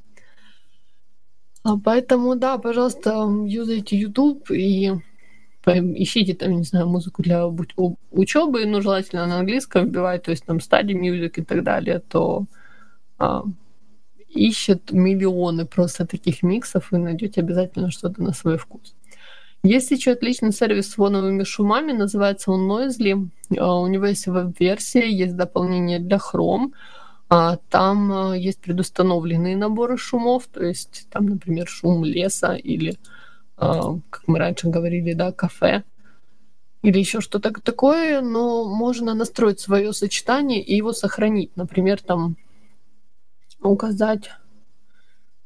А 1.62 1.78
поэтому, 1.78 2.36
да, 2.36 2.58
пожалуйста, 2.58 3.26
юзайте 3.46 3.96
YouTube 3.96 4.50
и 4.50 4.92
ищите 5.66 6.34
там, 6.34 6.56
не 6.56 6.64
знаю, 6.64 6.86
музыку 6.86 7.22
для 7.22 7.46
учебы, 8.10 8.66
ну, 8.66 8.82
желательно 8.82 9.26
на 9.26 9.38
английском 9.38 9.86
вбивать, 9.86 10.24
то 10.24 10.30
есть 10.30 10.44
там 10.44 10.58
study 10.58 10.92
music 10.92 11.32
и 11.36 11.42
так 11.42 11.64
далее, 11.64 12.00
то 12.00 12.44
а, 13.18 13.44
ищет 14.28 14.92
миллионы 14.92 15.64
просто 15.64 16.06
таких 16.06 16.42
миксов 16.42 16.92
и 16.92 16.98
найдете 16.98 17.40
обязательно 17.40 17.90
что-то 17.90 18.22
на 18.22 18.34
свой 18.34 18.58
вкус. 18.58 18.94
Есть 19.64 19.90
еще 19.92 20.12
отличный 20.12 20.52
сервис 20.52 20.90
с 20.90 20.94
фоновыми 20.94 21.42
шумами, 21.42 21.92
называется 21.92 22.50
он 22.50 22.70
Noisely. 22.70 23.30
А, 23.58 23.80
у 23.80 23.86
него 23.86 24.04
есть 24.04 24.26
веб-версия, 24.26 25.10
есть 25.10 25.36
дополнение 25.36 25.98
для 25.98 26.18
Chrome. 26.18 26.72
А, 27.30 27.56
там 27.70 28.12
а, 28.12 28.36
есть 28.36 28.60
предустановленные 28.60 29.56
наборы 29.56 29.96
шумов, 29.96 30.46
то 30.48 30.62
есть 30.62 31.06
там, 31.10 31.24
например, 31.24 31.66
шум 31.66 32.04
леса 32.04 32.52
или, 32.54 32.98
как 33.56 34.22
мы 34.26 34.38
раньше 34.38 34.68
говорили, 34.68 35.14
да, 35.14 35.32
кафе 35.32 35.82
или 36.82 36.98
еще 36.98 37.22
что-то 37.22 37.50
такое, 37.50 38.20
но 38.20 38.68
можно 38.68 39.14
настроить 39.14 39.60
свое 39.60 39.94
сочетание 39.94 40.62
и 40.62 40.76
его 40.76 40.92
сохранить. 40.92 41.56
Например, 41.56 42.02
там 42.02 42.36
указать, 43.62 44.28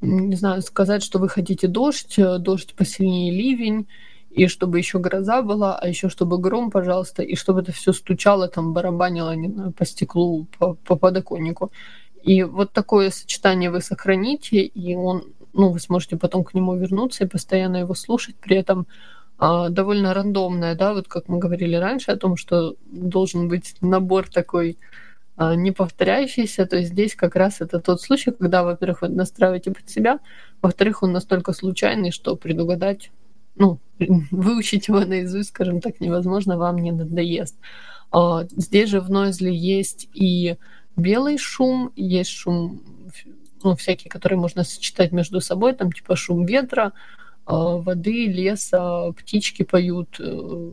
не 0.01 0.37
знаю, 0.37 0.63
сказать, 0.63 1.03
что 1.03 1.19
вы 1.19 1.29
хотите 1.29 1.69
дождь, 1.69 2.19
э, 2.19 2.39
дождь 2.39 2.75
посильнее 2.75 3.33
ливень, 3.33 3.87
и 4.31 4.47
чтобы 4.47 4.79
еще 4.79 4.99
гроза 4.99 5.43
была, 5.43 5.77
а 5.77 5.89
еще 5.89 6.09
чтобы 6.09 6.39
гром, 6.39 6.71
пожалуйста, 6.71 7.23
и 7.23 7.35
чтобы 7.35 7.61
это 7.61 7.73
все 7.73 7.93
стучало, 7.93 8.49
там 8.49 8.73
барабанило, 8.73 9.35
не 9.35 9.49
знаю, 9.49 9.73
по 9.73 9.85
стеклу, 9.85 10.47
по, 10.59 10.75
по 10.75 10.97
подоконнику. 10.97 11.73
И 12.23 12.43
вот 12.43 12.73
такое 12.73 13.11
сочетание 13.11 13.71
вы 13.71 13.81
сохраните, 13.81 14.61
и 14.61 14.95
он, 14.95 15.25
ну, 15.53 15.71
вы 15.71 15.81
сможете 15.81 16.17
потом 16.17 16.45
к 16.45 16.55
нему 16.55 16.77
вернуться 16.77 17.25
и 17.25 17.29
постоянно 17.29 17.79
его 17.79 17.95
слушать, 17.95 18.37
при 18.37 18.57
этом 18.57 18.87
а, 19.39 19.69
довольно 19.71 20.15
рандомное, 20.15 20.75
да, 20.75 20.95
вот 20.95 21.09
как 21.09 21.29
мы 21.29 21.39
говорили 21.39 21.77
раньше 21.77 22.11
о 22.11 22.17
том, 22.17 22.37
что 22.37 22.77
должен 22.87 23.49
быть 23.49 23.77
набор 23.81 24.29
такой 24.29 24.79
не 25.39 25.71
повторяющийся. 25.71 26.67
То 26.67 26.77
есть 26.77 26.91
здесь 26.91 27.15
как 27.15 27.37
раз 27.37 27.61
это 27.61 27.81
тот 27.81 28.01
случай, 28.01 28.31
когда, 28.31 28.65
во-первых, 28.65 29.03
вы 29.03 29.09
настраиваете 29.09 29.71
под 29.71 29.89
себя, 29.89 30.19
во-вторых, 30.63 31.03
он 31.03 31.13
настолько 31.13 31.53
случайный, 31.53 32.11
что 32.11 32.37
предугадать, 32.37 33.11
ну, 33.57 33.79
выучить 34.31 34.89
его 34.89 35.01
наизусть, 35.01 35.51
скажем 35.51 35.81
так, 35.81 36.01
невозможно, 36.01 36.57
вам 36.59 36.79
не 36.79 36.93
надоест. 36.93 37.57
А, 38.11 38.45
здесь 38.57 38.91
же 38.91 39.01
в 39.01 39.11
Noisely 39.11 39.51
есть 39.51 40.09
и 40.15 40.57
белый 40.97 41.39
шум, 41.39 41.93
есть 41.95 42.31
шум, 42.31 42.83
ну, 43.63 43.77
всякий, 43.77 44.09
который 44.09 44.39
можно 44.39 44.65
сочетать 44.65 45.13
между 45.13 45.41
собой, 45.41 45.75
там 45.75 45.93
типа 45.93 46.17
шум 46.17 46.45
ветра, 46.45 46.93
а, 47.45 47.77
воды, 47.77 48.27
леса, 48.27 49.13
птички 49.13 49.63
поют, 49.63 50.17
э, 50.21 50.71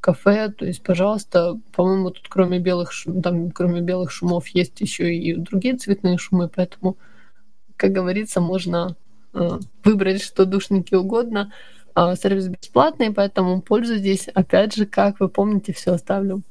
кафе, 0.00 0.50
то 0.50 0.64
есть, 0.64 0.82
пожалуйста, 0.82 1.58
по-моему, 1.72 2.10
тут 2.10 2.28
кроме 2.28 2.58
белых, 2.58 2.92
там, 3.22 3.50
кроме 3.50 3.80
белых 3.80 4.10
шумов 4.10 4.48
есть 4.48 4.80
еще 4.80 5.14
и 5.14 5.34
другие 5.34 5.76
цветные 5.76 6.18
шумы, 6.18 6.48
поэтому, 6.48 6.96
как 7.76 7.92
говорится, 7.92 8.40
можно 8.40 8.96
э, 9.34 9.58
выбрать 9.84 10.22
что 10.22 10.44
душники 10.44 10.94
угодно. 10.94 11.52
Э, 11.94 12.14
сервис 12.16 12.48
бесплатный, 12.48 13.12
поэтому 13.12 13.60
пользуйтесь. 13.60 14.28
Опять 14.28 14.74
же, 14.74 14.86
как 14.86 15.20
вы 15.20 15.28
помните, 15.28 15.72
все 15.72 15.92
оставлю 15.92 16.42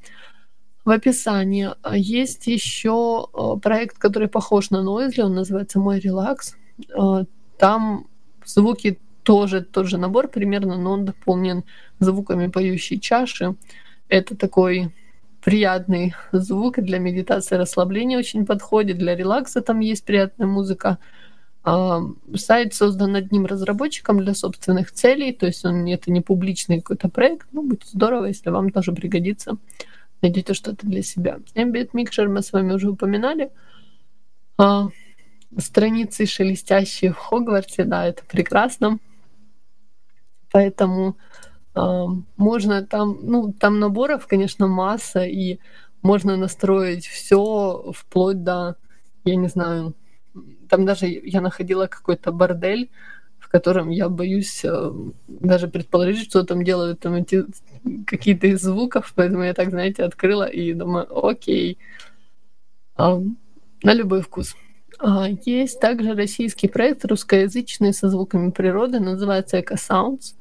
в 0.84 0.89
описании. 0.89 1.70
Есть 1.93 2.48
еще 2.48 3.28
э, 3.34 3.60
проект, 3.62 3.98
который 3.98 4.28
похож 4.28 4.70
на 4.70 4.78
Noisely, 4.78 5.22
он 5.22 5.36
называется 5.36 5.80
Мой 5.80 6.00
релакс. 6.00 6.56
Э, 6.98 7.24
там 7.58 8.08
звуки 8.45 9.00
тоже 9.28 9.61
тот 9.61 9.88
же 9.88 9.97
набор 9.97 10.30
примерно, 10.30 10.78
но 10.78 10.93
он 10.93 11.03
дополнен 11.03 11.65
звуками 11.99 12.47
поющей 12.47 12.97
чаши. 12.97 13.55
Это 14.07 14.38
такой 14.38 14.95
приятный 15.43 16.15
звук 16.32 16.80
для 16.80 16.97
медитации 16.97 17.57
расслабления 17.57 18.17
очень 18.17 18.45
подходит. 18.45 18.97
Для 18.99 19.17
релакса 19.17 19.61
там 19.61 19.82
есть 19.82 20.05
приятная 20.05 20.47
музыка. 20.47 20.97
А, 21.65 22.03
сайт 22.36 22.73
создан 22.73 23.17
одним 23.17 23.45
разработчиком 23.45 24.19
для 24.19 24.34
собственных 24.34 24.93
целей, 24.93 25.34
то 25.34 25.45
есть 25.45 25.65
он 25.65 25.86
это 25.88 26.09
не 26.09 26.21
публичный 26.21 26.78
какой-то 26.78 27.09
проект. 27.09 27.47
Ну, 27.51 27.63
будет 27.63 27.84
здорово, 27.84 28.28
если 28.28 28.49
вам 28.49 28.69
тоже 28.69 28.93
пригодится. 28.93 29.57
Найдете 30.21 30.53
что-то 30.53 30.88
для 30.88 31.03
себя. 31.03 31.39
Ambient 31.53 31.89
Mixer 31.91 32.30
мы 32.30 32.41
с 32.41 32.53
вами 32.53 32.71
уже 32.71 32.89
упоминали. 32.89 33.51
А, 34.57 34.88
страницы 35.57 36.25
шелестящие 36.25 37.11
в 37.11 37.17
Хогвартсе, 37.17 37.84
да, 37.84 38.07
это 38.07 38.23
прекрасно. 38.23 38.99
Поэтому 40.52 41.18
э, 41.76 42.06
можно 42.38 42.86
там, 42.86 43.20
ну, 43.22 43.54
там 43.54 43.80
наборов, 43.80 44.28
конечно, 44.28 44.68
масса, 44.68 45.24
и 45.26 45.60
можно 46.02 46.38
настроить 46.38 47.06
все 47.06 47.91
вплоть 47.93 48.43
до, 48.43 48.78
я 49.26 49.36
не 49.36 49.48
знаю, 49.48 49.93
там 50.70 50.86
даже 50.86 51.08
я 51.08 51.41
находила 51.41 51.88
какой-то 51.88 52.32
бордель, 52.32 52.89
в 53.39 53.50
котором 53.50 53.89
я 53.89 54.10
боюсь 54.10 54.64
э, 54.66 54.91
даже 55.28 55.68
предположить, 55.68 56.30
что 56.30 56.43
там 56.43 56.64
делают 56.64 57.00
там 57.00 57.16
эти 57.16 57.45
какие-то 58.06 58.48
из 58.48 58.62
звуков, 58.62 59.14
поэтому 59.16 59.43
я 59.43 59.54
так, 59.54 59.70
знаете, 59.70 60.04
открыла 60.04 60.43
и 60.43 60.74
думаю, 60.74 61.08
окей, 61.28 61.78
э, 62.98 63.22
на 63.84 63.93
любой 63.93 64.22
вкус. 64.22 64.56
А, 65.00 65.28
есть 65.45 65.80
также 65.80 66.14
российский 66.14 66.68
проект 66.68 67.06
русскоязычный 67.06 67.93
со 67.93 68.10
звуками 68.10 68.52
природы, 68.52 69.00
называется 69.00 69.60
Eco 69.60 69.76
Sounds. 69.76 70.36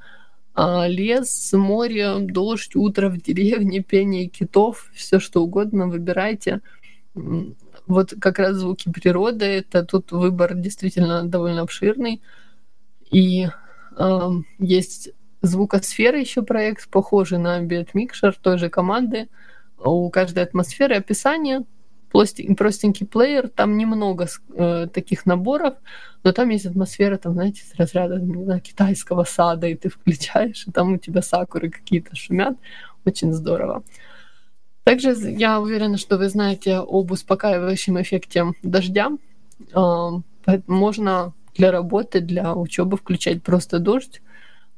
А, 0.55 0.87
лес, 0.89 1.53
море, 1.53 2.17
дождь, 2.21 2.75
утро 2.75 3.11
в 3.11 3.21
деревне, 3.21 3.83
пение 3.83 4.27
китов, 4.27 4.91
все 4.95 5.21
что 5.21 5.43
угодно 5.43 5.89
выбирайте. 5.89 6.63
Вот 7.87 8.15
как 8.21 8.39
раз 8.39 8.57
звуки 8.57 8.91
природы, 8.91 9.45
это 9.45 9.85
тут 9.85 10.13
выбор 10.13 10.55
действительно 10.55 11.25
довольно 11.25 11.63
обширный. 11.63 12.23
И 13.11 13.47
э, 13.97 14.31
есть 14.59 15.11
звукосфера 15.43 16.19
еще 16.19 16.43
проект, 16.43 16.89
похожий 16.89 17.39
на 17.39 17.61
Ambient 17.61 17.91
Mixer 17.95 18.35
той 18.41 18.59
же 18.59 18.71
команды. 18.71 19.29
У 19.79 20.09
каждой 20.11 20.43
атмосферы 20.43 20.97
описание, 20.97 21.65
простенький 22.11 23.07
плеер, 23.07 23.49
там 23.49 23.77
немного 23.77 24.29
э, 24.55 24.87
таких 24.93 25.27
наборов, 25.27 25.75
но 26.23 26.33
там 26.33 26.49
есть 26.49 26.67
атмосфера, 26.67 27.19
там, 27.19 27.35
знаете, 27.35 27.63
с 27.63 27.75
разряда 27.77 28.21
не 28.21 28.45
знаю, 28.45 28.61
китайского 28.61 29.25
сада, 29.25 29.67
и 29.67 29.75
ты 29.75 29.89
включаешь, 29.89 30.67
и 30.67 30.71
там 30.71 30.95
у 30.95 30.99
тебя 30.99 31.23
сакуры 31.23 31.71
какие-то 31.71 32.17
шумят. 32.17 32.57
Очень 33.05 33.33
здорово. 33.33 33.85
Также 34.85 35.11
я 35.13 35.61
уверена, 35.61 35.97
что 35.99 36.17
вы 36.17 36.29
знаете 36.29 36.77
об 36.77 37.11
успокаивающем 37.11 38.01
эффекте 38.01 38.53
дождя. 38.63 39.11
Э, 39.75 40.11
можно 40.67 41.33
для 41.57 41.71
работы, 41.71 42.21
для 42.21 42.55
учебы 42.55 42.97
включать 42.97 43.43
просто 43.43 43.79
дождь. 43.79 44.23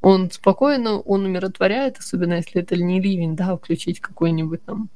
Он 0.01 0.31
спокойно, 0.31 0.99
он 0.99 1.25
умиротворяет, 1.25 1.97
особенно 1.97 2.35
если 2.35 2.61
это 2.61 2.75
не 2.75 3.01
ливень, 3.01 3.35
да, 3.35 3.55
включить 3.55 3.99
какой-нибудь 3.99 4.63
там 4.63 4.89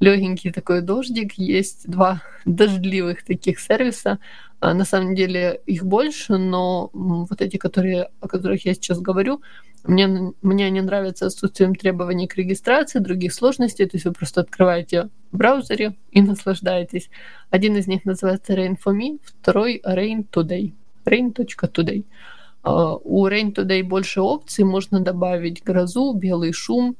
легенький 0.00 0.52
такой 0.52 0.80
дождик. 0.82 1.34
Есть 1.34 1.88
два 1.88 2.22
дождливых 2.44 3.24
таких 3.24 3.60
сервиса. 3.60 4.18
А, 4.60 4.74
на 4.74 4.84
самом 4.84 5.14
деле 5.14 5.60
их 5.66 5.84
больше, 5.84 6.36
но 6.36 6.90
вот 6.92 7.40
эти, 7.40 7.56
которые, 7.56 8.10
о 8.20 8.28
которых 8.28 8.64
я 8.66 8.74
сейчас 8.74 9.00
говорю, 9.00 9.40
мне, 9.84 10.32
мне 10.42 10.66
они 10.66 10.80
нравятся 10.80 11.26
отсутствием 11.26 11.74
требований 11.74 12.26
к 12.26 12.36
регистрации, 12.36 12.98
других 12.98 13.32
сложностей. 13.32 13.86
То 13.86 13.96
есть 13.96 14.04
вы 14.04 14.12
просто 14.12 14.40
открываете 14.40 15.08
в 15.30 15.36
браузере 15.36 15.94
и 16.10 16.20
наслаждаетесь. 16.22 17.10
Один 17.50 17.76
из 17.76 17.86
них 17.86 18.04
называется 18.04 18.54
Rain 18.54 18.76
for 18.84 18.94
Me, 18.94 19.18
второй 19.24 19.80
Rain 19.84 20.26
Today. 20.30 20.72
Rain.today. 21.04 22.04
А, 22.62 22.96
у 22.96 23.26
Rain 23.28 23.54
Today 23.54 23.82
больше 23.82 24.20
опций. 24.20 24.64
Можно 24.64 25.00
добавить 25.00 25.62
грозу, 25.62 26.12
белый 26.14 26.52
шум, 26.52 26.96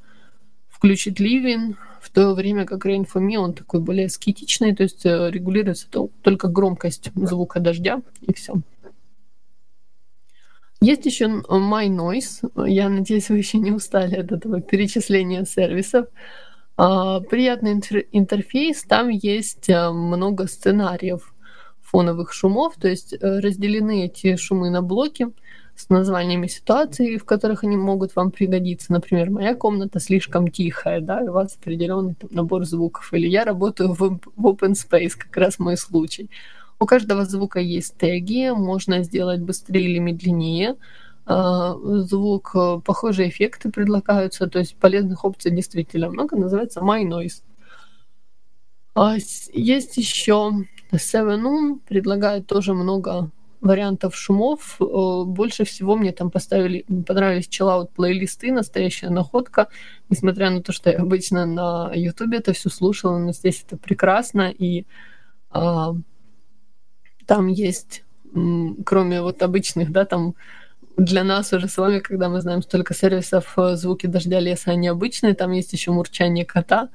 включить 0.78 1.18
ливень, 1.18 1.76
в 2.00 2.10
то 2.10 2.34
время 2.34 2.64
как 2.64 2.86
Rain 2.86 3.04
for 3.04 3.20
Me, 3.20 3.36
он 3.36 3.52
такой 3.52 3.80
более 3.80 4.06
аскетичный, 4.06 4.74
то 4.74 4.84
есть 4.84 5.04
э, 5.04 5.30
регулируется 5.30 5.88
только 6.22 6.48
громкость 6.48 7.10
звука 7.14 7.58
дождя, 7.58 8.00
и 8.20 8.32
все. 8.32 8.54
Есть 10.80 11.06
еще 11.06 11.24
My 11.24 11.88
Noise. 11.88 12.68
Я 12.68 12.88
надеюсь, 12.88 13.28
вы 13.28 13.38
еще 13.38 13.58
не 13.58 13.72
устали 13.72 14.14
от 14.14 14.30
этого 14.30 14.60
перечисления 14.60 15.44
сервисов. 15.44 16.06
А, 16.76 17.18
приятный 17.20 17.72
интерфейс. 18.12 18.84
Там 18.84 19.08
есть 19.08 19.68
э, 19.68 19.90
много 19.90 20.46
сценариев 20.46 21.34
фоновых 21.82 22.32
шумов, 22.32 22.74
то 22.76 22.86
есть 22.86 23.12
э, 23.12 23.40
разделены 23.40 24.04
эти 24.04 24.36
шумы 24.36 24.70
на 24.70 24.82
блоки 24.82 25.28
с 25.78 25.88
названиями 25.90 26.48
ситуаций, 26.48 27.18
в 27.18 27.24
которых 27.24 27.62
они 27.62 27.76
могут 27.76 28.16
вам 28.16 28.32
пригодиться. 28.32 28.92
Например, 28.92 29.30
моя 29.30 29.54
комната 29.54 30.00
слишком 30.00 30.48
тихая, 30.48 31.00
да, 31.00 31.20
у 31.22 31.30
вас 31.30 31.56
определенный 31.56 32.14
там, 32.14 32.30
набор 32.32 32.64
звуков. 32.64 33.14
Или 33.14 33.28
я 33.28 33.44
работаю 33.44 33.92
в, 33.92 34.18
в 34.36 34.46
open 34.46 34.72
space, 34.72 35.12
как 35.16 35.36
раз 35.36 35.60
мой 35.60 35.76
случай. 35.76 36.28
У 36.80 36.86
каждого 36.86 37.24
звука 37.24 37.60
есть 37.60 37.96
теги, 37.96 38.50
можно 38.50 39.04
сделать 39.04 39.40
быстрее 39.40 39.84
или 39.84 39.98
медленнее. 39.98 40.74
А, 41.26 41.74
звук, 41.74 42.50
э, 42.56 42.80
похожие 42.84 43.28
эффекты 43.28 43.70
предлагаются, 43.70 44.48
то 44.48 44.58
есть 44.58 44.74
полезных 44.76 45.24
опций 45.24 45.52
действительно 45.52 46.10
много, 46.10 46.36
называется 46.36 46.80
My 46.80 47.04
Noise. 47.04 47.42
А, 48.96 49.14
есть 49.52 49.96
еще 49.96 50.64
Seven 50.90 51.78
предлагает 51.86 52.48
тоже 52.48 52.74
много 52.74 53.30
вариантов 53.60 54.16
шумов. 54.16 54.76
Э, 54.80 55.24
больше 55.24 55.64
всего 55.64 55.96
мне 55.96 56.12
там 56.12 56.30
поставили, 56.30 56.84
понравились 57.06 57.48
чиллаут 57.48 57.90
плейлисты, 57.92 58.52
настоящая 58.52 59.10
находка. 59.10 59.68
Несмотря 60.08 60.50
на 60.50 60.62
то, 60.62 60.72
что 60.72 60.90
я 60.90 60.98
обычно 60.98 61.46
на 61.46 61.92
Ютубе 61.94 62.38
это 62.38 62.52
все 62.52 62.70
слушала, 62.70 63.18
но 63.18 63.32
здесь 63.32 63.64
это 63.66 63.76
прекрасно. 63.76 64.50
И 64.50 64.86
а, 65.50 65.94
там 67.26 67.48
есть, 67.48 68.04
кроме 68.84 69.22
вот 69.22 69.42
обычных, 69.42 69.92
да, 69.92 70.04
там 70.04 70.34
для 70.96 71.24
нас 71.24 71.52
уже 71.52 71.68
с 71.68 71.76
вами, 71.76 72.00
когда 72.00 72.28
мы 72.28 72.40
знаем 72.40 72.62
столько 72.62 72.92
сервисов 72.92 73.54
э, 73.56 73.76
звуки 73.76 74.06
дождя, 74.06 74.40
леса, 74.40 74.72
они 74.72 74.88
обычные, 74.88 75.34
там 75.34 75.52
есть 75.52 75.72
еще 75.72 75.92
мурчание 75.92 76.44
кота, 76.44 76.88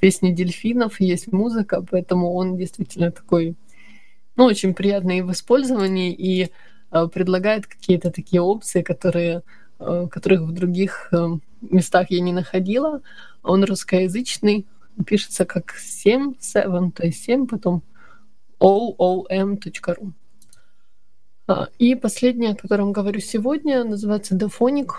песни 0.00 0.32
дельфинов, 0.32 0.98
есть 0.98 1.30
музыка, 1.30 1.84
поэтому 1.88 2.32
он 2.32 2.56
действительно 2.56 3.12
такой 3.12 3.56
ну, 4.36 4.44
очень 4.44 4.74
приятный 4.74 5.22
в 5.22 5.30
использовании 5.32 6.12
и 6.12 6.50
э, 6.90 7.06
предлагает 7.12 7.66
какие-то 7.66 8.10
такие 8.10 8.40
опции, 8.40 8.82
которые, 8.82 9.42
э, 9.78 10.08
которых 10.10 10.42
в 10.42 10.52
других 10.52 11.08
э, 11.12 11.38
местах 11.60 12.10
я 12.10 12.20
не 12.20 12.32
находила. 12.32 13.02
Он 13.42 13.64
русскоязычный, 13.64 14.66
пишется 15.06 15.44
как 15.44 15.72
7, 15.72 16.34
7, 16.38 16.92
то 16.92 17.06
есть 17.06 17.24
7, 17.24 17.46
потом 17.46 17.82
oom.ru. 18.60 20.12
А, 21.46 21.68
и 21.78 21.94
последнее, 21.94 22.52
о 22.52 22.56
котором 22.56 22.92
говорю 22.92 23.20
сегодня, 23.20 23.84
называется 23.84 24.36
Dephonic. 24.36 24.90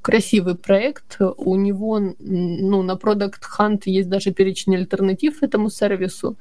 Красивый 0.00 0.54
проект. 0.54 1.18
У 1.20 1.56
него 1.56 1.98
ну, 1.98 2.82
на 2.82 2.92
Product 2.92 3.42
Hunt 3.58 3.82
есть 3.84 4.08
даже 4.08 4.32
перечень 4.32 4.76
альтернатив 4.76 5.42
этому 5.42 5.70
сервису. 5.70 6.36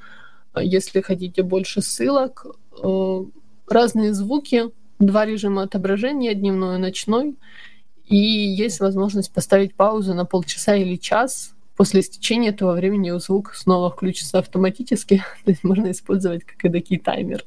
Если 0.62 1.02
хотите 1.02 1.44
больше 1.44 1.82
ссылок, 1.82 2.46
э, 2.84 3.24
разные 3.68 4.14
звуки, 4.14 4.72
два 5.00 5.26
режима 5.26 5.64
отображения, 5.64 6.34
дневной 6.34 6.78
и 6.78 6.80
ночной, 6.80 7.36
и 8.06 8.18
есть 8.18 8.80
возможность 8.80 9.34
поставить 9.34 9.76
паузу 9.76 10.14
на 10.14 10.26
полчаса 10.26 10.76
или 10.76 10.96
час. 10.96 11.54
После 11.76 12.02
истечения 12.02 12.50
этого 12.50 12.74
времени 12.74 13.12
звук 13.20 13.54
снова 13.54 13.92
включится 13.92 14.40
автоматически, 14.40 15.24
то 15.46 15.52
есть 15.52 15.64
можно 15.64 15.92
использовать 15.92 16.44
как 16.44 16.66
эдакий 16.66 16.98
таймер. 16.98 17.46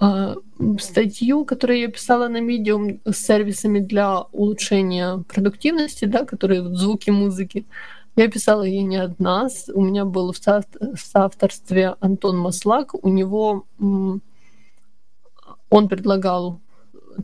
А, 0.00 0.36
статью, 0.80 1.44
которую 1.44 1.78
я 1.78 1.88
писала 1.88 2.26
на 2.26 2.38
Medium 2.38 3.00
с 3.04 3.18
сервисами 3.18 3.78
для 3.78 4.22
улучшения 4.32 5.22
продуктивности, 5.28 6.06
да, 6.06 6.24
которые 6.24 6.74
звуки 6.74 7.10
музыки, 7.10 7.66
я 8.16 8.28
писала 8.28 8.62
ей 8.62 8.82
не 8.82 8.96
одна. 8.96 9.48
У 9.74 9.82
меня 9.82 10.04
был 10.04 10.32
в 10.32 10.98
соавторстве 10.98 11.96
Антон 12.00 12.38
Маслак. 12.38 12.94
У 12.94 13.08
него 13.08 13.64
он 13.78 14.20
предлагал 15.88 16.60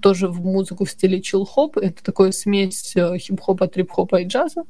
тоже 0.01 0.29
в 0.29 0.45
музыку 0.45 0.85
в 0.85 0.91
стиле 0.91 1.21
чил-хоп. 1.21 1.77
Это 1.77 2.03
такой 2.03 2.33
смесь 2.33 2.95
э, 2.97 3.19
хип-хопа, 3.19 3.69
трип-хопа 3.69 4.23
и 4.23 4.27
джаза. 4.27 4.65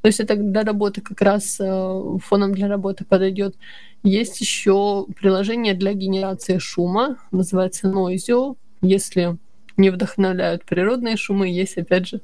То 0.00 0.08
есть 0.08 0.20
это 0.20 0.36
для 0.36 0.62
работы 0.62 1.00
как 1.00 1.20
раз 1.20 1.58
э, 1.60 2.02
фоном 2.22 2.54
для 2.54 2.68
работы 2.68 3.04
подойдет. 3.04 3.56
Есть 4.02 4.40
еще 4.40 5.06
приложение 5.18 5.74
для 5.74 5.94
генерации 5.94 6.58
шума, 6.58 7.18
называется 7.30 7.88
Noisio. 7.88 8.56
Если 8.82 9.38
не 9.76 9.90
вдохновляют 9.90 10.64
природные 10.64 11.16
шумы, 11.16 11.48
есть 11.48 11.78
опять 11.78 12.06
же 12.06 12.20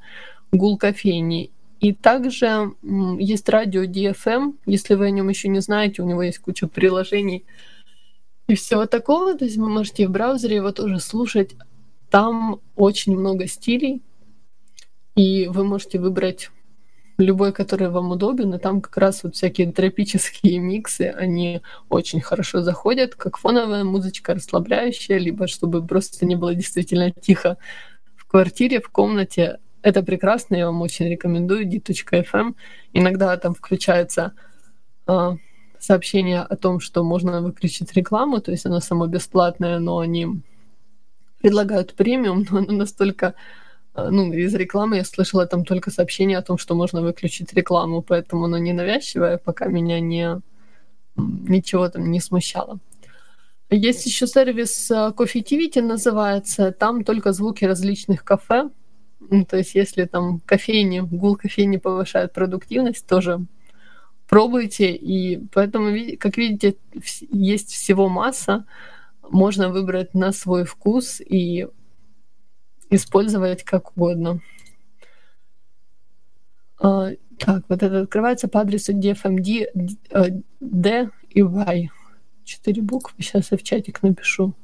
гул 0.52 0.76
кофейни. 0.76 1.50
И 1.80 1.94
также 1.94 2.74
есть 3.18 3.48
радио 3.48 3.84
DFM, 3.84 4.58
если 4.66 4.94
вы 4.94 5.06
о 5.06 5.10
нем 5.10 5.28
еще 5.30 5.48
не 5.48 5.60
знаете, 5.60 6.02
у 6.02 6.06
него 6.06 6.22
есть 6.22 6.38
куча 6.38 6.68
приложений 6.68 7.46
и 8.48 8.54
всего 8.54 8.86
такого. 8.86 9.34
То 9.34 9.46
есть 9.46 9.56
вы 9.56 9.68
можете 9.68 10.06
в 10.06 10.10
браузере 10.10 10.56
его 10.56 10.72
тоже 10.72 11.00
слушать. 11.00 11.54
Там 12.10 12.60
очень 12.76 13.16
много 13.16 13.46
стилей, 13.46 14.02
и 15.14 15.48
вы 15.48 15.64
можете 15.64 15.98
выбрать 15.98 16.50
любой, 17.16 17.52
который 17.52 17.88
вам 17.88 18.10
удобен, 18.10 18.54
и 18.54 18.58
там 18.58 18.80
как 18.80 18.96
раз 18.96 19.22
вот 19.22 19.36
всякие 19.36 19.70
тропические 19.72 20.58
миксы, 20.58 21.14
они 21.16 21.60
очень 21.88 22.20
хорошо 22.20 22.62
заходят, 22.62 23.14
как 23.14 23.36
фоновая 23.36 23.84
музычка 23.84 24.34
расслабляющая, 24.34 25.18
либо 25.18 25.46
чтобы 25.46 25.86
просто 25.86 26.26
не 26.26 26.36
было 26.36 26.54
действительно 26.54 27.10
тихо 27.10 27.58
в 28.16 28.26
квартире, 28.26 28.80
в 28.80 28.88
комнате, 28.88 29.58
это 29.82 30.02
прекрасно, 30.02 30.56
я 30.56 30.66
вам 30.66 30.82
очень 30.82 31.08
рекомендую, 31.08 31.66
d.fm. 31.66 32.54
Иногда 32.92 33.36
там 33.36 33.54
включается 33.54 34.32
э, 35.06 35.36
сообщение 35.78 36.40
о 36.40 36.56
том, 36.56 36.80
что 36.80 37.02
можно 37.02 37.40
выключить 37.40 37.92
рекламу, 37.94 38.40
то 38.40 38.50
есть 38.50 38.66
оно 38.66 38.80
само 38.80 39.06
бесплатное, 39.06 39.78
но 39.78 39.98
они 39.98 40.42
предлагают 41.40 41.94
премиум, 41.94 42.46
но 42.50 42.58
оно 42.58 42.72
настолько 42.72 43.34
а, 43.94 44.10
ну, 44.10 44.32
из 44.32 44.54
рекламы 44.54 44.96
я 44.96 45.04
слышала 45.04 45.46
там 45.46 45.64
только 45.64 45.90
сообщение 45.90 46.38
о 46.38 46.42
том, 46.42 46.58
что 46.58 46.74
можно 46.74 47.02
выключить 47.02 47.52
рекламу, 47.52 48.02
поэтому 48.02 48.44
оно 48.44 48.58
не 48.58 48.72
навязчивое, 48.72 49.38
пока 49.38 49.66
меня 49.66 50.00
не 50.00 50.40
ничего 51.16 51.88
там 51.88 52.10
не 52.10 52.20
смущало. 52.20 52.78
Есть 53.68 54.06
еще 54.06 54.26
сервис 54.26 54.90
а, 54.90 55.10
Coffee 55.10 55.82
называется, 55.82 56.72
там 56.72 57.04
только 57.04 57.32
звуки 57.32 57.64
различных 57.64 58.24
кафе, 58.24 58.70
ну, 59.20 59.44
то 59.44 59.56
есть 59.58 59.74
если 59.74 60.06
там 60.06 60.40
кофейни, 60.40 61.00
гул 61.00 61.36
кофейни 61.36 61.76
повышает 61.76 62.32
продуктивность, 62.32 63.06
тоже 63.06 63.40
пробуйте. 64.28 64.94
И 64.94 65.38
поэтому, 65.52 65.94
как 66.18 66.36
видите, 66.36 66.76
есть 67.30 67.70
всего 67.72 68.08
масса. 68.08 68.64
Можно 69.28 69.68
выбрать 69.68 70.14
на 70.14 70.32
свой 70.32 70.64
вкус 70.64 71.20
и 71.20 71.68
использовать 72.90 73.62
как 73.62 73.96
угодно. 73.96 74.40
А, 76.80 77.10
так, 77.38 77.64
вот 77.68 77.82
это 77.82 78.02
открывается 78.02 78.48
по 78.48 78.60
адресу 78.60 78.92
DFMD 78.92 80.42
D 80.60 81.10
и 81.28 81.42
Y. 81.42 81.90
Четыре 82.44 82.82
буквы. 82.82 83.22
Сейчас 83.22 83.52
я 83.52 83.58
в 83.58 83.62
чатик 83.62 84.02
напишу. 84.02 84.54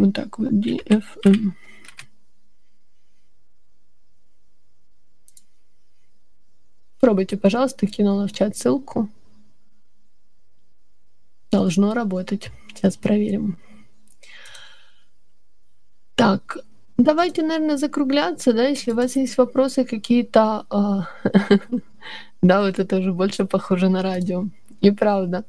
Вот 0.00 0.14
так 0.14 0.38
вот, 0.38 0.50
DFM. 0.52 1.52
Пробуйте, 7.00 7.36
пожалуйста, 7.36 7.86
кинула 7.86 8.26
в 8.26 8.32
чат 8.32 8.56
ссылку. 8.56 9.10
Должно 11.50 11.92
работать. 11.92 12.50
Сейчас 12.68 12.96
проверим. 12.96 13.58
Так, 16.14 16.56
давайте, 16.96 17.42
наверное, 17.42 17.76
закругляться, 17.76 18.54
да, 18.54 18.68
если 18.68 18.92
у 18.92 18.94
вас 18.94 19.16
есть 19.16 19.36
вопросы 19.36 19.84
какие-то. 19.84 20.64
Э, 20.70 21.28
да, 22.42 22.62
вот 22.62 22.78
это 22.78 22.96
уже 22.96 23.12
больше 23.12 23.44
похоже 23.44 23.90
на 23.90 24.02
радио. 24.02 24.46
И 24.80 24.90
правда. 24.90 25.44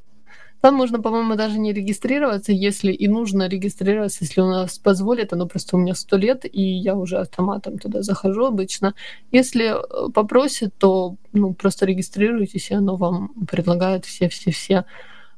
Там 0.62 0.76
можно, 0.76 1.02
по-моему, 1.02 1.36
даже 1.36 1.58
не 1.58 1.74
регистрироваться, 1.74 2.52
если 2.52 2.92
и 2.92 3.08
нужно 3.08 3.48
регистрироваться, 3.50 4.24
если 4.24 4.42
у 4.42 4.48
нас 4.48 4.78
позволит, 4.78 5.34
оно 5.34 5.48
просто 5.48 5.76
у 5.76 5.80
меня 5.80 5.96
сто 5.96 6.18
лет, 6.18 6.46
и 6.46 6.62
я 6.62 6.96
уже 6.96 7.18
автоматом 7.18 7.80
туда 7.80 8.04
захожу 8.04 8.46
обычно. 8.46 8.94
Если 9.32 9.74
э, 9.74 10.12
попросит, 10.12 10.74
то 10.78 11.16
ну, 11.34 11.54
просто 11.54 11.88
регистрируйтесь, 11.88 12.70
и 12.70 12.76
оно 12.76 12.96
вам 12.96 13.34
предлагает 13.50 14.06
все-все-все 14.06 14.86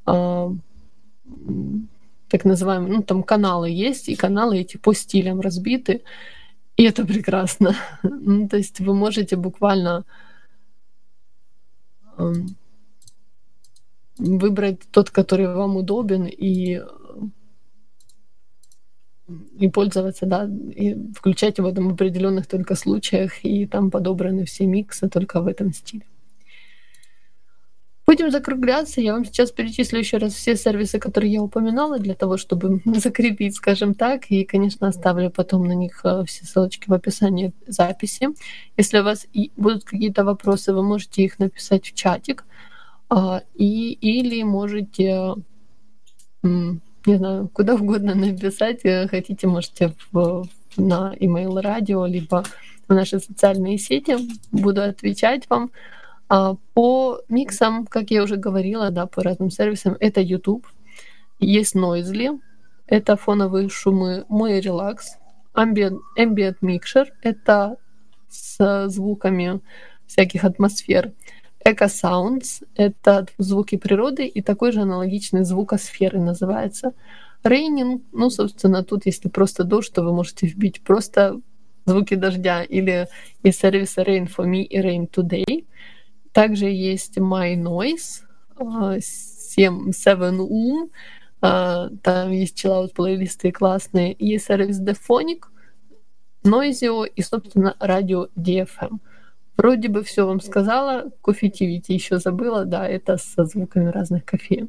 э, 0.05 0.49
так 2.27 2.45
называемые, 2.45 2.97
ну 2.97 3.03
там 3.03 3.23
каналы 3.23 3.69
есть, 3.69 4.09
и 4.09 4.15
каналы 4.15 4.57
эти 4.57 4.75
по 4.77 4.93
стилям 4.93 5.39
разбиты, 5.39 6.01
и 6.75 6.83
это 6.83 7.05
прекрасно. 7.05 7.75
ну, 8.03 8.49
то 8.49 8.57
есть 8.57 8.81
вы 8.81 8.93
можете 8.93 9.37
буквально 9.37 10.03
э, 12.17 12.33
выбрать 14.17 14.81
тот, 14.91 15.09
который 15.09 15.47
вам 15.47 15.77
удобен, 15.77 16.25
и 16.25 16.81
и 19.57 19.69
пользоваться, 19.69 20.25
да, 20.25 20.49
и 20.75 20.95
включать 21.13 21.57
его 21.57 21.71
там 21.71 21.89
в 21.89 21.93
определенных 21.93 22.45
только 22.45 22.75
случаях, 22.75 23.45
и 23.45 23.65
там 23.65 23.89
подобраны 23.89 24.45
все 24.45 24.65
миксы 24.65 25.09
только 25.09 25.41
в 25.41 25.47
этом 25.47 25.73
стиле. 25.73 26.05
Будем 28.05 28.31
закругляться. 28.31 28.99
Я 28.99 29.13
вам 29.13 29.23
сейчас 29.23 29.51
перечислю 29.51 29.99
еще 29.99 30.17
раз 30.17 30.33
все 30.33 30.57
сервисы, 30.57 30.99
которые 30.99 31.31
я 31.31 31.41
упоминала, 31.41 31.99
для 31.99 32.15
того, 32.15 32.35
чтобы 32.35 32.81
закрепить, 32.85 33.55
скажем 33.55 33.93
так. 33.93 34.25
И, 34.29 34.43
конечно, 34.43 34.87
оставлю 34.87 35.31
потом 35.31 35.65
на 35.65 35.73
них 35.73 36.01
э, 36.03 36.23
все 36.27 36.45
ссылочки 36.45 36.89
в 36.89 36.93
описании 36.93 37.53
записи. 37.65 38.27
Если 38.75 38.99
у 38.99 39.03
вас 39.03 39.25
будут 39.55 39.85
какие-то 39.85 40.25
вопросы, 40.25 40.73
вы 40.73 40.83
можете 40.83 41.23
их 41.23 41.39
написать 41.39 41.87
в 41.87 41.93
чатик. 41.93 42.43
А, 43.15 43.43
и, 43.53 43.91
или 44.01 44.41
можете, 44.41 45.35
не 46.41 46.81
знаю, 47.05 47.47
куда 47.53 47.75
угодно 47.81 48.15
написать. 48.15 48.83
Э, 48.85 49.07
хотите, 49.07 49.45
можете 49.45 49.93
в, 50.11 50.47
на 50.77 51.13
email 51.19 51.61
радио, 51.61 52.07
либо 52.07 52.43
в 52.87 52.93
наши 52.93 53.19
социальные 53.19 53.77
сети. 53.77 54.17
Буду 54.51 54.81
отвечать 54.81 55.47
вам. 55.47 55.69
А, 56.27 56.55
по 56.73 57.21
миксам, 57.29 57.85
как 57.85 58.09
я 58.09 58.23
уже 58.23 58.35
говорила, 58.35 58.89
да, 58.89 59.05
по 59.05 59.21
разным 59.21 59.51
сервисам, 59.51 59.95
это 59.99 60.19
YouTube. 60.19 60.65
Есть 61.39 61.75
Noisely, 61.75 62.39
это 62.87 63.15
фоновые 63.15 63.69
шумы 63.69 64.25
мой 64.27 64.59
релакс. 64.59 65.17
Ambient, 65.53 65.99
ambient 66.17 66.55
Mixer, 66.63 67.05
это 67.21 67.77
с 68.27 68.87
звуками 68.87 69.61
всяких 70.07 70.45
атмосфер. 70.45 71.11
Eco 71.65 71.85
Sounds— 71.85 72.63
это 72.75 73.25
звуки 73.37 73.77
природы, 73.77 74.25
и 74.25 74.41
такой 74.41 74.71
же 74.71 74.81
аналогичный 74.81 75.43
звукосферы 75.43 76.19
называется. 76.19 76.93
Raining, 77.43 78.01
ну, 78.11 78.29
собственно, 78.29 78.83
тут, 78.83 79.05
если 79.05 79.29
просто 79.29 79.63
дождь, 79.63 79.93
то 79.93 80.03
вы 80.03 80.13
можете 80.13 80.47
вбить 80.47 80.81
просто 80.81 81.39
звуки 81.85 82.15
дождя 82.15 82.63
или 82.63 83.07
из 83.43 83.57
сервиса 83.57 84.01
Rain 84.01 84.29
for 84.33 84.45
Me 84.45 84.61
и 84.61 84.79
Rain 84.79 85.09
Today. 85.09 85.65
Также 86.31 86.65
есть 86.65 87.17
My 87.17 87.55
Noise, 87.55 88.23
7, 88.99 89.91
7 89.91 90.89
Um, 91.43 91.97
там 91.97 92.31
есть 92.31 92.55
чиллаут 92.55 92.93
плейлисты 92.93 93.51
классные. 93.51 94.15
Есть 94.17 94.45
сервис 94.45 94.79
Dephonic, 94.79 95.41
Noisio 96.45 97.05
и, 97.05 97.21
собственно, 97.21 97.75
радио 97.81 98.29
DFM. 98.37 98.99
Вроде 99.57 99.87
бы 99.87 100.03
все 100.03 100.25
вам 100.25 100.41
сказала. 100.41 101.11
Кофетивити 101.21 101.91
еще 101.91 102.19
забыла. 102.19 102.65
Да, 102.65 102.87
это 102.87 103.17
со 103.17 103.45
звуками 103.45 103.89
разных 103.89 104.25
кофе. 104.25 104.67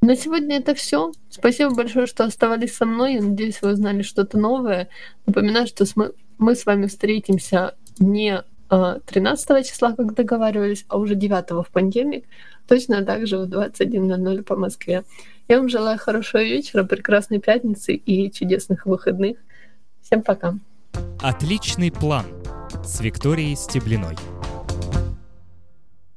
На 0.00 0.16
сегодня 0.16 0.56
это 0.56 0.74
все. 0.74 1.12
Спасибо 1.30 1.74
большое, 1.74 2.06
что 2.06 2.24
оставались 2.24 2.76
со 2.76 2.84
мной. 2.84 3.14
Я 3.14 3.22
надеюсь, 3.22 3.62
вы 3.62 3.72
узнали 3.72 4.02
что-то 4.02 4.36
новое. 4.36 4.88
Напоминаю, 5.26 5.66
что 5.66 5.84
мы 6.38 6.54
с 6.54 6.66
вами 6.66 6.86
встретимся 6.86 7.76
не 7.98 8.42
13 8.68 9.66
числа, 9.66 9.92
как 9.92 10.14
договаривались, 10.14 10.84
а 10.88 10.96
уже 10.98 11.14
9 11.14 11.66
в 11.66 11.70
понедельник, 11.70 12.24
точно 12.66 13.04
так 13.04 13.26
же 13.26 13.36
в 13.38 13.42
21.00 13.42 14.42
по 14.44 14.56
Москве. 14.56 15.04
Я 15.46 15.58
вам 15.58 15.68
желаю 15.68 15.98
хорошего 15.98 16.42
вечера, 16.42 16.82
прекрасной 16.82 17.38
пятницы 17.38 17.94
и 17.94 18.32
чудесных 18.32 18.86
выходных. 18.86 19.36
Всем 20.00 20.22
пока. 20.22 20.54
Отличный 21.20 21.92
план 21.92 22.24
с 22.84 23.00
Викторией 23.00 23.56
Стеблиной. 23.56 24.16